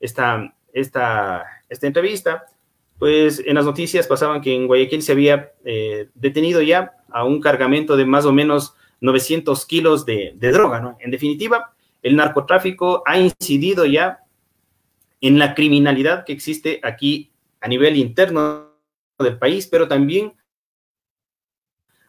esta, 0.00 0.54
esta, 0.72 1.44
esta 1.68 1.86
entrevista, 1.86 2.46
pues 2.98 3.42
en 3.44 3.54
las 3.54 3.64
noticias 3.64 4.06
pasaban 4.06 4.40
que 4.40 4.54
en 4.54 4.66
Guayaquil 4.66 5.02
se 5.02 5.12
había 5.12 5.52
eh, 5.64 6.08
detenido 6.14 6.62
ya 6.62 6.92
a 7.10 7.24
un 7.24 7.40
cargamento 7.40 7.96
de 7.96 8.06
más 8.06 8.24
o 8.24 8.32
menos 8.32 8.74
900 9.00 9.66
kilos 9.66 10.06
de, 10.06 10.32
de, 10.36 10.52
droga, 10.52 10.80
¿no? 10.80 10.96
En 11.00 11.10
definitiva, 11.10 11.74
el 12.02 12.16
narcotráfico 12.16 13.02
ha 13.06 13.18
incidido 13.18 13.84
ya 13.86 14.20
en 15.20 15.38
la 15.38 15.54
criminalidad 15.54 16.24
que 16.24 16.32
existe 16.32 16.80
aquí 16.82 17.32
a 17.60 17.68
nivel 17.68 17.96
interno 17.96 18.74
del 19.18 19.38
país, 19.38 19.66
pero 19.66 19.88
también 19.88 20.34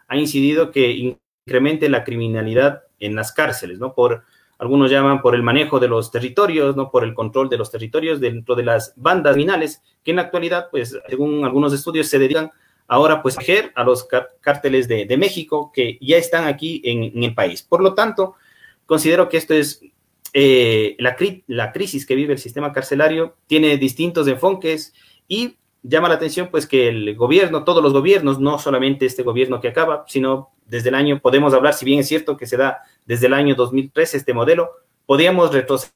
ha 0.08 0.18
incidido 0.18 0.72
que 0.72 1.16
incremente 1.46 1.90
la 1.90 2.04
criminalidad 2.04 2.84
en 3.00 3.16
las 3.16 3.32
cárceles, 3.32 3.80
¿no? 3.80 3.94
Por 3.94 4.24
algunos 4.58 4.90
llaman 4.90 5.22
por 5.22 5.36
el 5.36 5.44
manejo 5.44 5.80
de 5.80 5.88
los 5.88 6.12
territorios, 6.12 6.76
¿no? 6.76 6.90
por 6.90 7.04
el 7.04 7.14
control 7.14 7.50
de 7.50 7.58
los 7.58 7.72
territorios 7.72 8.20
dentro 8.20 8.56
de 8.56 8.64
las 8.64 8.94
bandas 8.96 9.34
criminales, 9.34 9.82
que 10.04 10.12
en 10.12 10.18
la 10.18 10.24
actualidad, 10.24 10.68
pues, 10.72 10.98
según 11.10 11.44
algunos 11.44 11.74
estudios, 11.74 12.08
se 12.08 12.20
dedican 12.20 12.52
ahora, 12.88 13.22
pues, 13.22 13.38
a 13.76 13.84
los 13.84 14.08
cárteles 14.42 14.88
de, 14.88 15.18
México 15.18 15.72
que 15.74 15.98
ya 16.00 16.18
están 16.18 16.46
aquí 16.46 16.82
en, 16.86 17.24
el 17.24 17.34
país. 17.34 17.64
Por 17.64 17.82
lo 17.82 17.94
tanto, 17.94 18.36
considero 18.86 19.28
que 19.28 19.38
esto 19.38 19.54
es 19.54 19.82
eh, 20.34 20.96
la, 21.00 21.18
la 21.48 21.72
crisis 21.72 22.06
que 22.06 22.16
vive 22.16 22.34
el 22.34 22.40
sistema 22.40 22.72
carcelario, 22.72 23.36
tiene 23.48 23.78
distintos 23.78 24.28
enfoques 24.28 24.94
y 25.28 25.56
llama 25.82 26.10
la 26.10 26.16
atención, 26.16 26.48
pues, 26.50 26.66
que 26.66 26.88
el 26.88 27.16
gobierno, 27.16 27.64
todos 27.66 27.84
los 27.84 27.92
gobiernos, 27.92 28.40
no 28.40 28.58
solamente 28.58 29.06
este 29.06 29.24
gobierno 29.24 29.60
que 29.60 29.68
acaba, 29.68 30.06
sino 30.08 30.52
desde 30.66 30.90
el 30.90 30.96
año, 30.96 31.20
podemos 31.20 31.54
hablar, 31.54 31.74
si 31.74 31.86
bien 31.86 32.00
es 32.00 32.08
cierto 32.08 32.38
que 32.38 32.48
se 32.48 32.58
da 32.58 32.84
desde 33.06 33.28
el 33.28 33.34
año 33.34 33.56
2003 33.56 34.16
este 34.16 34.34
modelo, 34.34 34.72
podíamos 35.06 35.54
retroceder 35.54 35.94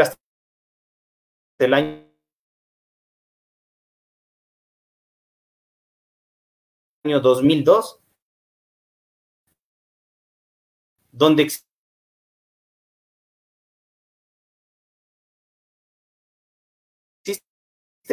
hasta 0.00 0.18
el 1.58 1.74
año 1.74 2.10
2002, 7.20 8.00
donde 11.12 11.42
existe 11.44 11.62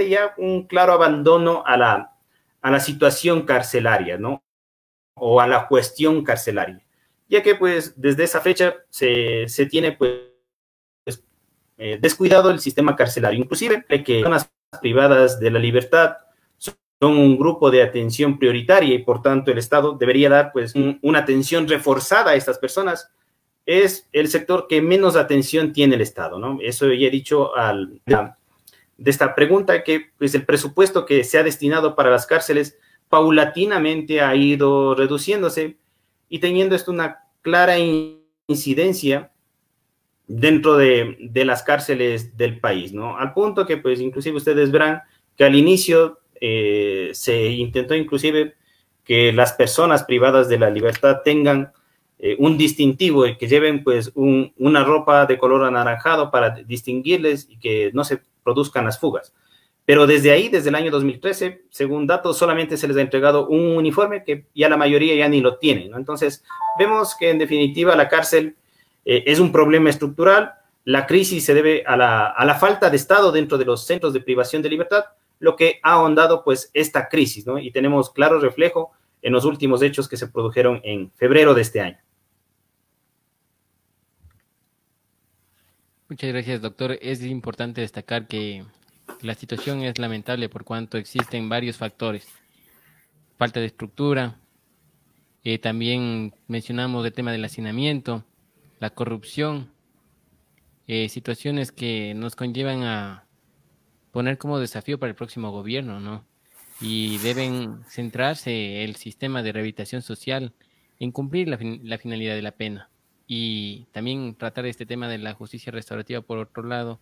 ya 0.10 0.34
un 0.38 0.67
claro 0.67 0.93
abandono 0.93 1.63
a 1.65 1.78
la, 1.78 2.16
a 2.61 2.71
la 2.71 2.79
situación 2.79 3.43
carcelaria, 3.43 4.17
¿no? 4.17 4.43
O 5.15 5.41
a 5.41 5.47
la 5.47 5.67
cuestión 5.67 6.23
carcelaria, 6.23 6.85
ya 7.27 7.41
que 7.41 7.55
pues 7.55 7.99
desde 7.99 8.23
esa 8.23 8.41
fecha 8.41 8.75
se, 8.89 9.47
se 9.47 9.65
tiene 9.65 9.93
pues 9.93 10.27
eh, 11.77 11.97
descuidado 12.01 12.49
el 12.49 12.59
sistema 12.59 12.95
carcelario, 12.95 13.39
inclusive 13.39 13.85
que 14.03 14.23
zonas 14.23 14.49
privadas 14.81 15.39
de 15.39 15.51
la 15.51 15.59
libertad 15.59 16.17
son 16.57 17.17
un 17.17 17.37
grupo 17.37 17.69
de 17.69 17.83
atención 17.83 18.39
prioritaria 18.39 18.95
y 18.95 19.03
por 19.03 19.21
tanto 19.21 19.51
el 19.51 19.59
Estado 19.59 19.93
debería 19.93 20.29
dar 20.29 20.51
pues 20.51 20.73
una 21.01 21.19
atención 21.19 21.67
reforzada 21.67 22.31
a 22.31 22.35
estas 22.35 22.57
personas, 22.57 23.11
es 23.67 24.07
el 24.11 24.27
sector 24.29 24.65
que 24.67 24.81
menos 24.81 25.15
atención 25.15 25.73
tiene 25.73 25.95
el 25.95 26.01
Estado, 26.01 26.39
¿no? 26.39 26.57
Eso 26.61 26.91
ya 26.91 27.07
he 27.07 27.11
dicho 27.11 27.55
al, 27.55 28.01
de 28.97 29.12
esta 29.12 29.36
pregunta, 29.36 29.83
que 29.83 30.12
pues 30.17 30.33
el 30.36 30.45
presupuesto 30.45 31.05
que 31.05 31.23
se 31.23 31.38
ha 31.38 31.43
destinado 31.43 31.95
para 31.95 32.10
las 32.10 32.25
cárceles 32.25 32.77
paulatinamente 33.10 34.21
ha 34.21 34.36
ido 34.36 34.95
reduciéndose 34.95 35.77
y 36.29 36.39
teniendo 36.39 36.75
esto 36.75 36.91
una 36.91 37.19
clara 37.41 37.75
incidencia 38.47 39.31
dentro 40.27 40.75
de, 40.75 41.17
de, 41.21 41.45
las 41.45 41.63
cárceles 41.63 42.36
del 42.36 42.60
país, 42.60 42.91
¿no? 42.91 43.17
Al 43.17 43.33
punto 43.33 43.65
que, 43.65 43.77
pues, 43.77 44.01
inclusive 44.01 44.38
ustedes 44.38 44.71
verán 44.71 45.01
que 45.38 45.45
al 45.45 45.55
inicio 45.55 46.19
eh, 46.41 47.12
se 47.13 47.47
intentó 47.47 47.95
inclusive 47.95 48.55
que 49.05 49.31
las 49.31 49.53
personas 49.53 50.03
privadas 50.03 50.49
de 50.49 50.60
la 50.60 50.69
libertad 50.69 51.21
tengan 51.23 51.71
eh, 52.19 52.36
un 52.39 52.57
distintivo 52.57 53.25
y 53.25 53.38
que 53.38 53.47
lleven, 53.47 53.83
pues, 53.83 54.12
un, 54.15 54.51
una 54.57 54.83
ropa 54.83 55.25
de 55.25 55.38
color 55.38 55.63
anaranjado 55.63 56.29
para 56.29 56.49
distinguirles 56.49 57.47
y 57.49 57.57
que 57.57 57.91
no 57.93 58.03
se 58.03 58.19
produzcan 58.47 58.86
las 58.86 58.97
fugas. 58.97 59.33
Pero 59.83 60.07
desde 60.07 60.31
ahí, 60.31 60.47
desde 60.47 60.69
el 60.69 60.75
año 60.75 60.89
2013, 60.89 61.65
según 61.69 62.07
datos, 62.07 62.38
solamente 62.38 62.77
se 62.77 62.88
les 62.88 62.95
ha 62.95 63.01
entregado 63.01 63.47
un 63.47 63.75
uniforme 63.75 64.23
que 64.23 64.45
ya 64.55 64.69
la 64.69 64.77
mayoría 64.77 65.15
ya 65.15 65.27
ni 65.27 65.41
lo 65.41 65.57
tienen. 65.57 65.93
Entonces, 65.93 66.45
vemos 66.79 67.13
que 67.19 67.29
en 67.29 67.38
definitiva 67.38 67.95
la 67.95 68.07
cárcel 68.07 68.55
eh, 69.03 69.23
es 69.25 69.39
un 69.39 69.51
problema 69.51 69.89
estructural. 69.89 70.53
La 70.86 71.05
crisis 71.07 71.43
se 71.43 71.53
debe 71.53 71.83
a 71.86 71.97
la, 71.97 72.27
a 72.27 72.45
la, 72.45 72.55
falta 72.55 72.89
de 72.89 72.95
Estado 72.95 73.33
dentro 73.33 73.57
de 73.57 73.65
los 73.65 73.86
centros 73.86 74.13
de 74.13 74.21
privación 74.21 74.62
de 74.62 74.69
libertad, 74.69 75.03
lo 75.39 75.57
que 75.57 75.79
ha 75.83 75.93
ahondado 75.93 76.43
pues 76.43 76.71
esta 76.73 77.10
crisis, 77.10 77.45
¿no? 77.45 77.60
Y 77.60 77.71
tenemos 77.71 78.12
claro 78.12 78.39
reflejo 78.39 78.91
en 79.21 79.33
los 79.33 79.43
últimos 79.43 79.81
hechos 79.81 80.07
que 80.07 80.17
se 80.17 80.27
produjeron 80.27 80.79
en 80.83 81.12
febrero 81.12 81.53
de 81.53 81.62
este 81.62 81.81
año. 81.81 81.97
Muchas 86.09 86.29
gracias, 86.29 86.61
doctor. 86.61 86.97
Es 87.01 87.21
importante 87.21 87.81
destacar 87.81 88.27
que 88.27 88.63
la 89.21 89.35
situación 89.35 89.81
es 89.81 89.99
lamentable 89.99 90.47
por 90.47 90.63
cuanto 90.63 90.97
existen 90.97 91.49
varios 91.49 91.75
factores. 91.75 92.25
Falta 93.37 93.59
de 93.59 93.65
estructura, 93.65 94.39
eh, 95.43 95.59
también 95.59 96.33
mencionamos 96.47 97.05
el 97.05 97.11
tema 97.11 97.33
del 97.33 97.43
hacinamiento, 97.43 98.23
la 98.79 98.89
corrupción, 98.91 99.69
eh, 100.87 101.09
situaciones 101.09 101.73
que 101.73 102.13
nos 102.13 102.37
conllevan 102.37 102.83
a 102.83 103.25
poner 104.13 104.37
como 104.37 104.59
desafío 104.59 104.99
para 104.99 105.09
el 105.09 105.15
próximo 105.15 105.51
gobierno, 105.51 105.99
¿no? 105.99 106.23
Y 106.79 107.17
deben 107.17 107.83
centrarse 107.89 108.85
el 108.85 108.95
sistema 108.95 109.43
de 109.43 109.51
rehabilitación 109.51 110.01
social 110.01 110.53
en 110.99 111.11
cumplir 111.11 111.49
la 111.49 111.97
finalidad 111.97 112.35
de 112.35 112.41
la 112.41 112.51
pena 112.53 112.89
y 113.27 113.85
también 113.91 114.35
tratar 114.35 114.65
este 114.65 114.85
tema 114.85 115.09
de 115.09 115.17
la 115.17 115.33
justicia 115.33 115.71
restaurativa 115.71 116.21
por 116.21 116.37
otro 116.37 116.63
lado, 116.63 116.99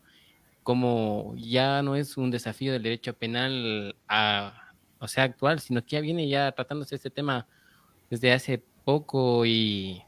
como 0.64 1.36
ya 1.38 1.84
no 1.84 1.96
es 1.96 2.18
un 2.18 2.32
desafío 2.32 2.74
del 2.74 2.82
derecho 2.82 3.14
penal 3.14 3.96
a, 4.08 4.72
o 5.00 5.08
sea, 5.08 5.26
actual, 5.26 5.60
sino 5.60 5.84
que 5.84 5.96
ya 5.98 6.02
viene 6.02 6.28
ya 6.28 6.52
tratándose 6.52 6.96
este 6.96 7.12
tema 7.12 7.48
desde 8.10 8.34
hace 8.34 8.64
poco 8.84 9.46
y 9.46 10.02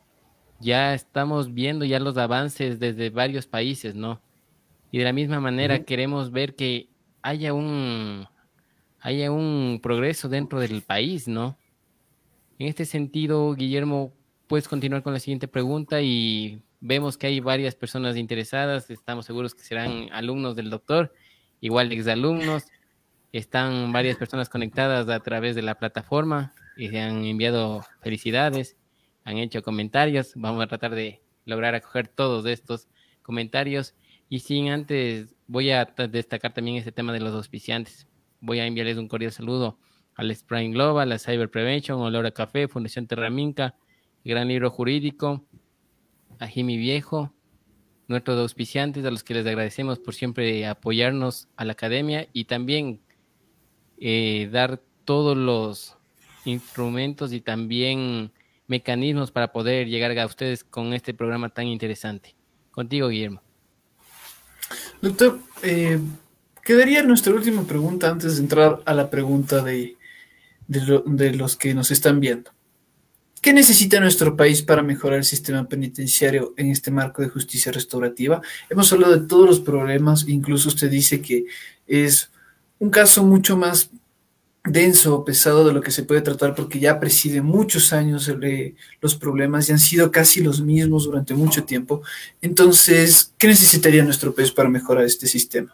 ya 0.59 0.95
estamos 0.95 1.53
viendo 1.53 1.85
ya 1.85 1.99
los 1.99 2.17
avances 2.17 2.79
desde 2.79 3.11
varios 3.11 3.45
países, 3.45 3.93
¿no? 3.95 4.19
Y 4.91 4.97
de 4.97 5.03
la 5.03 5.13
misma 5.13 5.39
manera 5.39 5.83
queremos 5.83 6.31
ver 6.31 6.55
que 6.55 6.89
haya 7.21 7.53
un, 7.53 8.27
haya 8.99 9.31
un 9.31 9.79
progreso 9.83 10.29
dentro 10.29 10.59
del 10.59 10.81
país, 10.81 11.27
¿no? 11.27 11.57
En 12.57 12.67
este 12.67 12.85
sentido, 12.85 13.53
Guillermo, 13.53 14.13
puedes 14.47 14.67
continuar 14.67 15.03
con 15.03 15.13
la 15.13 15.19
siguiente 15.19 15.47
pregunta 15.47 16.01
y 16.01 16.61
vemos 16.79 17.17
que 17.17 17.27
hay 17.27 17.39
varias 17.39 17.75
personas 17.75 18.17
interesadas, 18.17 18.89
estamos 18.89 19.25
seguros 19.25 19.53
que 19.53 19.63
serán 19.63 20.09
alumnos 20.11 20.55
del 20.55 20.69
doctor, 20.69 21.13
igual 21.59 21.91
exalumnos, 21.91 22.65
están 23.31 23.91
varias 23.91 24.17
personas 24.17 24.49
conectadas 24.49 25.07
a 25.09 25.19
través 25.19 25.55
de 25.55 25.61
la 25.61 25.75
plataforma 25.75 26.53
y 26.77 26.89
se 26.89 26.99
han 26.99 27.25
enviado 27.25 27.85
felicidades, 28.01 28.77
han 29.23 29.37
hecho 29.37 29.61
comentarios, 29.61 30.31
vamos 30.35 30.63
a 30.63 30.67
tratar 30.67 30.95
de 30.95 31.21
lograr 31.47 31.75
acoger 31.75 32.07
todos 32.07 32.45
estos 32.45 32.87
comentarios. 33.23 33.95
Y 34.29 34.39
sin 34.39 34.69
antes 34.69 35.35
voy 35.47 35.71
a 35.71 35.85
destacar 36.09 36.53
también 36.53 36.77
este 36.77 36.91
tema 36.91 37.13
de 37.13 37.21
los 37.21 37.33
auspiciantes. 37.33 38.07
Voy 38.39 38.59
a 38.59 38.65
enviarles 38.65 38.97
un 38.97 39.07
cordial 39.07 39.31
saludo 39.31 39.79
al 40.15 40.31
Spring 40.31 40.73
Global, 40.73 41.11
a 41.11 41.19
Cyber 41.19 41.49
Prevention, 41.49 42.01
Olora 42.01 42.31
Café, 42.31 42.67
Fundación 42.67 43.07
Terraminca, 43.07 43.75
Gran 44.27 44.49
Libro 44.49 44.69
Jurídico, 44.69 45.41
a 46.37 46.47
Jimmy 46.47 46.75
Viejo, 46.75 47.33
nuestros 48.09 48.37
auspiciantes, 48.37 49.05
a 49.05 49.09
los 49.11 49.23
que 49.23 49.33
les 49.33 49.47
agradecemos 49.47 49.99
por 49.99 50.15
siempre 50.15 50.67
apoyarnos 50.67 51.47
a 51.55 51.63
la 51.63 51.71
academia 51.71 52.27
y 52.33 52.43
también 52.43 52.99
eh, 53.97 54.49
dar 54.51 54.81
todos 55.05 55.37
los 55.37 55.95
instrumentos 56.43 57.31
y 57.31 57.39
también 57.39 58.33
mecanismos 58.67 59.31
para 59.31 59.53
poder 59.53 59.87
llegar 59.87 60.17
a 60.19 60.25
ustedes 60.25 60.65
con 60.65 60.93
este 60.93 61.13
programa 61.13 61.47
tan 61.47 61.67
interesante. 61.67 62.35
Contigo, 62.71 63.07
Guillermo. 63.07 63.41
Doctor, 65.01 65.39
eh, 65.63 65.99
quedaría 66.65 67.01
nuestra 67.01 67.33
última 67.33 67.63
pregunta 67.63 68.09
antes 68.09 68.35
de 68.35 68.41
entrar 68.41 68.81
a 68.83 68.93
la 68.93 69.09
pregunta 69.09 69.63
de, 69.63 69.95
de 70.67 71.33
los 71.33 71.55
que 71.55 71.73
nos 71.73 71.91
están 71.91 72.19
viendo. 72.19 72.56
¿Qué 73.47 73.53
necesita 73.53 74.01
nuestro 74.01 74.35
país 74.35 74.61
para 74.61 74.83
mejorar 74.83 75.19
el 75.19 75.23
sistema 75.23 75.65
penitenciario 75.69 76.53
en 76.57 76.69
este 76.69 76.91
marco 76.91 77.21
de 77.21 77.29
justicia 77.29 77.71
restaurativa? 77.71 78.41
Hemos 78.69 78.91
hablado 78.91 79.17
de 79.17 79.25
todos 79.25 79.47
los 79.47 79.61
problemas, 79.61 80.27
incluso 80.27 80.67
usted 80.67 80.91
dice 80.91 81.21
que 81.21 81.45
es 81.87 82.29
un 82.77 82.89
caso 82.89 83.23
mucho 83.23 83.55
más 83.55 83.89
denso 84.65 85.15
o 85.15 85.23
pesado 85.23 85.65
de 85.65 85.71
lo 85.71 85.79
que 85.79 85.91
se 85.91 86.03
puede 86.03 86.19
tratar 86.19 86.55
porque 86.55 86.81
ya 86.81 86.99
preside 86.99 87.41
muchos 87.41 87.93
años 87.93 88.29
los 88.99 89.15
problemas 89.15 89.69
y 89.69 89.71
han 89.71 89.79
sido 89.79 90.11
casi 90.11 90.43
los 90.43 90.59
mismos 90.59 91.05
durante 91.05 91.33
mucho 91.33 91.63
tiempo. 91.63 92.01
Entonces, 92.41 93.33
¿qué 93.37 93.47
necesitaría 93.47 94.03
nuestro 94.03 94.35
país 94.35 94.51
para 94.51 94.67
mejorar 94.67 95.05
este 95.05 95.25
sistema? 95.25 95.73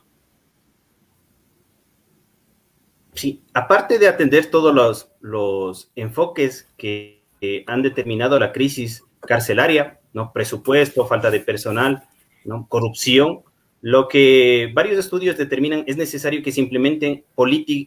Sí, 3.15 3.41
aparte 3.51 3.97
de 3.97 4.07
atender 4.07 4.51
todos 4.51 4.75
los, 4.75 5.09
los 5.21 5.89
enfoques 5.95 6.67
que 6.77 7.22
han 7.67 7.81
determinado 7.81 8.39
la 8.39 8.51
crisis 8.51 9.03
carcelaria, 9.21 9.99
¿no? 10.13 10.31
presupuesto, 10.33 11.07
falta 11.07 11.31
de 11.31 11.39
personal, 11.39 12.03
¿no? 12.45 12.67
corrupción, 12.67 13.41
lo 13.81 14.07
que 14.07 14.71
varios 14.73 14.97
estudios 14.97 15.37
determinan 15.37 15.83
es 15.87 15.97
necesario 15.97 16.41
que 16.41 16.51
se 16.51 16.61
implemente 16.61 17.25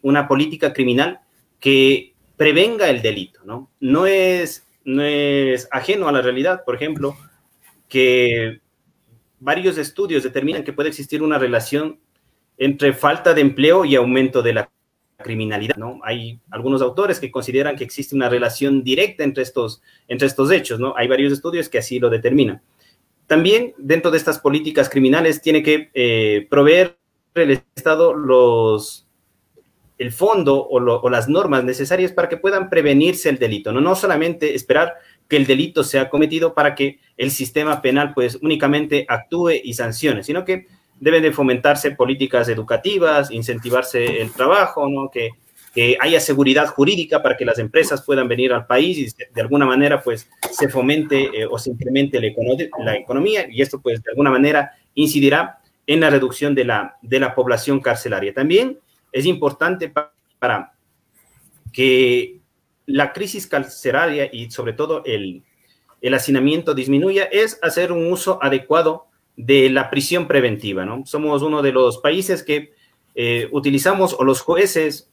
una 0.03 0.29
política 0.29 0.73
criminal 0.75 1.21
que 1.59 2.15
prevenga 2.37 2.91
el 2.91 3.01
delito, 3.01 3.41
¿no? 3.45 3.71
No 3.81 4.07
es, 4.07 4.67
no 4.85 5.03
es 5.03 5.69
ajeno 5.71 6.07
a 6.07 6.13
la 6.13 6.21
realidad, 6.21 6.65
por 6.67 6.75
ejemplo, 6.75 7.17
que 7.89 8.61
varios 9.41 9.79
estudios 9.79 10.23
determinan 10.23 10.65
que 10.65 10.75
puede 10.75 10.91
existir 10.91 11.23
una 11.23 11.39
relación 11.39 11.99
entre 12.59 12.93
falta 12.93 13.33
de 13.33 13.41
empleo 13.41 13.87
y 13.87 13.97
aumento 13.97 14.43
de 14.43 14.53
la 14.53 14.71
criminalidad, 15.17 15.77
¿no? 15.77 16.01
Hay 16.03 16.41
algunos 16.51 16.83
autores 16.83 17.21
que 17.21 17.31
consideran 17.31 17.77
que 17.77 17.85
existe 17.85 18.15
una 18.15 18.29
relación 18.29 18.83
directa 18.83 19.25
entre 19.25 19.43
estos, 19.43 19.83
entre 20.09 20.27
estos 20.27 20.51
hechos, 20.51 20.79
¿no? 20.81 20.95
Hay 20.97 21.09
varios 21.09 21.33
estudios 21.33 21.69
que 21.69 21.79
así 21.79 21.99
lo 21.99 22.11
determinan. 22.11 22.63
También 23.27 23.75
dentro 23.79 24.11
de 24.11 24.19
estas 24.19 24.39
políticas 24.39 24.89
criminales 24.89 25.43
tiene 25.43 25.63
que 25.63 25.91
eh, 25.95 26.47
proveer 26.49 26.97
el 27.35 27.63
Estado 27.75 28.15
los, 28.15 29.07
el 29.99 30.13
fondo 30.13 30.67
o, 30.69 31.09
las 31.11 31.29
normas 31.29 31.65
necesarias 31.65 32.13
para 32.13 32.29
que 32.29 32.37
puedan 32.37 32.71
prevenirse 32.71 33.29
el 33.29 33.39
delito, 33.39 33.73
¿no? 33.73 33.81
no 33.81 33.95
solamente 33.95 34.55
esperar 34.55 34.95
que 35.29 35.37
el 35.37 35.47
delito 35.47 35.83
sea 35.83 36.09
cometido 36.09 36.55
para 36.55 36.75
que 36.75 37.01
el 37.17 37.31
sistema 37.31 37.83
penal 37.83 38.13
pues 38.15 38.37
únicamente 38.43 39.07
actúe 39.09 39.53
y 39.65 39.75
sancione, 39.75 40.23
sino 40.23 40.45
que 40.45 40.67
deben 41.01 41.23
de 41.23 41.33
fomentarse 41.33 41.91
políticas 41.93 42.49
educativas, 42.49 43.31
incentivarse 43.31 44.21
el 44.21 44.33
trabajo, 44.33 44.89
¿no? 44.89 45.11
que 45.11 45.31
que 45.77 45.99
haya 46.01 46.21
seguridad 46.21 46.69
jurídica 46.69 47.23
para 47.23 47.37
que 47.37 47.45
las 47.45 47.59
empresas 47.59 48.03
puedan 48.03 48.29
venir 48.29 48.51
al 48.51 48.67
país 48.67 48.97
y 48.97 49.25
de 49.35 49.41
alguna 49.43 49.67
manera 49.67 50.03
pues 50.03 50.27
se 50.51 50.71
fomente 50.71 51.25
eh, 51.39 51.47
o 51.47 51.59
se 51.59 51.69
incremente 51.69 52.19
la, 52.19 52.97
economía 52.97 53.47
y 53.51 53.61
esto 53.61 53.83
pues 53.83 54.03
de 54.03 54.11
alguna 54.11 54.31
manera 54.31 54.71
incidirá 54.95 55.59
en 55.87 56.01
la 56.01 56.09
reducción 56.09 56.55
de 56.55 56.65
la, 56.65 56.97
de 57.03 57.21
la 57.21 57.35
población 57.35 57.81
carcelaria. 57.81 58.33
También 58.33 58.79
es 59.13 59.27
importante 59.27 59.93
para, 60.39 60.73
que 61.75 62.41
la 62.87 63.13
crisis 63.13 63.47
carcelaria 63.47 64.31
y 64.33 64.51
sobre 64.51 64.73
todo 64.73 65.03
el, 65.05 65.45
el 66.01 66.15
hacinamiento 66.15 66.73
disminuya 66.73 67.25
es 67.25 67.59
hacer 67.61 67.93
un 67.93 68.11
uso 68.11 68.43
adecuado 68.43 69.09
de 69.37 69.69
la 69.71 69.91
prisión 69.91 70.27
preventiva. 70.27 70.85
¿no? 70.85 71.05
Somos 71.07 71.43
uno 71.43 71.63
de 71.63 71.73
los 71.73 71.99
países 71.99 72.43
que 72.43 72.73
eh, 73.15 73.49
utilizamos 73.53 74.15
o 74.19 74.25
los 74.25 74.41
jueces 74.41 75.11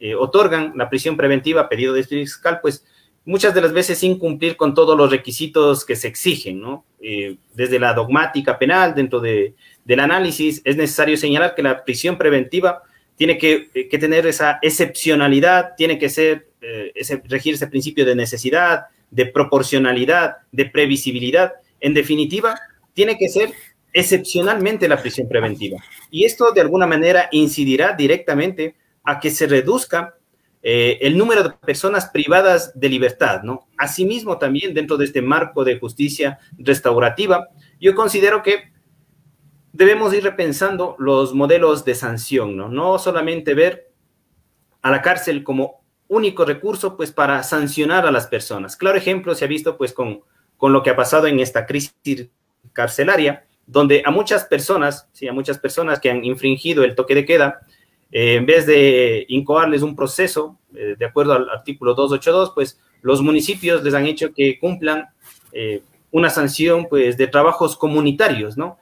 eh, 0.00 0.14
otorgan 0.14 0.72
la 0.76 0.88
prisión 0.88 1.16
preventiva 1.16 1.68
pedido 1.68 1.92
de 1.92 2.04
fiscal, 2.04 2.60
pues 2.60 2.84
muchas 3.24 3.54
de 3.54 3.60
las 3.60 3.72
veces 3.72 3.98
sin 3.98 4.18
cumplir 4.18 4.56
con 4.56 4.74
todos 4.74 4.96
los 4.96 5.10
requisitos 5.10 5.84
que 5.84 5.96
se 5.96 6.08
exigen, 6.08 6.60
¿no? 6.60 6.84
Eh, 7.00 7.36
desde 7.54 7.78
la 7.78 7.94
dogmática 7.94 8.58
penal, 8.58 8.94
dentro 8.94 9.20
de, 9.20 9.54
del 9.84 10.00
análisis, 10.00 10.60
es 10.64 10.76
necesario 10.76 11.16
señalar 11.16 11.54
que 11.54 11.62
la 11.62 11.84
prisión 11.84 12.18
preventiva 12.18 12.82
tiene 13.16 13.38
que, 13.38 13.70
que 13.88 13.98
tener 13.98 14.26
esa 14.26 14.58
excepcionalidad, 14.60 15.74
tiene 15.76 15.98
que 15.98 16.10
ser, 16.10 16.48
ese, 16.94 17.22
regir 17.26 17.54
ese 17.54 17.68
principio 17.68 18.04
de 18.04 18.16
necesidad, 18.16 18.86
de 19.12 19.26
proporcionalidad, 19.26 20.38
de 20.50 20.64
previsibilidad. 20.66 21.52
En 21.80 21.94
definitiva, 21.94 22.58
tiene 22.94 23.18
que 23.18 23.28
ser 23.28 23.52
excepcionalmente 23.92 24.88
la 24.88 25.00
prisión 25.00 25.28
preventiva. 25.28 25.78
Y 26.10 26.24
esto 26.24 26.52
de 26.52 26.60
alguna 26.60 26.86
manera 26.86 27.28
incidirá 27.30 27.92
directamente 27.92 28.74
a 29.04 29.20
que 29.20 29.30
se 29.30 29.46
reduzca 29.46 30.16
eh, 30.62 30.98
el 31.02 31.16
número 31.16 31.42
de 31.42 31.50
personas 31.50 32.06
privadas 32.06 32.72
de 32.74 32.88
libertad, 32.88 33.42
¿no? 33.42 33.68
Asimismo, 33.76 34.38
también 34.38 34.72
dentro 34.72 34.96
de 34.96 35.04
este 35.04 35.20
marco 35.20 35.62
de 35.62 35.78
justicia 35.78 36.38
restaurativa, 36.56 37.48
yo 37.78 37.94
considero 37.94 38.42
que 38.42 38.72
debemos 39.72 40.14
ir 40.14 40.24
repensando 40.24 40.96
los 40.98 41.34
modelos 41.34 41.84
de 41.84 41.94
sanción, 41.94 42.56
¿no? 42.56 42.68
No 42.68 42.98
solamente 42.98 43.52
ver 43.52 43.92
a 44.80 44.90
la 44.90 45.02
cárcel 45.02 45.44
como 45.44 45.84
único 46.08 46.44
recurso, 46.44 46.96
pues, 46.96 47.12
para 47.12 47.42
sancionar 47.42 48.06
a 48.06 48.10
las 48.10 48.26
personas. 48.26 48.76
Claro 48.76 48.96
ejemplo 48.96 49.34
se 49.34 49.44
ha 49.44 49.48
visto, 49.48 49.76
pues, 49.76 49.92
con, 49.92 50.22
con 50.56 50.72
lo 50.72 50.82
que 50.82 50.90
ha 50.90 50.96
pasado 50.96 51.26
en 51.26 51.40
esta 51.40 51.66
crisis 51.66 52.30
carcelaria, 52.72 53.44
donde 53.66 54.02
a 54.04 54.10
muchas 54.10 54.44
personas, 54.44 55.08
sí, 55.12 55.26
a 55.28 55.32
muchas 55.32 55.58
personas 55.58 56.00
que 56.00 56.10
han 56.10 56.24
infringido 56.24 56.84
el 56.84 56.94
toque 56.94 57.14
de 57.14 57.24
queda, 57.24 57.60
eh, 58.12 58.36
en 58.36 58.46
vez 58.46 58.66
de 58.66 59.26
incoarles 59.28 59.82
un 59.82 59.96
proceso, 59.96 60.58
eh, 60.74 60.94
de 60.98 61.04
acuerdo 61.04 61.32
al 61.32 61.48
artículo 61.50 61.94
282, 61.94 62.52
pues 62.54 62.78
los 63.02 63.20
municipios 63.20 63.82
les 63.82 63.92
han 63.92 64.06
hecho 64.06 64.32
que 64.32 64.58
cumplan 64.58 65.08
eh, 65.52 65.82
una 66.10 66.30
sanción 66.30 66.86
pues, 66.88 67.16
de 67.16 67.26
trabajos 67.26 67.76
comunitarios, 67.76 68.56
¿no? 68.56 68.78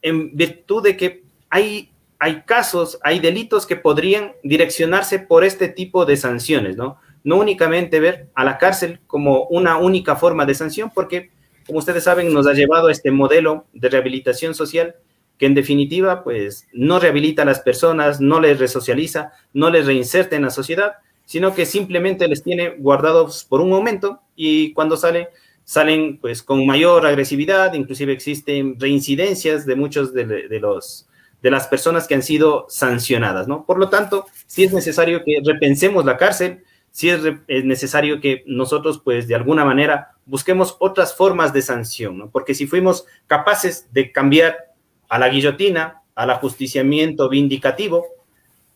En 0.00 0.34
virtud 0.34 0.82
de 0.82 0.96
que 0.96 1.22
hay, 1.50 1.90
hay 2.18 2.42
casos, 2.42 2.98
hay 3.02 3.20
delitos 3.20 3.66
que 3.66 3.76
podrían 3.76 4.32
direccionarse 4.42 5.18
por 5.18 5.44
este 5.44 5.68
tipo 5.68 6.06
de 6.06 6.16
sanciones, 6.16 6.76
¿no? 6.76 6.98
No 7.22 7.36
únicamente 7.36 8.00
ver 8.00 8.28
a 8.34 8.44
la 8.44 8.56
cárcel 8.56 9.00
como 9.06 9.44
una 9.48 9.76
única 9.76 10.16
forma 10.16 10.46
de 10.46 10.54
sanción, 10.54 10.90
porque, 10.94 11.30
como 11.70 11.78
ustedes 11.78 12.02
saben, 12.02 12.32
nos 12.32 12.48
ha 12.48 12.52
llevado 12.52 12.88
a 12.88 12.92
este 12.92 13.12
modelo 13.12 13.66
de 13.72 13.88
rehabilitación 13.88 14.56
social 14.56 14.96
que 15.38 15.46
en 15.46 15.54
definitiva, 15.54 16.24
pues 16.24 16.66
no 16.72 16.98
rehabilita 16.98 17.42
a 17.42 17.44
las 17.44 17.60
personas, 17.60 18.20
no 18.20 18.40
les 18.40 18.58
resocializa, 18.58 19.32
no 19.54 19.70
les 19.70 19.86
reinserta 19.86 20.34
en 20.34 20.42
la 20.42 20.50
sociedad, 20.50 20.94
sino 21.24 21.54
que 21.54 21.64
simplemente 21.64 22.26
les 22.26 22.42
tiene 22.42 22.70
guardados 22.70 23.44
por 23.44 23.60
un 23.60 23.70
momento 23.70 24.20
y 24.34 24.72
cuando 24.72 24.96
salen, 24.96 25.28
salen 25.62 26.18
pues 26.18 26.42
con 26.42 26.66
mayor 26.66 27.06
agresividad, 27.06 27.72
inclusive 27.72 28.12
existen 28.12 28.80
reincidencias 28.80 29.64
de 29.64 29.76
muchos 29.76 30.12
de, 30.12 30.26
los 30.60 31.06
de 31.40 31.50
las 31.52 31.68
personas 31.68 32.08
que 32.08 32.16
han 32.16 32.24
sido 32.24 32.66
sancionadas, 32.68 33.46
¿no? 33.46 33.64
Por 33.64 33.78
lo 33.78 33.88
tanto, 33.88 34.26
sí 34.46 34.64
es 34.64 34.72
necesario 34.72 35.22
que 35.24 35.38
repensemos 35.42 36.04
la 36.04 36.16
cárcel, 36.16 36.64
sí 36.90 37.08
es, 37.08 37.20
es, 37.46 37.64
necesario 37.64 38.20
que 38.20 38.42
nosotros, 38.46 39.00
pues, 39.02 39.28
de 39.28 39.36
alguna 39.36 39.64
manera 39.64 40.16
busquemos 40.30 40.76
otras 40.78 41.14
formas 41.14 41.52
de 41.52 41.60
sanción. 41.60 42.30
Porque 42.30 42.54
si 42.54 42.66
fuimos 42.66 43.04
capaces 43.26 43.88
de 43.92 44.12
cambiar 44.12 44.72
a 45.08 45.18
la 45.18 45.28
guillotina, 45.28 46.02
al 46.14 46.30
ajusticiamiento 46.30 47.28
vindicativo, 47.28 48.06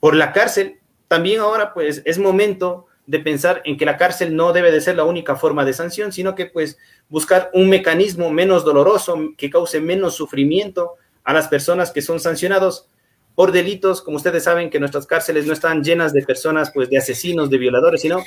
por 0.01 0.17
la 0.17 0.33
cárcel, 0.33 0.81
también 1.07 1.41
ahora 1.41 1.73
pues 1.73 2.03
es 2.05 2.19
momento 2.19 2.87
de 3.07 3.21
pensar 3.21 3.63
en 3.65 3.77
que 3.77 3.85
la 3.85 3.97
cárcel 3.97 4.35
no 4.35 4.53
debe 4.53 4.73
de 4.73 4.81
ser 4.81 4.97
la 4.97 5.05
única 5.05 5.37
forma 5.37 5.65
de 5.65 5.75
sanción, 5.75 6.11
sino 6.11 6.35
que 6.35 6.47
pues 6.47 6.77
buscar 7.09 7.51
un 7.55 7.69
mecanismo 7.69 8.31
menos 8.31 8.65
doloroso, 8.65 9.17
que 9.37 9.49
cause 9.49 9.81
menos 9.81 10.15
sufrimiento 10.15 10.95
a 11.23 11.33
las 11.33 11.47
personas 11.47 11.93
que 11.93 12.03
son 12.03 12.19
sancionados 12.19 12.89
por 13.37 13.53
delitos, 13.53 14.03
como 14.03 14.17
ustedes 14.17 14.43
saben 14.45 14.71
que 14.71 14.81
nuestras 14.81 15.07
cárceles 15.07 15.47
no 15.47 15.53
están 15.53 15.85
llenas 15.85 16.13
de 16.13 16.23
personas 16.23 16.73
pues 16.73 16.91
de 16.91 16.99
asesinos, 16.99 17.49
de 17.49 17.59
violadores, 17.59 18.01
sino 18.01 18.23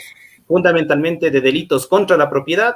fundamentalmente 0.48 1.30
de 1.30 1.42
delitos 1.42 1.88
contra 1.88 2.16
la 2.16 2.30
propiedad 2.30 2.76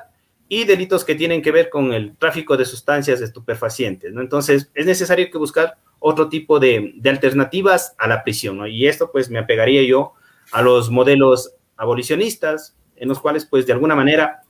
y 0.54 0.66
delitos 0.66 1.06
que 1.06 1.16
tienen 1.16 1.42
que 1.42 1.50
ver 1.50 1.70
con 1.70 1.94
el 1.94 2.18
tráfico 2.18 2.58
de 2.58 2.66
sustancias 2.66 3.22
estupefacientes, 3.22 4.12
¿no? 4.12 4.20
Entonces, 4.20 4.70
es 4.74 4.86
necesario 4.86 5.32
que 5.32 5.38
buscar 5.38 5.78
otro 5.98 6.28
tipo 6.28 6.60
de, 6.60 6.94
alternativas 7.06 7.96
a 7.98 8.06
la 8.10 8.22
prisión, 8.22 8.58
¿no? 8.58 8.68
Y 8.68 8.86
esto 8.86 9.14
pues 9.14 9.30
me 9.30 9.40
apegaría 9.40 9.82
yo 9.84 10.12
a 10.52 10.62
los 10.62 10.90
modelos 10.90 11.54
abolicionistas, 11.78 12.76
en 12.98 13.08
los 13.08 13.22
cuales, 13.22 13.46
pues, 13.46 13.66
de 13.66 13.72
alguna 13.72 13.96
manera 13.96 14.42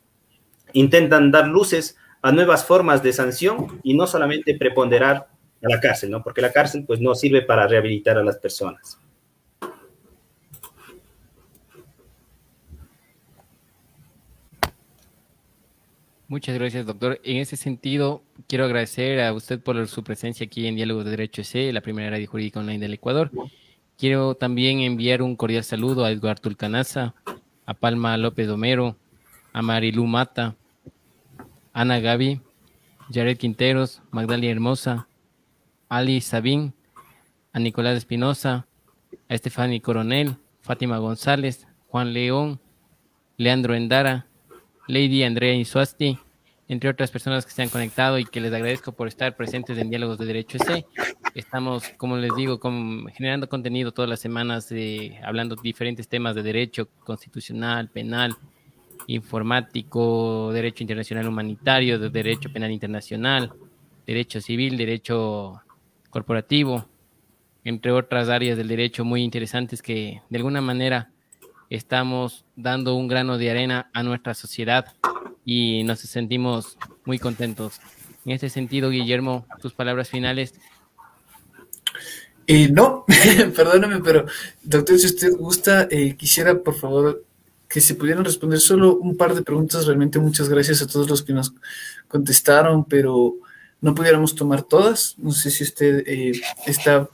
intentan 0.73 1.29
dar 1.29 1.47
luces 1.47 1.95
a 2.23 2.31
nuevas 2.31 2.65
formas 2.65 3.03
de 3.03 3.13
sanción 3.13 3.79
y 3.83 3.93
no 3.93 4.07
solamente 4.07 4.57
preponderar 4.57 5.27
a 5.61 5.69
la 5.69 5.79
cárcel, 5.79 6.09
¿no? 6.09 6.23
Porque 6.23 6.41
la 6.41 6.51
cárcel, 6.51 6.83
pues, 6.83 6.99
no 6.99 7.13
sirve 7.13 7.43
para 7.43 7.67
rehabilitar 7.67 8.17
a 8.17 8.23
las 8.23 8.37
personas. 8.37 8.97
Muchas 16.31 16.55
gracias, 16.55 16.85
doctor. 16.85 17.19
En 17.25 17.39
ese 17.39 17.57
sentido, 17.57 18.23
quiero 18.47 18.63
agradecer 18.63 19.19
a 19.19 19.33
usted 19.33 19.59
por 19.59 19.85
su 19.89 20.01
presencia 20.01 20.45
aquí 20.45 20.65
en 20.65 20.77
Diálogo 20.77 21.03
de 21.03 21.09
Derecho 21.09 21.43
C, 21.43 21.73
la 21.73 21.81
primera 21.81 22.09
radio 22.09 22.25
jurídica 22.25 22.61
online 22.61 22.79
del 22.79 22.93
Ecuador. 22.93 23.29
Quiero 23.97 24.33
también 24.35 24.79
enviar 24.79 25.21
un 25.21 25.35
cordial 25.35 25.65
saludo 25.65 26.05
a 26.05 26.11
Eduardo 26.11 26.43
Tulcanaza, 26.43 27.15
a 27.65 27.73
Palma 27.73 28.15
López 28.15 28.47
Homero, 28.47 28.95
a 29.51 29.61
Marilu 29.61 30.07
Mata, 30.07 30.55
Ana 31.73 31.99
Gaby, 31.99 32.39
Jared 33.13 33.35
Quinteros, 33.35 34.01
Magdalia 34.09 34.51
Hermosa, 34.51 35.09
Ali 35.89 36.21
Sabín, 36.21 36.73
a 37.51 37.59
Nicolás 37.59 37.97
Espinosa, 37.97 38.67
a 39.27 39.33
Estefani 39.33 39.81
Coronel, 39.81 40.37
Fátima 40.61 40.97
González, 40.97 41.67
Juan 41.87 42.13
León, 42.13 42.61
Leandro 43.35 43.75
Endara, 43.75 44.27
Lady 44.91 45.23
Andrea 45.23 45.53
Insuasti, 45.53 46.19
entre 46.67 46.89
otras 46.89 47.09
personas 47.11 47.45
que 47.45 47.53
se 47.53 47.61
han 47.61 47.69
conectado 47.69 48.19
y 48.19 48.25
que 48.25 48.41
les 48.41 48.51
agradezco 48.51 48.91
por 48.91 49.07
estar 49.07 49.37
presentes 49.37 49.77
en 49.77 49.89
Diálogos 49.89 50.17
de 50.17 50.25
Derecho 50.25 50.59
C. 50.59 50.85
Estamos, 51.33 51.87
como 51.95 52.17
les 52.17 52.35
digo, 52.35 52.59
generando 53.15 53.47
contenido 53.47 53.93
todas 53.93 54.09
las 54.09 54.19
semanas, 54.19 54.69
hablando 55.23 55.55
de 55.55 55.61
diferentes 55.61 56.09
temas 56.09 56.35
de 56.35 56.43
derecho 56.43 56.89
constitucional, 57.05 57.87
penal, 57.87 58.35
informático, 59.07 60.51
derecho 60.51 60.83
internacional 60.83 61.25
humanitario, 61.25 61.97
de 61.97 62.09
derecho 62.09 62.51
penal 62.51 62.71
internacional, 62.71 63.53
derecho 64.05 64.41
civil, 64.41 64.75
derecho 64.75 65.61
corporativo, 66.09 66.85
entre 67.63 67.93
otras 67.93 68.27
áreas 68.27 68.57
del 68.57 68.67
derecho 68.67 69.05
muy 69.05 69.23
interesantes 69.23 69.81
que 69.81 70.21
de 70.29 70.37
alguna 70.37 70.59
manera 70.59 71.11
estamos 71.71 72.43
dando 72.57 72.95
un 72.95 73.07
grano 73.07 73.37
de 73.37 73.49
arena 73.49 73.89
a 73.93 74.03
nuestra 74.03 74.33
sociedad 74.33 74.93
y 75.45 75.83
nos 75.83 76.01
sentimos 76.01 76.77
muy 77.05 77.17
contentos. 77.17 77.79
En 78.25 78.33
este 78.33 78.49
sentido, 78.49 78.89
Guillermo, 78.89 79.45
tus 79.61 79.73
palabras 79.73 80.09
finales. 80.09 80.53
Eh, 82.45 82.67
no, 82.69 83.05
perdóname, 83.55 84.01
pero 84.03 84.25
doctor, 84.61 84.99
si 84.99 85.05
usted 85.05 85.31
gusta, 85.37 85.87
eh, 85.89 86.15
quisiera 86.17 86.59
por 86.59 86.77
favor 86.77 87.23
que 87.69 87.79
se 87.79 87.95
pudieran 87.95 88.25
responder 88.25 88.59
solo 88.59 88.97
un 88.97 89.15
par 89.15 89.33
de 89.33 89.41
preguntas. 89.41 89.85
Realmente 89.85 90.19
muchas 90.19 90.49
gracias 90.49 90.81
a 90.81 90.87
todos 90.87 91.09
los 91.09 91.23
que 91.23 91.31
nos 91.31 91.53
contestaron, 92.09 92.83
pero 92.83 93.35
no 93.79 93.95
pudiéramos 93.95 94.35
tomar 94.35 94.63
todas. 94.63 95.15
No 95.17 95.31
sé 95.31 95.49
si 95.49 95.63
usted 95.63 96.03
eh, 96.05 96.33
está, 96.65 97.07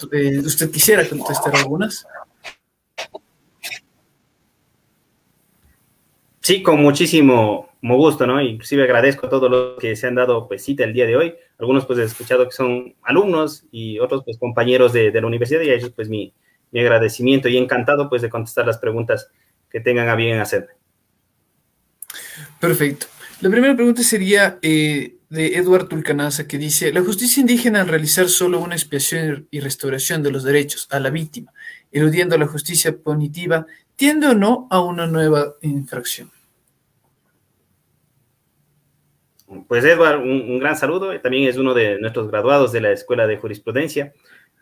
usted 0.43 0.71
quisiera 0.71 1.07
contestar 1.07 1.55
algunas. 1.55 2.07
Sí, 6.47 6.63
con 6.63 6.81
muchísimo 6.81 7.67
gusto, 7.81 8.25
¿no? 8.25 8.41
Inclusive 8.41 8.83
agradezco 8.83 9.27
a 9.27 9.29
todos 9.29 9.51
los 9.51 9.77
que 9.79 9.97
se 9.97 10.07
han 10.07 10.15
dado 10.15 10.47
pues 10.47 10.63
cita 10.63 10.85
el 10.85 10.93
día 10.93 11.05
de 11.05 11.17
hoy. 11.17 11.35
Algunos 11.59 11.85
pues 11.85 11.99
he 11.99 12.03
escuchado 12.03 12.45
que 12.45 12.55
son 12.55 12.95
alumnos 13.03 13.65
y 13.69 13.99
otros 13.99 14.23
pues 14.23 14.37
compañeros 14.37 14.93
de, 14.93 15.11
la 15.11 15.27
universidad 15.27 15.59
y 15.59 15.71
a 15.71 15.73
ellos 15.73 15.91
pues 15.93 16.07
mi, 16.07 16.33
agradecimiento 16.73 17.49
y 17.49 17.57
encantado 17.57 18.07
pues 18.07 18.21
de 18.21 18.29
contestar 18.29 18.65
las 18.65 18.77
preguntas 18.77 19.29
que 19.69 19.81
tengan 19.81 20.07
a 20.07 20.15
bien 20.15 20.39
hacerme. 20.39 20.69
Perfecto. 22.61 23.07
La 23.41 23.49
primera 23.49 23.75
pregunta 23.75 24.01
sería 24.01 24.57
eh, 24.61 25.17
de 25.29 25.47
Eduardo 25.57 25.89
Tulcanaza 25.89 26.47
que 26.47 26.57
dice, 26.57 26.93
la 26.93 27.01
justicia 27.01 27.41
indígena 27.41 27.81
al 27.81 27.89
realizar 27.89 28.29
solo 28.29 28.61
una 28.61 28.75
expiación 28.75 29.49
y 29.51 29.59
restauración 29.59 30.23
de 30.23 30.31
los 30.31 30.45
derechos 30.45 30.87
a 30.91 31.01
la 31.01 31.09
víctima, 31.09 31.51
eludiendo 31.91 32.37
la 32.37 32.47
justicia 32.47 32.97
punitiva, 32.97 33.65
tiende 33.97 34.27
o 34.27 34.33
no 34.33 34.69
a 34.71 34.79
una 34.79 35.07
nueva 35.07 35.55
infracción. 35.61 36.36
Pues 39.67 39.85
Edward, 39.85 40.19
un, 40.19 40.59
gran 40.59 40.75
saludo. 40.75 41.17
También 41.21 41.47
es 41.47 41.57
uno 41.57 41.73
de 41.73 41.99
nuestros 41.99 42.29
graduados 42.29 42.71
de 42.71 42.81
la 42.81 42.91
Escuela 42.91 43.25
de 43.27 43.37
Jurisprudencia. 43.37 44.13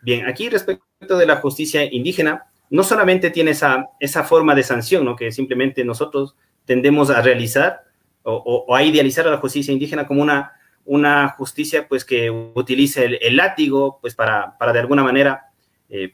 Bien, 0.02 0.26
aquí 0.26 0.48
respecto 0.48 1.18
de 1.18 1.26
la 1.26 1.36
justicia 1.36 1.84
indígena, 1.84 2.46
no 2.70 2.84
solamente 2.84 3.30
tiene 3.30 3.52
esa, 3.52 3.88
esa 3.98 4.22
forma 4.24 4.54
de 4.54 4.62
sanción, 4.62 5.04
¿no? 5.04 5.16
que 5.16 5.32
simplemente 5.32 5.84
nosotros 5.84 6.36
tendemos 6.64 7.10
a 7.10 7.22
realizar 7.22 7.84
o, 8.22 8.74
a 8.74 8.82
idealizar 8.82 9.26
a 9.26 9.30
la 9.30 9.36
justicia 9.38 9.72
indígena 9.72 10.06
como 10.06 10.20
una, 10.20 10.52
una 10.84 11.28
justicia 11.30 11.86
pues, 11.88 12.04
que 12.04 12.30
utilice 12.30 13.04
el, 13.20 13.36
látigo 13.36 13.98
pues, 14.00 14.14
para, 14.14 14.56
para, 14.58 14.72
de 14.72 14.80
alguna 14.80 15.04
manera 15.04 15.52
eh, 15.88 16.10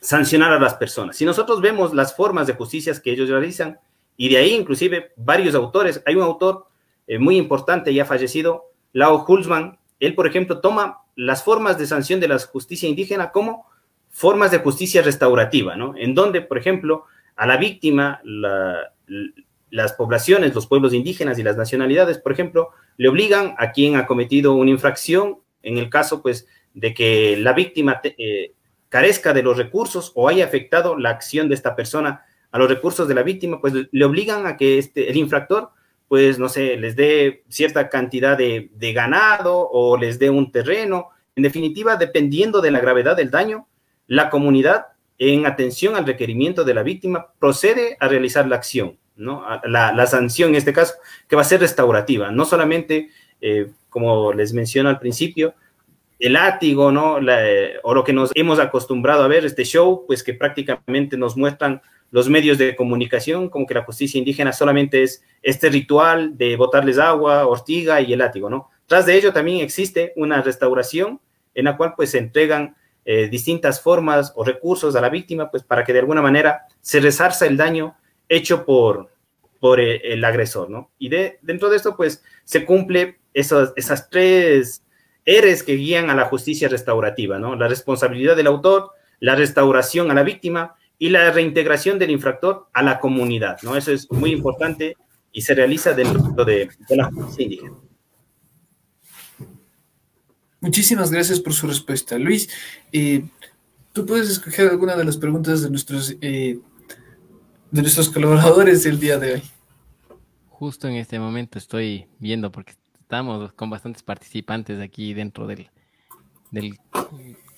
sancionar 0.00 0.52
a 0.52 0.58
las 0.58 0.74
personas. 0.74 1.16
Si 1.16 1.24
nosotros 1.24 1.60
vemos 1.60 1.94
las 1.94 2.14
formas 2.16 2.48
de 2.48 2.54
justicias 2.54 2.98
que 2.98 3.12
ellos 3.12 3.28
realizan, 3.28 3.78
y 4.16 4.28
de 4.28 4.36
ahí 4.36 4.54
inclusive 4.54 5.12
varios 5.16 5.54
autores, 5.54 6.02
hay 6.06 6.16
un 6.16 6.22
autor 6.22 6.66
eh, 7.06 7.18
muy 7.18 7.36
importante, 7.36 7.92
ya 7.92 8.04
fallecido, 8.04 8.64
Lao 8.92 9.24
Hulsman, 9.26 9.78
él, 10.00 10.14
por 10.14 10.26
ejemplo, 10.26 10.60
toma 10.60 10.98
las 11.14 11.44
formas 11.44 11.78
de 11.78 11.86
sanción 11.86 12.20
de 12.20 12.28
la 12.28 12.38
justicia 12.38 12.88
indígena 12.88 13.30
como 13.30 13.66
formas 14.10 14.50
de 14.50 14.58
justicia 14.58 15.02
restaurativa, 15.02 15.76
¿no? 15.76 15.94
En 15.96 16.14
donde, 16.14 16.42
por 16.42 16.58
ejemplo, 16.58 17.04
a 17.36 17.46
la 17.46 17.56
víctima, 17.56 18.20
las 19.70 19.92
poblaciones, 19.94 20.54
los 20.54 20.66
pueblos 20.66 20.92
indígenas 20.92 21.38
y 21.38 21.42
las 21.42 21.56
nacionalidades, 21.56 22.18
por 22.18 22.32
ejemplo, 22.32 22.70
le 22.96 23.08
obligan 23.08 23.54
a 23.58 23.72
quien 23.72 23.96
ha 23.96 24.06
cometido 24.06 24.54
una 24.54 24.70
infracción, 24.70 25.38
en 25.62 25.78
el 25.78 25.88
caso, 25.88 26.20
pues, 26.20 26.46
de 26.74 26.94
que 26.94 27.36
la 27.38 27.52
víctima 27.52 28.00
eh, 28.04 28.52
carezca 28.88 29.32
de 29.32 29.42
los 29.42 29.56
recursos 29.56 30.12
o 30.14 30.28
haya 30.28 30.44
afectado 30.44 30.98
la 30.98 31.10
acción 31.10 31.48
de 31.48 31.54
esta 31.54 31.74
persona 31.74 32.24
a 32.50 32.58
los 32.58 32.68
recursos 32.68 33.08
de 33.08 33.14
la 33.14 33.22
víctima, 33.22 33.60
pues 33.60 33.72
le 33.90 34.04
obligan 34.04 34.46
a 34.46 34.56
que 34.56 34.78
este, 34.78 35.10
el 35.10 35.16
infractor 35.16 35.70
pues, 36.12 36.38
no 36.38 36.50
sé, 36.50 36.76
les 36.76 36.94
dé 36.94 37.42
cierta 37.48 37.88
cantidad 37.88 38.36
de, 38.36 38.68
ganado 38.94 39.66
o 39.72 39.96
les 39.96 40.18
dé 40.18 40.28
un 40.28 40.52
terreno. 40.52 41.08
En 41.34 41.42
definitiva, 41.42 41.96
dependiendo 41.96 42.60
de 42.60 42.70
la 42.70 42.80
gravedad 42.80 43.16
del 43.16 43.30
daño, 43.30 43.66
la 44.08 44.28
comunidad, 44.28 44.88
en 45.16 45.46
atención 45.46 45.96
al 45.96 46.04
requerimiento 46.04 46.64
de 46.64 46.74
la 46.74 46.82
víctima, 46.82 47.28
procede 47.38 47.96
a 47.98 48.08
realizar 48.08 48.46
la 48.46 48.56
acción, 48.56 48.98
¿no? 49.16 49.42
La, 49.64 50.06
sanción 50.06 50.50
en 50.50 50.56
este 50.56 50.74
caso, 50.74 50.96
que 51.26 51.34
va 51.34 51.40
a 51.40 51.46
ser 51.46 51.60
restaurativa, 51.60 52.30
no 52.30 52.44
solamente, 52.44 53.08
eh, 53.40 53.70
como 53.88 54.34
les 54.34 54.52
menciono 54.52 54.90
al 54.90 54.98
principio, 54.98 55.54
el 56.22 56.34
látigo, 56.34 56.92
¿no? 56.92 57.18
o 57.82 57.94
lo 57.94 58.04
que 58.04 58.12
nos 58.12 58.30
hemos 58.36 58.60
acostumbrado 58.60 59.24
a 59.24 59.28
ver, 59.28 59.44
este 59.44 59.64
show, 59.64 60.04
pues 60.06 60.22
que 60.22 60.34
prácticamente 60.34 61.16
nos 61.16 61.36
muestran 61.36 61.82
los 62.12 62.28
medios 62.28 62.58
de 62.58 62.76
comunicación, 62.76 63.48
como 63.48 63.66
que 63.66 63.74
la 63.74 63.82
justicia 63.82 64.18
indígena 64.18 64.52
solamente 64.52 65.02
es 65.02 65.24
este 65.42 65.68
ritual 65.68 66.38
de 66.38 66.54
botarles 66.54 66.98
agua, 66.98 67.46
ortiga 67.48 68.00
y 68.00 68.12
el 68.12 68.20
látigo, 68.20 68.48
¿no? 68.48 68.70
Tras 68.86 69.04
de 69.06 69.16
ello 69.16 69.32
también 69.32 69.64
existe 69.64 70.12
una 70.14 70.40
restauración 70.42 71.20
en 71.54 71.64
la 71.64 71.76
cual 71.76 71.94
pues 71.96 72.10
se 72.10 72.18
entregan 72.18 72.76
eh, 73.04 73.28
distintas 73.28 73.80
formas 73.80 74.32
o 74.36 74.44
recursos 74.44 74.94
a 74.94 75.00
la 75.00 75.08
víctima, 75.08 75.50
pues 75.50 75.64
para 75.64 75.82
que 75.82 75.92
de 75.92 75.98
alguna 75.98 76.22
manera 76.22 76.66
se 76.80 77.00
resarza 77.00 77.46
el 77.46 77.56
daño 77.56 77.96
hecho 78.28 78.64
por, 78.64 79.10
por 79.58 79.80
eh, 79.80 80.00
el, 80.04 80.24
agresor, 80.24 80.70
¿no? 80.70 80.92
Y 81.00 81.08
de, 81.08 81.40
dentro 81.42 81.68
de 81.68 81.78
esto 81.78 81.96
pues 81.96 82.22
se 82.44 82.64
cumple 82.64 83.18
esas, 83.34 83.72
esas 83.74 84.08
tres 84.08 84.84
eres 85.24 85.62
que 85.62 85.76
guían 85.76 86.10
a 86.10 86.14
la 86.14 86.26
justicia 86.26 86.68
restaurativa, 86.68 87.38
¿no? 87.38 87.56
La 87.56 87.68
responsabilidad 87.68 88.36
del 88.36 88.48
autor, 88.48 88.90
la 89.20 89.34
restauración 89.36 90.10
a 90.10 90.14
la 90.14 90.22
víctima 90.22 90.74
y 90.98 91.08
la 91.08 91.30
reintegración 91.30 91.98
del 91.98 92.10
infractor 92.10 92.68
a 92.72 92.82
la 92.82 93.00
comunidad, 93.00 93.58
¿no? 93.62 93.76
Eso 93.76 93.92
es 93.92 94.10
muy 94.10 94.32
importante 94.32 94.96
y 95.32 95.42
se 95.42 95.54
realiza 95.54 95.92
dentro 95.94 96.44
de, 96.44 96.68
la 96.90 97.04
justicia 97.06 97.42
indígena. 97.44 97.76
Muchísimas 100.60 101.10
gracias 101.10 101.40
por 101.40 101.54
su 101.54 101.66
respuesta. 101.66 102.18
Luis, 102.18 102.48
eh, 102.92 103.24
tú 103.92 104.06
puedes 104.06 104.28
escoger 104.30 104.68
alguna 104.68 104.94
de 104.94 105.04
las 105.04 105.16
preguntas 105.16 105.62
de 105.62 105.70
nuestros, 105.70 106.16
eh, 106.20 106.60
de 107.70 107.82
nuestros 107.82 108.10
colaboradores 108.10 108.84
del 108.84 109.00
día 109.00 109.18
de 109.18 109.34
hoy. 109.34 109.42
Justo 110.48 110.86
en 110.86 110.94
este 110.94 111.18
momento 111.18 111.58
estoy 111.58 112.06
viendo, 112.20 112.52
porque 112.52 112.74
estamos 113.12 113.52
con 113.52 113.68
bastantes 113.68 114.02
participantes 114.02 114.80
aquí 114.80 115.12
dentro 115.12 115.46
del, 115.46 115.68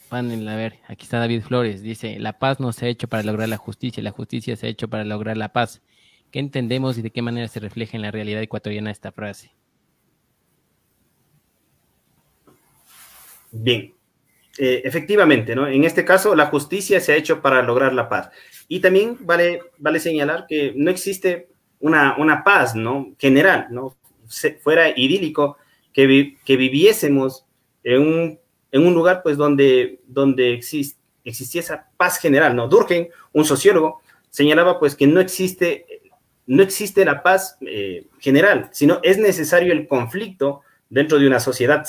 panel. 0.08 0.48
A 0.48 0.56
ver, 0.56 0.80
aquí 0.88 1.04
está 1.04 1.20
David 1.20 1.42
Flores. 1.42 1.80
Dice, 1.80 2.18
la 2.18 2.40
paz 2.40 2.58
no 2.58 2.72
se 2.72 2.86
ha 2.86 2.88
hecho 2.88 3.06
para 3.06 3.22
lograr 3.22 3.48
la 3.48 3.56
justicia, 3.56 4.02
la 4.02 4.10
justicia 4.10 4.56
se 4.56 4.66
ha 4.66 4.68
hecho 4.68 4.88
para 4.88 5.04
lograr 5.04 5.36
la 5.36 5.52
paz. 5.52 5.80
¿Qué 6.32 6.40
entendemos 6.40 6.98
y 6.98 7.02
de 7.02 7.12
qué 7.12 7.22
manera 7.22 7.46
se 7.46 7.60
refleja 7.60 7.96
en 7.96 8.02
la 8.02 8.10
realidad 8.10 8.42
ecuatoriana 8.42 8.90
esta 8.90 9.12
frase? 9.12 9.52
Bien, 13.52 13.94
eh, 14.58 14.82
efectivamente, 14.84 15.54
¿no? 15.54 15.68
En 15.68 15.84
este 15.84 16.04
caso, 16.04 16.34
la 16.34 16.46
justicia 16.46 16.98
se 16.98 17.12
ha 17.12 17.16
hecho 17.16 17.40
para 17.40 17.62
lograr 17.62 17.94
la 17.94 18.08
paz. 18.08 18.30
Y 18.66 18.80
también 18.80 19.18
vale, 19.20 19.60
vale 19.78 20.00
señalar 20.00 20.46
que 20.48 20.72
no 20.74 20.90
existe 20.90 21.46
una, 21.78 22.16
una 22.18 22.42
paz, 22.42 22.74
¿no? 22.74 23.14
General, 23.20 23.68
¿no? 23.70 23.96
Fuera 24.62 24.90
idílico 24.90 25.56
que, 25.92 26.06
viviésemos 26.46 27.44
en 27.82 28.38
un, 28.72 28.94
lugar, 28.94 29.22
pues, 29.22 29.36
donde, 29.36 30.00
donde 30.06 30.52
existe 30.52 31.02
existía 31.26 31.62
esa 31.62 31.88
paz 31.96 32.18
general, 32.18 32.54
¿no? 32.54 32.68
Durkheim, 32.68 33.08
un 33.32 33.46
sociólogo, 33.46 34.02
señalaba, 34.28 34.78
pues, 34.78 34.94
que 34.94 35.06
no 35.06 35.20
existe 35.20 35.86
no 36.46 36.62
existe 36.62 37.04
la 37.04 37.22
paz 37.22 37.56
eh, 37.62 38.06
general, 38.18 38.68
sino 38.72 39.00
es 39.02 39.18
necesario 39.18 39.72
el 39.72 39.88
conflicto 39.88 40.60
dentro 40.88 41.18
de 41.18 41.26
una 41.26 41.40
sociedad 41.40 41.86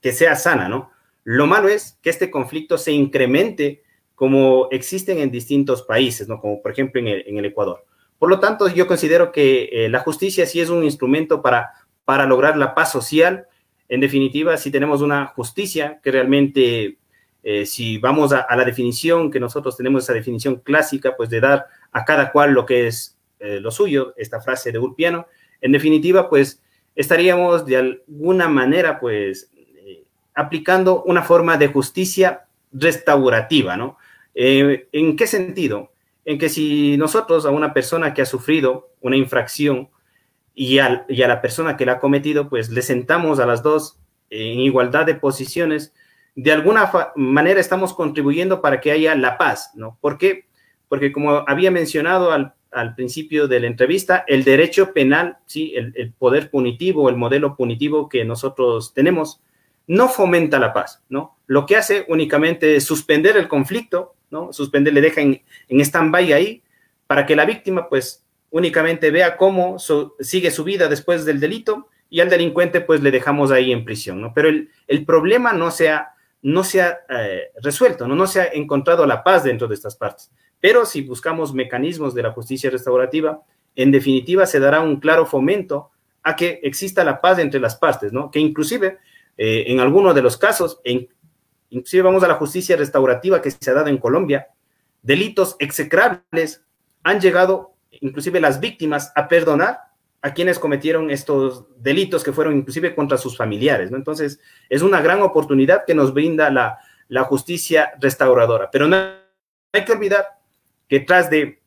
que 0.00 0.12
sea 0.12 0.34
sana, 0.34 0.68
¿no? 0.68 0.90
Lo 1.24 1.46
malo 1.46 1.68
es 1.68 1.98
que 2.02 2.10
este 2.10 2.30
conflicto 2.30 2.78
se 2.78 2.92
incremente 2.92 3.82
como 4.14 4.68
existen 4.70 5.18
en 5.18 5.30
distintos 5.30 5.82
países, 5.82 6.28
¿no? 6.28 6.40
Como 6.40 6.60
por 6.60 6.72
ejemplo 6.72 7.00
en 7.00 7.08
el, 7.08 7.44
Ecuador. 7.44 7.84
Por 8.22 8.30
lo 8.30 8.38
tanto, 8.38 8.68
yo 8.68 8.86
considero 8.86 9.32
que 9.32 9.68
eh, 9.72 9.88
la 9.88 9.98
justicia 9.98 10.46
sí 10.46 10.60
es 10.60 10.70
un 10.70 10.84
instrumento 10.84 11.42
para, 11.42 11.72
para 12.04 12.24
lograr 12.24 12.56
la 12.56 12.72
paz 12.72 12.92
social. 12.92 13.48
En 13.88 13.98
definitiva, 13.98 14.56
si 14.58 14.70
tenemos 14.70 15.02
una 15.02 15.26
justicia 15.26 15.98
que 16.04 16.12
realmente, 16.12 16.98
eh, 17.42 17.66
si 17.66 17.98
vamos 17.98 18.32
a, 18.32 18.46
la 18.54 18.64
definición, 18.64 19.28
que 19.28 19.40
nosotros 19.40 19.76
tenemos 19.76 20.04
esa 20.04 20.12
definición 20.12 20.60
clásica, 20.60 21.16
pues 21.16 21.30
de 21.30 21.40
dar 21.40 21.66
a 21.90 22.04
cada 22.04 22.30
cual 22.30 22.52
lo 22.52 22.64
que 22.64 22.86
es 22.86 23.18
eh, 23.40 23.58
lo 23.58 23.72
suyo, 23.72 24.14
esta 24.16 24.40
frase 24.40 24.70
de 24.70 24.78
Urpiano. 24.78 25.26
En 25.60 25.72
definitiva, 25.72 26.30
pues 26.30 26.62
estaríamos 26.94 27.66
de 27.66 27.76
alguna 27.78 28.46
manera, 28.46 29.00
pues, 29.00 29.50
aplicando 30.32 31.02
una 31.02 31.22
forma 31.22 31.56
de 31.56 31.66
justicia 31.66 32.44
restaurativa, 32.70 33.76
¿no? 33.76 33.98
¿En 34.32 35.16
qué 35.16 35.26
sentido? 35.26 35.91
En 36.24 36.38
que 36.38 36.48
si 36.48 36.96
nosotros 36.96 37.46
a 37.46 37.50
una 37.50 37.74
persona 37.74 38.14
que 38.14 38.22
ha 38.22 38.26
sufrido 38.26 38.90
una 39.00 39.16
infracción 39.16 39.90
y, 40.54 40.78
a 40.78 41.04
la 41.08 41.40
persona 41.40 41.76
que 41.76 41.86
la 41.86 41.92
ha 41.92 42.00
cometido, 42.00 42.48
pues 42.48 42.70
le 42.70 42.82
sentamos 42.82 43.38
a 43.40 43.46
las 43.46 43.62
dos 43.62 43.98
en 44.30 44.60
igualdad 44.60 45.06
de 45.06 45.14
posiciones, 45.14 45.92
de 46.34 46.52
alguna 46.52 46.90
manera 47.16 47.60
estamos 47.60 47.92
contribuyendo 47.92 48.62
para 48.62 48.80
que 48.80 48.90
haya 48.90 49.14
la 49.14 49.36
paz, 49.36 49.72
¿no? 49.74 49.98
¿Por 50.00 50.16
qué? 50.16 50.46
Porque 50.88 51.12
como 51.12 51.44
había 51.46 51.70
mencionado 51.70 52.32
al 52.32 52.94
principio 52.94 53.48
de 53.48 53.60
la 53.60 53.66
entrevista, 53.66 54.24
el 54.26 54.44
derecho 54.44 54.92
penal, 54.92 55.38
¿sí? 55.46 55.74
el, 55.76 56.12
poder 56.18 56.50
punitivo, 56.50 57.08
el 57.08 57.16
modelo 57.16 57.56
punitivo 57.56 58.08
que 58.08 58.24
nosotros 58.24 58.94
tenemos, 58.94 59.42
no 59.86 60.08
fomenta 60.08 60.58
la 60.58 60.72
paz, 60.72 61.02
¿no? 61.08 61.36
Lo 61.46 61.66
que 61.66 61.76
hace 61.76 62.06
únicamente 62.08 62.76
es 62.76 62.84
suspender 62.84 63.36
el 63.36 63.48
conflicto, 63.48 64.14
¿no? 64.32 64.52
Suspender, 64.52 64.92
le 64.92 65.00
deja 65.00 65.20
en, 65.20 65.42
en 65.68 65.80
stand-by 65.80 66.32
ahí 66.32 66.62
para 67.06 67.26
que 67.26 67.36
la 67.36 67.44
víctima, 67.44 67.88
pues, 67.88 68.24
únicamente 68.50 69.10
vea 69.10 69.36
cómo 69.36 69.76
sigue 70.20 70.50
su 70.50 70.64
vida 70.64 70.88
después 70.88 71.24
del 71.24 71.38
delito 71.38 71.88
y 72.10 72.20
al 72.20 72.30
delincuente, 72.30 72.80
pues, 72.80 73.02
le 73.02 73.10
dejamos 73.10 73.52
ahí 73.52 73.70
en 73.70 73.84
prisión, 73.84 74.20
¿no? 74.20 74.32
Pero 74.34 74.48
el, 74.48 74.70
el 74.88 75.04
problema 75.04 75.52
no 75.52 75.70
se 75.70 75.90
ha, 75.90 76.14
no 76.42 76.62
eh, 76.74 77.50
resuelto, 77.62 78.08
¿no? 78.08 78.14
No 78.14 78.26
se 78.26 78.40
ha 78.40 78.46
encontrado 78.46 79.06
la 79.06 79.22
paz 79.22 79.44
dentro 79.44 79.68
de 79.68 79.74
estas 79.74 79.96
partes. 79.96 80.30
Pero 80.60 80.84
si 80.84 81.02
buscamos 81.02 81.54
mecanismos 81.54 82.14
de 82.14 82.22
la 82.22 82.32
justicia 82.32 82.70
restaurativa, 82.70 83.42
en 83.76 83.90
definitiva 83.90 84.46
se 84.46 84.60
dará 84.60 84.80
un 84.80 85.00
claro 85.00 85.26
fomento 85.26 85.90
a 86.22 86.36
que 86.36 86.60
exista 86.62 87.04
la 87.04 87.20
paz 87.20 87.38
entre 87.38 87.60
las 87.60 87.76
partes, 87.76 88.12
¿no? 88.12 88.30
Que 88.30 88.38
inclusive 88.38 88.98
eh, 89.36 89.64
en 89.66 89.80
algunos 89.80 90.14
de 90.14 90.22
los 90.22 90.36
casos, 90.36 90.80
en, 90.84 91.08
inclusive 91.72 92.02
vamos 92.02 92.22
a 92.22 92.28
la 92.28 92.34
justicia 92.34 92.76
restaurativa 92.76 93.40
que 93.40 93.50
se 93.50 93.70
ha 93.70 93.74
dado 93.74 93.88
en 93.88 93.98
Colombia, 93.98 94.48
delitos 95.02 95.56
execrables 95.58 96.64
han 97.02 97.20
llegado, 97.20 97.74
inclusive 97.90 98.40
las 98.40 98.60
víctimas, 98.60 99.12
a 99.16 99.26
perdonar 99.26 99.80
a 100.20 100.34
quienes 100.34 100.58
cometieron 100.58 101.10
estos 101.10 101.64
delitos 101.78 102.22
que 102.22 102.32
fueron 102.32 102.56
inclusive 102.56 102.94
contra 102.94 103.18
sus 103.18 103.36
familiares, 103.36 103.90
¿no? 103.90 103.96
Entonces, 103.96 104.38
es 104.68 104.82
una 104.82 105.00
gran 105.00 105.22
oportunidad 105.22 105.84
que 105.84 105.94
nos 105.94 106.14
brinda 106.14 106.50
la, 106.50 106.78
la 107.08 107.24
justicia 107.24 107.92
restauradora. 108.00 108.70
Pero 108.70 108.86
no 108.86 108.96
hay 109.72 109.84
que 109.84 109.92
olvidar 109.92 110.26
que 110.88 111.00
tras 111.00 111.28
de, 111.30 111.62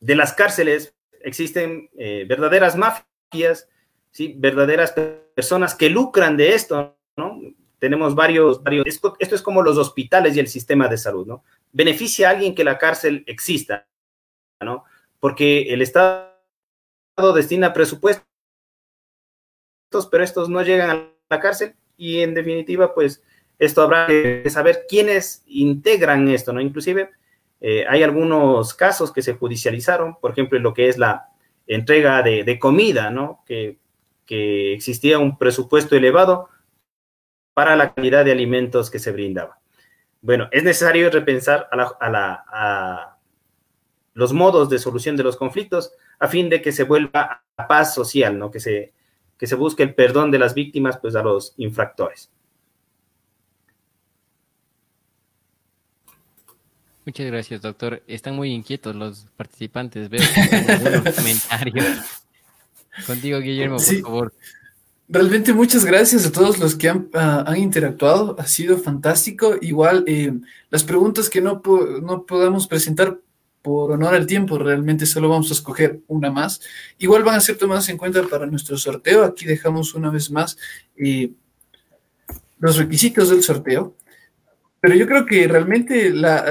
de 0.00 0.14
las 0.16 0.34
cárceles 0.34 0.94
existen 1.20 1.88
eh, 1.96 2.26
verdaderas 2.28 2.76
mafias, 2.76 3.68
¿sí? 4.10 4.34
verdaderas 4.36 4.92
personas 5.34 5.74
que 5.74 5.88
lucran 5.88 6.36
de 6.36 6.54
esto, 6.54 6.98
¿no? 7.16 7.40
Tenemos 7.84 8.14
varios, 8.14 8.62
varios 8.62 8.86
esto, 8.86 9.14
es 9.20 9.42
como 9.42 9.60
los 9.60 9.76
hospitales 9.76 10.34
y 10.34 10.40
el 10.40 10.48
sistema 10.48 10.88
de 10.88 10.96
salud, 10.96 11.26
¿no? 11.26 11.44
Beneficia 11.70 12.28
a 12.28 12.30
alguien 12.30 12.54
que 12.54 12.64
la 12.64 12.78
cárcel 12.78 13.24
exista, 13.26 13.86
¿no? 14.62 14.84
Porque 15.20 15.74
el 15.74 15.82
Estado 15.82 16.32
destina 17.34 17.74
presupuestos, 17.74 18.24
pero 20.10 20.24
estos 20.24 20.48
no 20.48 20.62
llegan 20.62 20.90
a 20.90 21.10
la 21.28 21.40
cárcel 21.40 21.74
y 21.98 22.20
en 22.22 22.32
definitiva, 22.32 22.94
pues 22.94 23.22
esto 23.58 23.82
habrá 23.82 24.06
que 24.06 24.48
saber 24.48 24.86
quiénes 24.88 25.42
integran 25.44 26.26
esto, 26.28 26.54
¿no? 26.54 26.62
Inclusive 26.62 27.10
eh, 27.60 27.84
hay 27.86 28.02
algunos 28.02 28.72
casos 28.72 29.12
que 29.12 29.20
se 29.20 29.34
judicializaron, 29.34 30.16
por 30.22 30.30
ejemplo, 30.30 30.58
lo 30.58 30.72
que 30.72 30.88
es 30.88 30.96
la 30.96 31.28
entrega 31.66 32.22
de, 32.22 32.58
comida, 32.58 33.10
¿no? 33.10 33.44
Que, 33.44 33.76
existía 34.26 35.18
un 35.18 35.36
presupuesto 35.36 35.94
elevado 35.94 36.48
para 37.54 37.76
la 37.76 37.94
calidad 37.94 38.24
de 38.24 38.32
alimentos 38.32 38.90
que 38.90 38.98
se 38.98 39.12
brindaba. 39.12 39.58
Bueno, 40.20 40.48
es 40.50 40.64
necesario 40.64 41.10
repensar 41.10 41.68
a, 41.70 43.16
los 44.14 44.32
modos 44.32 44.68
de 44.68 44.78
solución 44.78 45.16
de 45.16 45.22
los 45.22 45.36
conflictos 45.36 45.92
a 46.18 46.28
fin 46.28 46.48
de 46.48 46.62
que 46.62 46.72
se 46.72 46.84
vuelva 46.84 47.44
a 47.56 47.66
paz 47.66 47.94
social, 47.94 48.38
¿no? 48.38 48.50
Que 48.50 48.60
se, 48.60 48.92
que 49.38 49.46
se 49.46 49.54
busque 49.54 49.82
el 49.82 49.94
perdón 49.94 50.30
de 50.30 50.38
las 50.38 50.54
víctimas, 50.54 50.98
pues, 50.98 51.14
a 51.16 51.22
los 51.22 51.54
infractores. 51.56 52.30
Muchas 57.04 57.26
gracias, 57.26 57.60
doctor. 57.60 58.02
Están 58.06 58.34
muy 58.34 58.50
inquietos 58.52 58.96
los 58.96 59.26
participantes. 59.36 60.08
Veo 60.08 60.22
comentarios. 61.16 62.24
Contigo, 63.06 63.40
Guillermo, 63.40 63.76
por 63.76 64.00
favor. 64.00 64.32
Realmente 65.06 65.52
muchas 65.52 65.84
gracias 65.84 66.24
a 66.24 66.32
todos 66.32 66.58
los 66.58 66.74
que 66.74 66.88
han, 66.88 67.08
ah, 67.12 67.54
interactuado. 67.56 68.36
Ha 68.38 68.46
sido 68.46 68.78
fantástico. 68.78 69.56
Igual, 69.60 70.04
eh, 70.06 70.32
las 70.70 70.82
preguntas 70.82 71.28
que 71.28 71.42
no, 71.42 71.62
no 72.02 72.24
podamos 72.24 72.66
presentar 72.66 73.18
por 73.64 73.92
honor 73.92 74.14
al 74.14 74.26
tiempo, 74.26 74.58
realmente 74.58 75.06
solo 75.06 75.30
vamos 75.30 75.50
a 75.50 75.54
escoger 75.54 76.00
una 76.06 76.30
más. 76.30 76.60
Igual 76.98 77.22
van 77.22 77.36
a 77.36 77.40
ser 77.40 77.56
tomadas 77.56 77.88
en 77.88 77.96
cuenta 77.96 78.22
para 78.24 78.44
nuestro 78.44 78.76
sorteo. 78.76 79.24
Aquí 79.24 79.46
dejamos 79.46 79.94
una 79.94 80.10
vez 80.10 80.30
más 80.30 80.58
eh, 80.96 81.32
los 82.58 82.76
requisitos 82.76 83.30
del 83.30 83.42
sorteo. 83.42 83.96
Pero 84.80 84.96
yo 84.96 85.06
creo 85.06 85.24
que 85.24 85.48
realmente 85.48 86.10
la, 86.10 86.44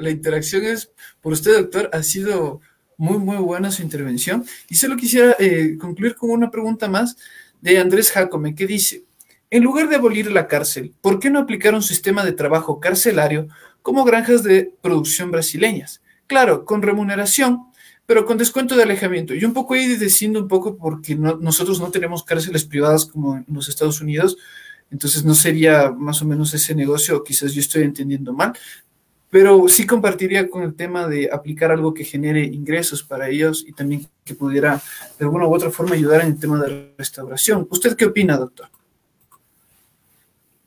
interacción 0.08 0.64
es, 0.64 0.92
por 1.20 1.32
usted, 1.32 1.56
doctor, 1.56 1.90
ha 1.92 2.04
sido 2.04 2.60
muy, 2.96 3.18
muy 3.18 3.36
buena 3.36 3.70
su 3.70 3.82
intervención. 3.82 4.44
Y 4.68 4.76
solo 4.76 4.96
quisiera 4.96 5.36
eh, 5.38 5.76
concluir 5.78 6.14
con 6.14 6.30
una 6.30 6.50
pregunta 6.50 6.88
más 6.88 7.16
de 7.60 7.78
Andrés 7.78 8.10
Jacome, 8.10 8.54
que 8.54 8.66
dice, 8.66 9.04
en 9.50 9.62
lugar 9.62 9.88
de 9.88 9.96
abolir 9.96 10.30
la 10.30 10.48
cárcel, 10.48 10.92
¿por 11.00 11.18
qué 11.18 11.30
no 11.30 11.38
aplicar 11.38 11.74
un 11.74 11.82
sistema 11.82 12.24
de 12.24 12.32
trabajo 12.32 12.80
carcelario 12.80 13.48
como 13.82 14.04
granjas 14.04 14.42
de 14.42 14.72
producción 14.80 15.30
brasileñas? 15.30 16.02
Claro, 16.26 16.64
con 16.64 16.82
remuneración, 16.82 17.66
pero 18.06 18.24
con 18.24 18.38
descuento 18.38 18.76
de 18.76 18.82
alejamiento. 18.82 19.34
Y 19.34 19.44
un 19.44 19.52
poco 19.52 19.74
ahí 19.74 19.96
diciendo 19.96 20.40
un 20.40 20.48
poco 20.48 20.76
porque 20.76 21.14
nosotros 21.14 21.80
no 21.80 21.90
tenemos 21.90 22.24
cárceles 22.24 22.64
privadas 22.64 23.06
como 23.06 23.36
en 23.36 23.46
los 23.48 23.68
Estados 23.68 24.00
Unidos, 24.00 24.36
entonces 24.90 25.24
no 25.24 25.34
sería 25.34 25.90
más 25.90 26.22
o 26.22 26.24
menos 26.24 26.54
ese 26.54 26.74
negocio, 26.74 27.24
quizás 27.24 27.52
yo 27.52 27.60
estoy 27.60 27.82
entendiendo 27.82 28.32
mal, 28.32 28.52
pero 29.30 29.68
sí 29.68 29.86
compartiría 29.86 30.48
con 30.48 30.62
el 30.62 30.74
tema 30.74 31.06
de 31.06 31.28
aplicar 31.32 31.70
algo 31.70 31.92
que 31.92 32.04
genere 32.04 32.44
ingresos 32.44 33.02
para 33.02 33.28
ellos 33.28 33.64
y 33.66 33.72
también 33.72 34.06
que 34.24 34.34
pudiera 34.34 34.80
de 35.18 35.24
alguna 35.24 35.46
u 35.46 35.54
otra 35.54 35.70
forma 35.70 35.94
ayudar 35.94 36.22
en 36.22 36.28
el 36.28 36.40
tema 36.40 36.60
de 36.60 36.92
restauración. 36.96 37.66
¿Usted 37.70 37.96
qué 37.96 38.06
opina, 38.06 38.36
doctor? 38.36 38.68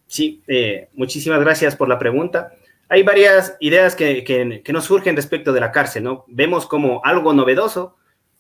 Sí, 0.07 0.41
eh, 0.47 0.89
muchísimas 0.93 1.39
gracias 1.39 1.76
por 1.76 1.88
la 1.88 1.99
pregunta. 1.99 2.51
Hay 2.89 3.03
varias 3.03 3.55
ideas 3.60 3.95
que, 3.95 4.24
que, 4.24 4.74
nos 4.74 4.86
surgen 4.86 5.16
respecto 5.16 5.53
de 5.53 5.60
la 5.60 5.72
cárcel, 5.72 6.03
¿no? 6.03 6.26
Vemos 6.28 6.66
como 6.66 7.01
algo 7.05 7.34
novedoso 7.34 7.95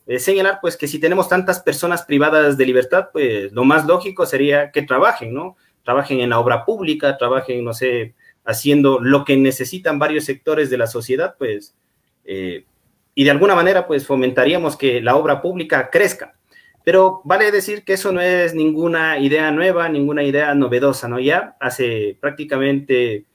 eh, 0.07 0.17
señalar, 0.17 0.57
pues, 0.59 0.75
que 0.75 0.87
si 0.87 0.97
tenemos 0.97 1.29
tantas 1.29 1.59
personas 1.59 2.01
privadas 2.01 2.57
de 2.57 2.65
libertad, 2.65 3.09
pues, 3.13 3.51
lo 3.51 3.63
más 3.63 3.85
lógico 3.85 4.25
sería 4.25 4.71
que 4.71 4.81
trabajen, 4.81 5.31
¿no? 5.31 5.55
Trabajen 5.83 6.19
en 6.19 6.31
la 6.31 6.39
obra 6.39 6.65
pública, 6.65 7.15
trabajen, 7.15 7.63
no 7.63 7.75
sé, 7.75 8.15
haciendo 8.45 8.99
lo 8.99 9.25
que 9.25 9.37
necesitan 9.37 9.99
varios 9.99 10.25
sectores 10.25 10.69
de 10.69 10.77
la 10.77 10.87
sociedad, 10.87 11.35
pues, 11.37 11.75
eh, 12.25 12.65
y 13.15 13.23
de 13.23 13.31
alguna 13.31 13.55
manera, 13.55 13.87
pues, 13.87 14.05
fomentaríamos 14.05 14.75
que 14.77 15.01
la 15.01 15.15
obra 15.15 15.41
pública 15.41 15.89
crezca. 15.89 16.35
Pero 16.83 17.21
vale 17.25 17.51
decir 17.51 17.83
que 17.83 17.93
eso 17.93 18.11
no 18.11 18.21
es 18.21 18.55
ninguna 18.55 19.19
idea 19.19 19.51
nueva, 19.51 19.89
ninguna 19.89 20.23
idea 20.23 20.55
novedosa, 20.55 21.07
¿no? 21.07 21.19
Ya 21.19 21.55
hace 21.59 22.17
prácticamente 22.19 23.25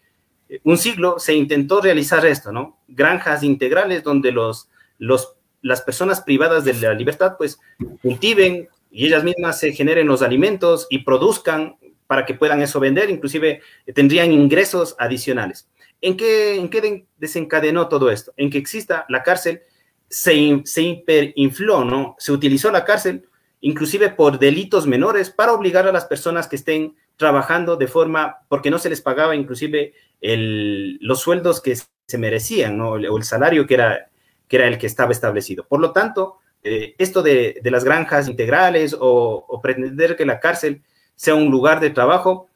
un 0.63 0.79
siglo 0.79 1.19
se 1.19 1.35
intentó 1.35 1.81
realizar 1.81 2.25
esto, 2.27 2.53
¿no? 2.53 2.79
Granjas 2.89 3.43
integrales 3.43 4.03
donde 4.03 4.33
los, 4.33 4.69
los, 4.99 5.35
las 5.63 5.83
personas 5.83 6.21
privadas 6.21 6.65
de 6.65 6.75
la 6.75 6.95
libertad, 6.95 7.35
pues, 7.37 7.59
cultiven 8.03 8.69
y 8.91 9.07
ellas 9.07 9.25
mismas 9.25 9.59
se 9.59 9.73
generen 9.73 10.07
los 10.07 10.23
alimentos 10.23 10.87
y 10.91 11.01
produzcan 11.01 11.77
para 12.07 12.27
que 12.27 12.35
puedan 12.35 12.63
eso 12.63 12.81
vender, 12.81 13.11
inclusive 13.11 13.61
tendrían 13.95 14.33
ingresos 14.33 14.95
adicionales. 14.99 15.69
¿En 16.01 16.17
qué, 16.17 16.57
en 16.57 16.69
qué 16.69 17.07
desencadenó 17.17 17.89
todo 17.89 18.11
esto? 18.11 18.33
En 18.37 18.51
que 18.51 18.59
exista 18.59 19.07
la 19.09 19.23
cárcel, 19.23 19.63
se, 20.09 20.63
se 20.65 20.83
hiperinfló, 20.83 21.85
¿no? 21.85 22.15
Se 22.19 22.33
utilizó 22.33 22.71
la 22.71 22.85
cárcel 22.85 23.27
inclusive 23.65 24.11
por 24.11 24.39
delitos 24.39 24.87
menores, 24.87 25.31
para 25.31 25.55
obligar 25.55 25.89
a 25.89 25.93
las 25.93 26.05
personas 26.05 26.49
que 26.49 26.57
estén 26.57 26.97
trabajando 27.17 27.77
de 27.77 27.87
forma, 27.87 28.41
porque 28.49 28.71
no 28.71 28.79
se 28.79 28.91
les 28.91 29.01
pagaba 29.01 29.35
inclusive 29.35 29.95
el, 30.21 30.99
los 31.01 31.21
sueldos 31.21 31.63
que 31.63 31.75
se 31.75 32.19
merecían, 32.19 32.77
¿no? 32.77 32.91
o 32.91 33.17
el 33.17 33.25
salario 33.25 33.67
que 33.67 33.75
era, 33.75 34.11
que 34.49 34.57
era 34.57 34.69
el 34.69 34.77
que 34.77 34.87
estaba 34.87 35.13
establecido. 35.13 35.67
Por 35.67 35.81
lo 35.81 35.93
tanto, 35.93 36.41
eh, 36.63 36.95
esto 36.99 37.23
de, 37.23 37.59
de, 37.63 37.71
las 37.71 37.85
granjas 37.85 38.29
integrales 38.29 38.93
o, 38.93 39.47
o, 39.49 39.61
pretender 39.63 40.15
que 40.15 40.27
la 40.27 40.41
cárcel 40.41 40.83
sea 41.15 41.35
un 41.35 41.51
lugar 41.51 41.81
de 41.81 41.91
trabajo, 41.91 42.49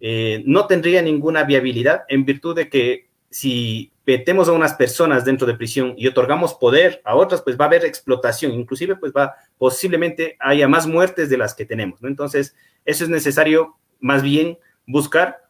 eh, 0.00 0.42
no 0.46 0.66
tendría 0.66 1.02
ninguna 1.02 1.44
viabilidad 1.44 2.02
en 2.08 2.24
virtud 2.24 2.54
de 2.54 2.68
que 2.68 3.08
si 3.30 3.92
metemos 4.06 4.48
a 4.48 4.52
unas 4.52 4.74
personas 4.74 5.24
dentro 5.24 5.46
de 5.46 5.54
prisión 5.54 5.94
y 5.96 6.06
otorgamos 6.06 6.54
poder 6.54 7.02
a 7.04 7.14
otras, 7.14 7.42
pues 7.42 7.58
va 7.60 7.66
a 7.66 7.68
haber 7.68 7.84
explotación, 7.84 8.52
inclusive 8.52 8.96
pues 8.96 9.12
va, 9.14 9.34
posiblemente 9.58 10.36
haya 10.40 10.66
más 10.66 10.86
muertes 10.86 11.28
de 11.28 11.36
las 11.36 11.54
que 11.54 11.66
tenemos, 11.66 12.00
¿no? 12.00 12.08
Entonces, 12.08 12.56
eso 12.86 13.04
es 13.04 13.10
necesario 13.10 13.76
más 14.00 14.22
bien 14.22 14.58
buscar, 14.86 15.48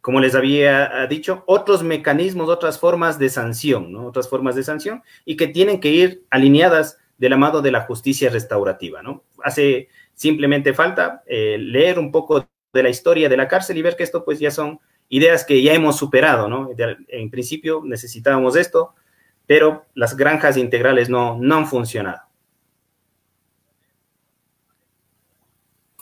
como 0.00 0.20
les 0.20 0.34
había 0.34 1.06
dicho, 1.08 1.44
otros 1.46 1.82
mecanismos, 1.82 2.48
otras 2.48 2.78
formas 2.78 3.18
de 3.18 3.28
sanción, 3.28 3.92
¿no? 3.92 4.06
Otras 4.06 4.30
formas 4.30 4.54
de 4.54 4.62
sanción 4.62 5.02
y 5.26 5.36
que 5.36 5.48
tienen 5.48 5.78
que 5.78 5.90
ir 5.90 6.24
alineadas 6.30 6.98
de 7.18 7.28
la 7.28 7.36
mano 7.36 7.60
de 7.60 7.70
la 7.70 7.82
justicia 7.82 8.30
restaurativa, 8.30 9.02
¿no? 9.02 9.24
Hace 9.42 9.88
simplemente 10.14 10.74
falta 10.74 11.22
eh, 11.26 11.56
leer 11.58 11.98
un 11.98 12.10
poco 12.10 12.48
de 12.72 12.82
la 12.82 12.88
historia 12.88 13.28
de 13.28 13.36
la 13.36 13.48
cárcel 13.48 13.76
y 13.76 13.82
ver 13.82 13.96
que 13.96 14.02
esto 14.02 14.24
pues 14.24 14.38
ya 14.38 14.50
son 14.50 14.80
ideas 15.08 15.44
que 15.44 15.62
ya 15.62 15.74
hemos 15.74 15.96
superado, 15.96 16.48
¿no? 16.48 16.70
En 17.08 17.30
principio 17.30 17.82
necesitábamos 17.84 18.56
esto, 18.56 18.94
pero 19.46 19.86
las 19.94 20.16
granjas 20.16 20.56
integrales 20.56 21.08
no, 21.08 21.38
no 21.38 21.56
han 21.56 21.66
funcionado. 21.66 22.22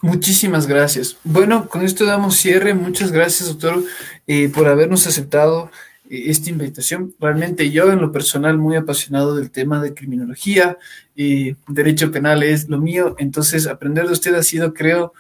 Muchísimas 0.01 0.67
gracias. 0.67 1.17
Bueno, 1.23 1.69
con 1.69 1.83
esto 1.83 2.05
damos 2.05 2.37
cierre. 2.37 2.75
Muchas 2.75 3.13
gracias, 3.13 3.49
doctor, 3.49 3.85
eh, 4.27 4.49
por 4.49 4.67
habernos 4.67 5.07
aceptado 5.07 5.71
esta 6.13 6.51
invitación. 6.51 7.15
Realmente 7.19 7.71
yo, 7.71 7.91
en 7.91 8.01
lo 8.01 8.13
personal, 8.13 8.59
muy 8.59 8.77
apasionado 8.77 9.35
del 9.35 9.51
tema 9.51 9.83
de 9.83 9.95
criminología 9.95 10.77
y 11.17 11.57
derecho 11.69 12.11
penal 12.11 12.43
es 12.43 12.69
lo 12.69 12.79
mío. 12.79 13.15
Entonces, 13.19 13.67
aprender 13.67 14.07
de 14.07 14.13
usted 14.13 14.35
ha 14.35 14.43
sido, 14.43 14.75
creo, 14.75 15.15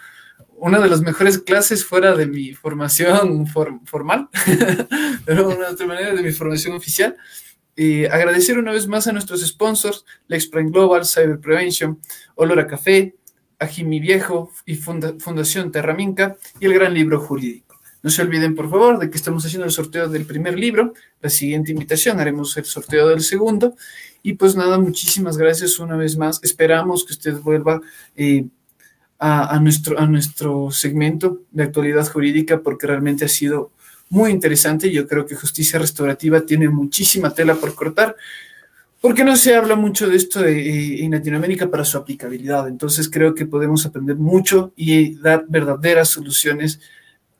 una 0.56 0.78
de 0.80 0.88
las 0.88 1.00
mejores 1.00 1.38
clases 1.38 1.84
fuera 1.84 2.14
de 2.14 2.26
mi 2.26 2.52
formación 2.52 3.46
formal, 3.46 4.28
pero 5.24 5.48
de 5.48 5.56
una 5.56 5.70
otra 5.70 5.86
manera 5.86 6.14
de 6.14 6.22
mi 6.22 6.30
formación 6.30 6.76
oficial. 6.76 7.16
Agradecer 8.10 8.58
una 8.58 8.72
vez 8.72 8.86
más 8.86 9.06
a 9.06 9.12
nuestros 9.12 9.40
sponsors, 9.40 10.04
Lexprime 10.28 10.70
Global, 10.70 11.06
Cyber 11.06 11.40
Prevention, 11.40 11.98
Olora 12.34 12.66
Café, 12.66 13.16
Ajimi 13.58 13.98
Viejo 13.98 14.52
y 14.66 14.76
Fundación 14.76 15.72
Terraminca 15.72 16.36
y 16.60 16.66
el 16.66 16.74
Gran 16.74 16.92
Libro 16.92 17.18
Jurídico. 17.18 17.71
No 18.02 18.10
se 18.10 18.22
olviden, 18.22 18.54
por 18.54 18.68
favor, 18.68 18.98
de 18.98 19.10
que 19.10 19.16
estamos 19.16 19.44
haciendo 19.44 19.66
el 19.66 19.72
sorteo 19.72 20.08
del 20.08 20.24
primer 20.24 20.58
libro. 20.58 20.92
La 21.20 21.30
siguiente 21.30 21.70
invitación 21.72 22.18
haremos 22.20 22.56
el 22.56 22.64
sorteo 22.64 23.08
del 23.08 23.20
segundo. 23.20 23.76
Y 24.22 24.34
pues 24.34 24.56
nada, 24.56 24.78
muchísimas 24.78 25.36
gracias 25.36 25.78
una 25.78 25.96
vez 25.96 26.16
más. 26.16 26.40
Esperamos 26.42 27.04
que 27.04 27.12
usted 27.12 27.34
vuelva. 27.34 27.80
Eh, 28.16 28.46
a, 29.24 29.60
nuestro, 29.60 30.00
a 30.00 30.06
nuestro 30.06 30.72
segmento 30.72 31.42
de 31.52 31.62
actualidad 31.62 32.10
jurídica 32.10 32.60
porque 32.60 32.88
realmente 32.88 33.24
ha 33.24 33.28
sido 33.28 33.70
muy 34.08 34.32
interesante. 34.32 34.90
Yo 34.90 35.06
creo 35.06 35.26
que 35.26 35.36
justicia 35.36 35.78
restaurativa 35.78 36.40
tiene 36.40 36.68
muchísima 36.68 37.32
tela 37.32 37.54
por 37.54 37.76
cortar 37.76 38.16
porque 39.00 39.24
no 39.24 39.36
se 39.36 39.56
habla 39.56 39.74
mucho 39.74 40.08
de 40.08 40.16
esto 40.16 40.44
eh, 40.44 41.04
en 41.04 41.10
Latinoamérica 41.10 41.68
para 41.68 41.84
su 41.84 41.98
aplicabilidad. 41.98 42.68
Entonces 42.68 43.10
creo 43.10 43.34
que 43.34 43.46
podemos 43.46 43.84
aprender 43.84 44.16
mucho 44.16 44.72
y 44.76 45.16
dar 45.16 45.44
verdaderas 45.48 46.08
soluciones 46.08 46.80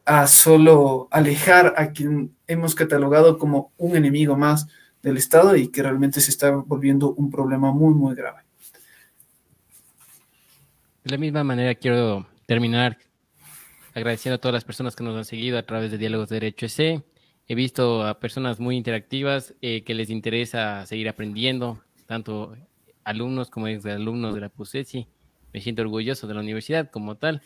a 0.05 0.27
solo 0.27 1.09
alejar 1.11 1.75
a 1.77 1.93
quien 1.93 2.35
hemos 2.47 2.75
catalogado 2.75 3.39
como 3.39 3.73
un 3.77 3.97
enemigo 3.97 4.37
más 4.37 4.67
del 5.03 5.17
Estado 5.17 5.57
y 5.57 5.69
que 5.69 5.83
realmente 5.83 6.21
se 6.21 6.31
está 6.31 6.51
volviendo 6.51 7.13
un 7.15 7.31
problema 7.31 7.73
muy, 7.73 7.95
muy 7.95 8.15
grave. 8.15 8.43
De 11.05 11.11
la 11.11 11.19
misma 11.19 11.43
manera 11.43 11.75
quiero 11.75 12.27
terminar 12.47 12.99
agradeciendo 13.95 14.37
a 14.37 14.39
todas 14.39 14.55
las 14.55 14.65
personas 14.65 14.95
que 14.95 15.05
nos 15.05 15.17
han 15.17 15.25
seguido 15.25 15.59
a 15.59 15.65
través 15.65 15.91
de 15.91 15.99
Diálogos 15.99 16.29
de 16.29 16.37
Derecho 16.37 16.67
EC. 16.67 17.03
He 17.49 17.55
visto 17.55 18.07
a 18.07 18.21
personas 18.21 18.61
muy 18.61 18.77
interactivas 18.77 19.55
eh, 19.61 19.83
que 19.83 19.95
les 19.95 20.11
interesa 20.11 20.87
seguir 20.87 21.09
aprendiendo, 21.09 21.83
tanto 22.07 22.57
alumnos 23.05 23.51
como 23.51 23.67
exalumnos 23.67 24.35
de 24.35 24.41
la 24.41 24.49
PUSESI. 24.49 25.09
Me 25.53 25.61
siento 25.61 25.83
orgulloso 25.83 26.27
de 26.27 26.35
la 26.35 26.41
universidad 26.41 26.91
como 26.91 27.17
tal. 27.17 27.43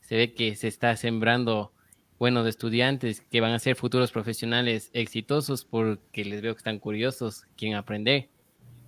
Se 0.00 0.16
ve 0.16 0.32
que 0.32 0.56
se 0.56 0.68
está 0.68 0.96
sembrando 0.96 1.73
buenos 2.18 2.46
estudiantes 2.46 3.20
que 3.30 3.40
van 3.40 3.52
a 3.52 3.58
ser 3.58 3.76
futuros 3.76 4.12
profesionales 4.12 4.90
exitosos 4.92 5.64
porque 5.64 6.24
les 6.24 6.42
veo 6.42 6.54
que 6.54 6.58
están 6.58 6.78
curiosos, 6.78 7.46
quieren 7.56 7.76
aprender 7.76 8.28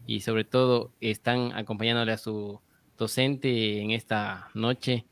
y 0.07 0.21
sobre 0.21 0.45
todo 0.45 0.93
están 1.01 1.53
acompañándole 1.53 2.13
a 2.13 2.19
su 2.19 2.61
docente 2.97 3.81
en 3.81 3.91
esta 3.91 4.49
noche 4.55 5.05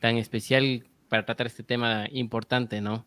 tan 0.00 0.16
especial 0.16 0.86
para 1.08 1.24
tratar 1.24 1.46
este 1.46 1.62
tema 1.62 2.06
importante, 2.10 2.80
¿no? 2.80 3.06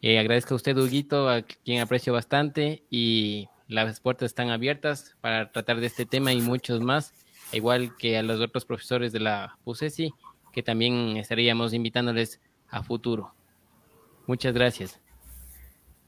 Eh, 0.00 0.18
agradezco 0.18 0.54
a 0.54 0.56
usted, 0.56 0.76
Huguito, 0.76 1.28
a 1.28 1.42
quien 1.42 1.80
aprecio 1.80 2.12
bastante 2.12 2.82
y 2.90 3.48
las 3.68 4.00
puertas 4.00 4.26
están 4.26 4.50
abiertas 4.50 5.16
para 5.20 5.52
tratar 5.52 5.80
de 5.80 5.86
este 5.86 6.06
tema 6.06 6.32
y 6.32 6.40
muchos 6.40 6.80
más, 6.80 7.14
igual 7.52 7.96
que 7.96 8.18
a 8.18 8.22
los 8.22 8.40
otros 8.40 8.64
profesores 8.64 9.12
de 9.12 9.20
la 9.20 9.58
PUSESI, 9.64 10.12
que 10.52 10.62
también 10.62 11.16
estaríamos 11.16 11.72
invitándoles 11.72 12.40
a 12.68 12.82
futuro. 12.82 13.34
Muchas 14.26 14.54
gracias. 14.54 15.00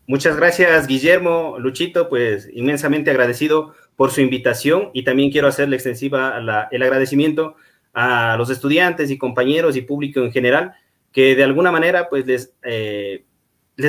Muchas 0.07 0.37
gracias, 0.37 0.87
Guillermo, 0.87 1.57
Luchito, 1.59 2.09
pues 2.11 2.49
inmensamente 2.53 3.11
agradecido 3.11 3.75
por 3.97 4.11
su 4.11 4.21
invitación 4.21 4.91
y 4.93 5.03
también 5.03 5.31
quiero 5.31 5.49
hacerle 5.49 5.77
extensiva 5.77 6.37
el 6.71 6.83
agradecimiento 6.83 7.57
a 7.95 8.37
los 8.37 8.51
estudiantes 8.51 9.11
y 9.11 9.17
compañeros 9.17 9.77
y 9.77 9.83
público 9.83 10.21
en 10.21 10.33
general 10.33 10.75
que 11.15 11.37
de 11.37 11.45
alguna 11.45 11.71
manera 11.71 12.11
pues 12.11 12.27
les, 12.27 12.53
eh, 12.65 13.25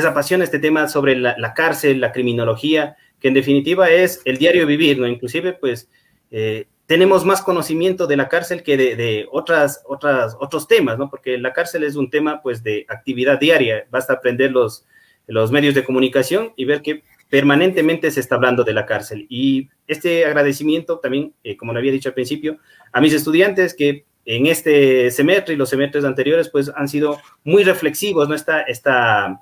apasiona 0.07 0.43
este 0.43 0.59
tema 0.59 0.87
sobre 0.87 1.15
la, 1.17 1.53
cárcel, 1.55 1.99
la 1.99 2.11
criminología, 2.11 2.95
que 3.19 3.27
en 3.27 3.33
definitiva 3.33 3.89
es 3.89 4.21
el 4.25 4.37
diario 4.37 4.67
vivir, 4.67 4.99
¿no? 4.99 5.07
Inclusive 5.07 5.53
pues 5.53 5.89
eh, 6.29 6.67
tenemos 6.85 7.25
más 7.25 7.41
conocimiento 7.41 8.05
de 8.05 8.17
la 8.17 8.29
cárcel 8.29 8.61
que 8.61 8.77
de, 8.77 9.27
otras, 9.31 9.81
otras, 9.85 10.37
otros 10.39 10.67
temas, 10.67 10.97
¿no? 10.97 11.09
Porque 11.09 11.37
la 11.37 11.53
cárcel 11.53 11.83
es 11.83 11.95
un 11.95 12.09
tema 12.09 12.41
pues 12.41 12.63
de 12.63 12.85
actividad 12.87 13.39
diaria, 13.39 13.87
basta 13.89 14.13
aprender 14.13 14.51
los, 14.51 14.85
los 15.27 15.51
medios 15.51 15.73
de 15.73 15.83
comunicación 15.83 16.53
y 16.55 16.65
ver 16.65 16.81
que 16.81 17.03
permanentemente 17.29 18.11
se 18.11 18.19
está 18.19 18.35
hablando 18.35 18.63
de 18.63 18.73
la 18.73 18.85
cárcel. 18.85 19.25
Y 19.29 19.69
este 19.87 20.25
agradecimiento 20.25 20.99
también, 20.99 21.33
eh, 21.43 21.57
como 21.57 21.73
lo 21.73 21.79
había 21.79 21.91
dicho 21.91 22.09
al 22.09 22.15
principio, 22.15 22.59
a 22.91 23.01
mis 23.01 23.13
estudiantes 23.13 23.73
que 23.73 24.05
en 24.25 24.45
este 24.47 25.09
semestre 25.11 25.53
y 25.53 25.57
los 25.57 25.69
semestres 25.69 26.03
anteriores, 26.03 26.49
pues 26.49 26.71
han 26.75 26.87
sido 26.87 27.19
muy 27.43 27.63
reflexivos, 27.63 28.27
¿no? 28.27 28.35
Esta, 28.35 28.61
esta, 28.61 29.41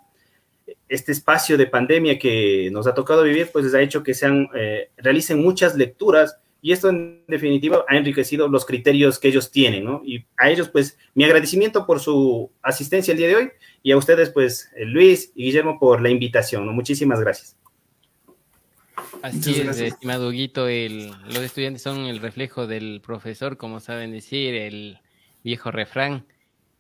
este 0.87 1.11
espacio 1.11 1.57
de 1.57 1.67
pandemia 1.67 2.19
que 2.19 2.69
nos 2.71 2.87
ha 2.87 2.93
tocado 2.93 3.23
vivir, 3.23 3.49
pues 3.51 3.65
les 3.65 3.73
ha 3.73 3.81
hecho 3.81 4.03
que 4.03 4.13
sean, 4.13 4.49
eh, 4.55 4.89
realicen 4.97 5.41
muchas 5.41 5.75
lecturas 5.75 6.37
y 6.63 6.71
esto 6.71 6.87
en 6.87 7.25
definitiva 7.27 7.83
ha 7.89 7.97
enriquecido 7.97 8.47
los 8.47 8.65
criterios 8.65 9.19
que 9.19 9.27
ellos 9.27 9.51
tienen, 9.51 9.83
¿no? 9.83 10.01
Y 10.05 10.25
a 10.37 10.49
ellos, 10.49 10.69
pues, 10.69 10.97
mi 11.13 11.25
agradecimiento 11.25 11.85
por 11.85 11.99
su 11.99 12.49
asistencia 12.61 13.11
el 13.11 13.17
día 13.17 13.27
de 13.27 13.35
hoy 13.35 13.51
y 13.83 13.91
a 13.91 13.97
ustedes, 13.97 14.29
pues, 14.29 14.71
Luis 14.77 15.33
y 15.35 15.43
Guillermo, 15.43 15.77
por 15.77 16.01
la 16.01 16.09
invitación, 16.09 16.65
¿no? 16.65 16.71
Muchísimas 16.71 17.19
gracias. 17.19 17.57
Así 19.21 19.59
es, 19.59 19.77
estimado 19.77 20.29
Huguito, 20.29 20.67
los 20.67 21.39
estudiantes 21.39 21.81
son 21.81 22.05
el 22.05 22.19
reflejo 22.19 22.65
del 22.65 23.01
profesor, 23.05 23.57
como 23.57 23.81
saben 23.81 24.11
decir, 24.11 24.55
el 24.55 24.99
viejo 25.43 25.69
refrán. 25.69 26.25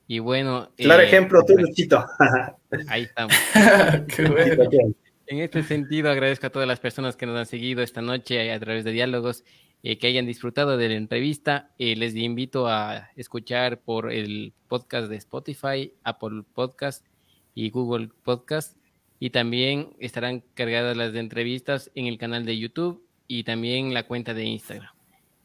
Y 0.07 0.19
bueno. 0.19 0.71
Claro 0.77 1.03
eh, 1.03 1.07
ejemplo, 1.07 1.43
tú, 1.45 1.57
Luchito. 1.57 2.05
Ahí 2.87 3.03
estamos. 3.03 3.33
En 5.25 5.39
este 5.39 5.63
sentido, 5.63 6.09
agradezco 6.09 6.47
a 6.47 6.49
todas 6.49 6.67
las 6.67 6.81
personas 6.81 7.15
que 7.15 7.25
nos 7.25 7.37
han 7.37 7.45
seguido 7.45 7.81
esta 7.81 8.01
noche 8.01 8.51
a 8.51 8.59
través 8.59 8.83
de 8.83 8.91
diálogos, 8.91 9.45
eh, 9.83 9.97
que 9.97 10.07
hayan 10.07 10.25
disfrutado 10.25 10.77
de 10.77 10.89
la 10.89 10.95
entrevista. 10.95 11.69
Eh, 11.77 11.95
les 11.97 12.15
invito 12.15 12.67
a 12.67 13.09
escuchar 13.17 13.81
por 13.81 14.11
el 14.11 14.53
podcast 14.69 15.09
de 15.09 15.17
Spotify, 15.17 15.91
Apple 16.03 16.43
Podcast 16.53 17.05
y 17.53 17.69
Google 17.69 18.09
Podcast. 18.23 18.77
Y 19.19 19.29
también 19.29 19.89
estarán 19.99 20.41
cargadas 20.53 20.95
las 20.95 21.13
entrevistas 21.15 21.91
en 21.95 22.07
el 22.07 22.17
canal 22.17 22.45
de 22.45 22.57
YouTube 22.57 23.05
y 23.27 23.43
también 23.43 23.93
la 23.93 24.03
cuenta 24.03 24.33
de 24.33 24.45
Instagram. 24.45 24.93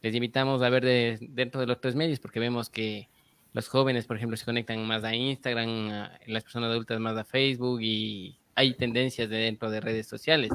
Les 0.03 0.14
invitamos 0.14 0.62
a 0.62 0.70
ver 0.70 1.18
dentro 1.20 1.61
de 1.61 1.66
los 1.66 1.80
tres 1.80 1.97
medios 1.97 2.20
porque 2.20 2.39
vemos 2.39 2.70
que 2.70 3.09
los 3.53 3.68
jóvenes, 3.68 4.07
por 4.07 4.16
ejemplo, 4.16 4.36
se 4.36 4.45
conectan 4.45 4.86
más 4.86 5.03
a 5.03 5.14
Instagram, 5.14 6.11
las 6.26 6.45
personas 6.45 6.70
adultas 6.70 7.01
más 7.01 7.16
a 7.16 7.24
Facebook 7.24 7.80
y 7.82 8.39
hay 8.55 8.74
tendencias 8.74 9.28
de 9.28 9.36
dentro 9.36 9.70
de 9.70 9.80
redes 9.80 10.07
sociales. 10.07 10.53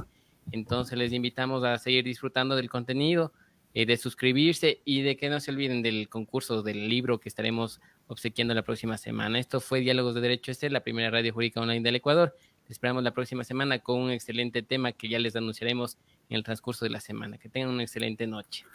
Entonces 0.52 0.98
les 0.98 1.12
invitamos 1.12 1.64
a 1.64 1.78
seguir 1.78 2.06
disfrutando 2.06 2.56
del 2.56 2.70
contenido, 2.70 3.34
eh, 3.74 3.86
de 3.86 3.98
suscribirse 3.98 4.82
y 4.86 5.02
de 5.02 5.18
que 5.18 5.30
no 5.30 5.40
se 5.40 5.52
olviden 5.52 5.82
del 5.82 6.10
concurso 6.10 6.62
del 6.62 6.90
libro 6.90 7.20
que 7.20 7.30
estaremos 7.30 7.82
obsequiando 8.08 8.54
la 8.54 8.62
próxima 8.62 8.98
semana. 8.98 9.40
Esto 9.40 9.60
fue 9.60 9.80
Diálogos 9.80 10.16
de 10.16 10.22
Derecho 10.22 10.52
Este, 10.52 10.70
la 10.70 10.82
primera 10.82 11.10
radio 11.10 11.34
jurídica 11.34 11.62
online 11.62 11.82
del 11.82 11.96
Ecuador. 11.96 12.36
esperamos 12.70 13.04
la 13.04 13.12
próxima 13.12 13.44
semana 13.44 13.80
con 13.80 14.00
un 14.00 14.12
excelente 14.12 14.62
tema 14.62 14.92
que 14.92 15.10
ya 15.10 15.20
les 15.20 15.36
anunciaremos 15.36 15.98
en 16.30 16.38
el 16.38 16.44
transcurso 16.44 16.86
de 16.86 16.92
la 16.92 17.00
semana. 17.00 17.38
Que 17.38 17.50
tengan 17.50 17.70
una 17.70 17.84
excelente 17.84 18.28
noche. 18.28 18.66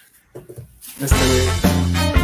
Hasta 1.01 1.27
luego. 1.27 2.18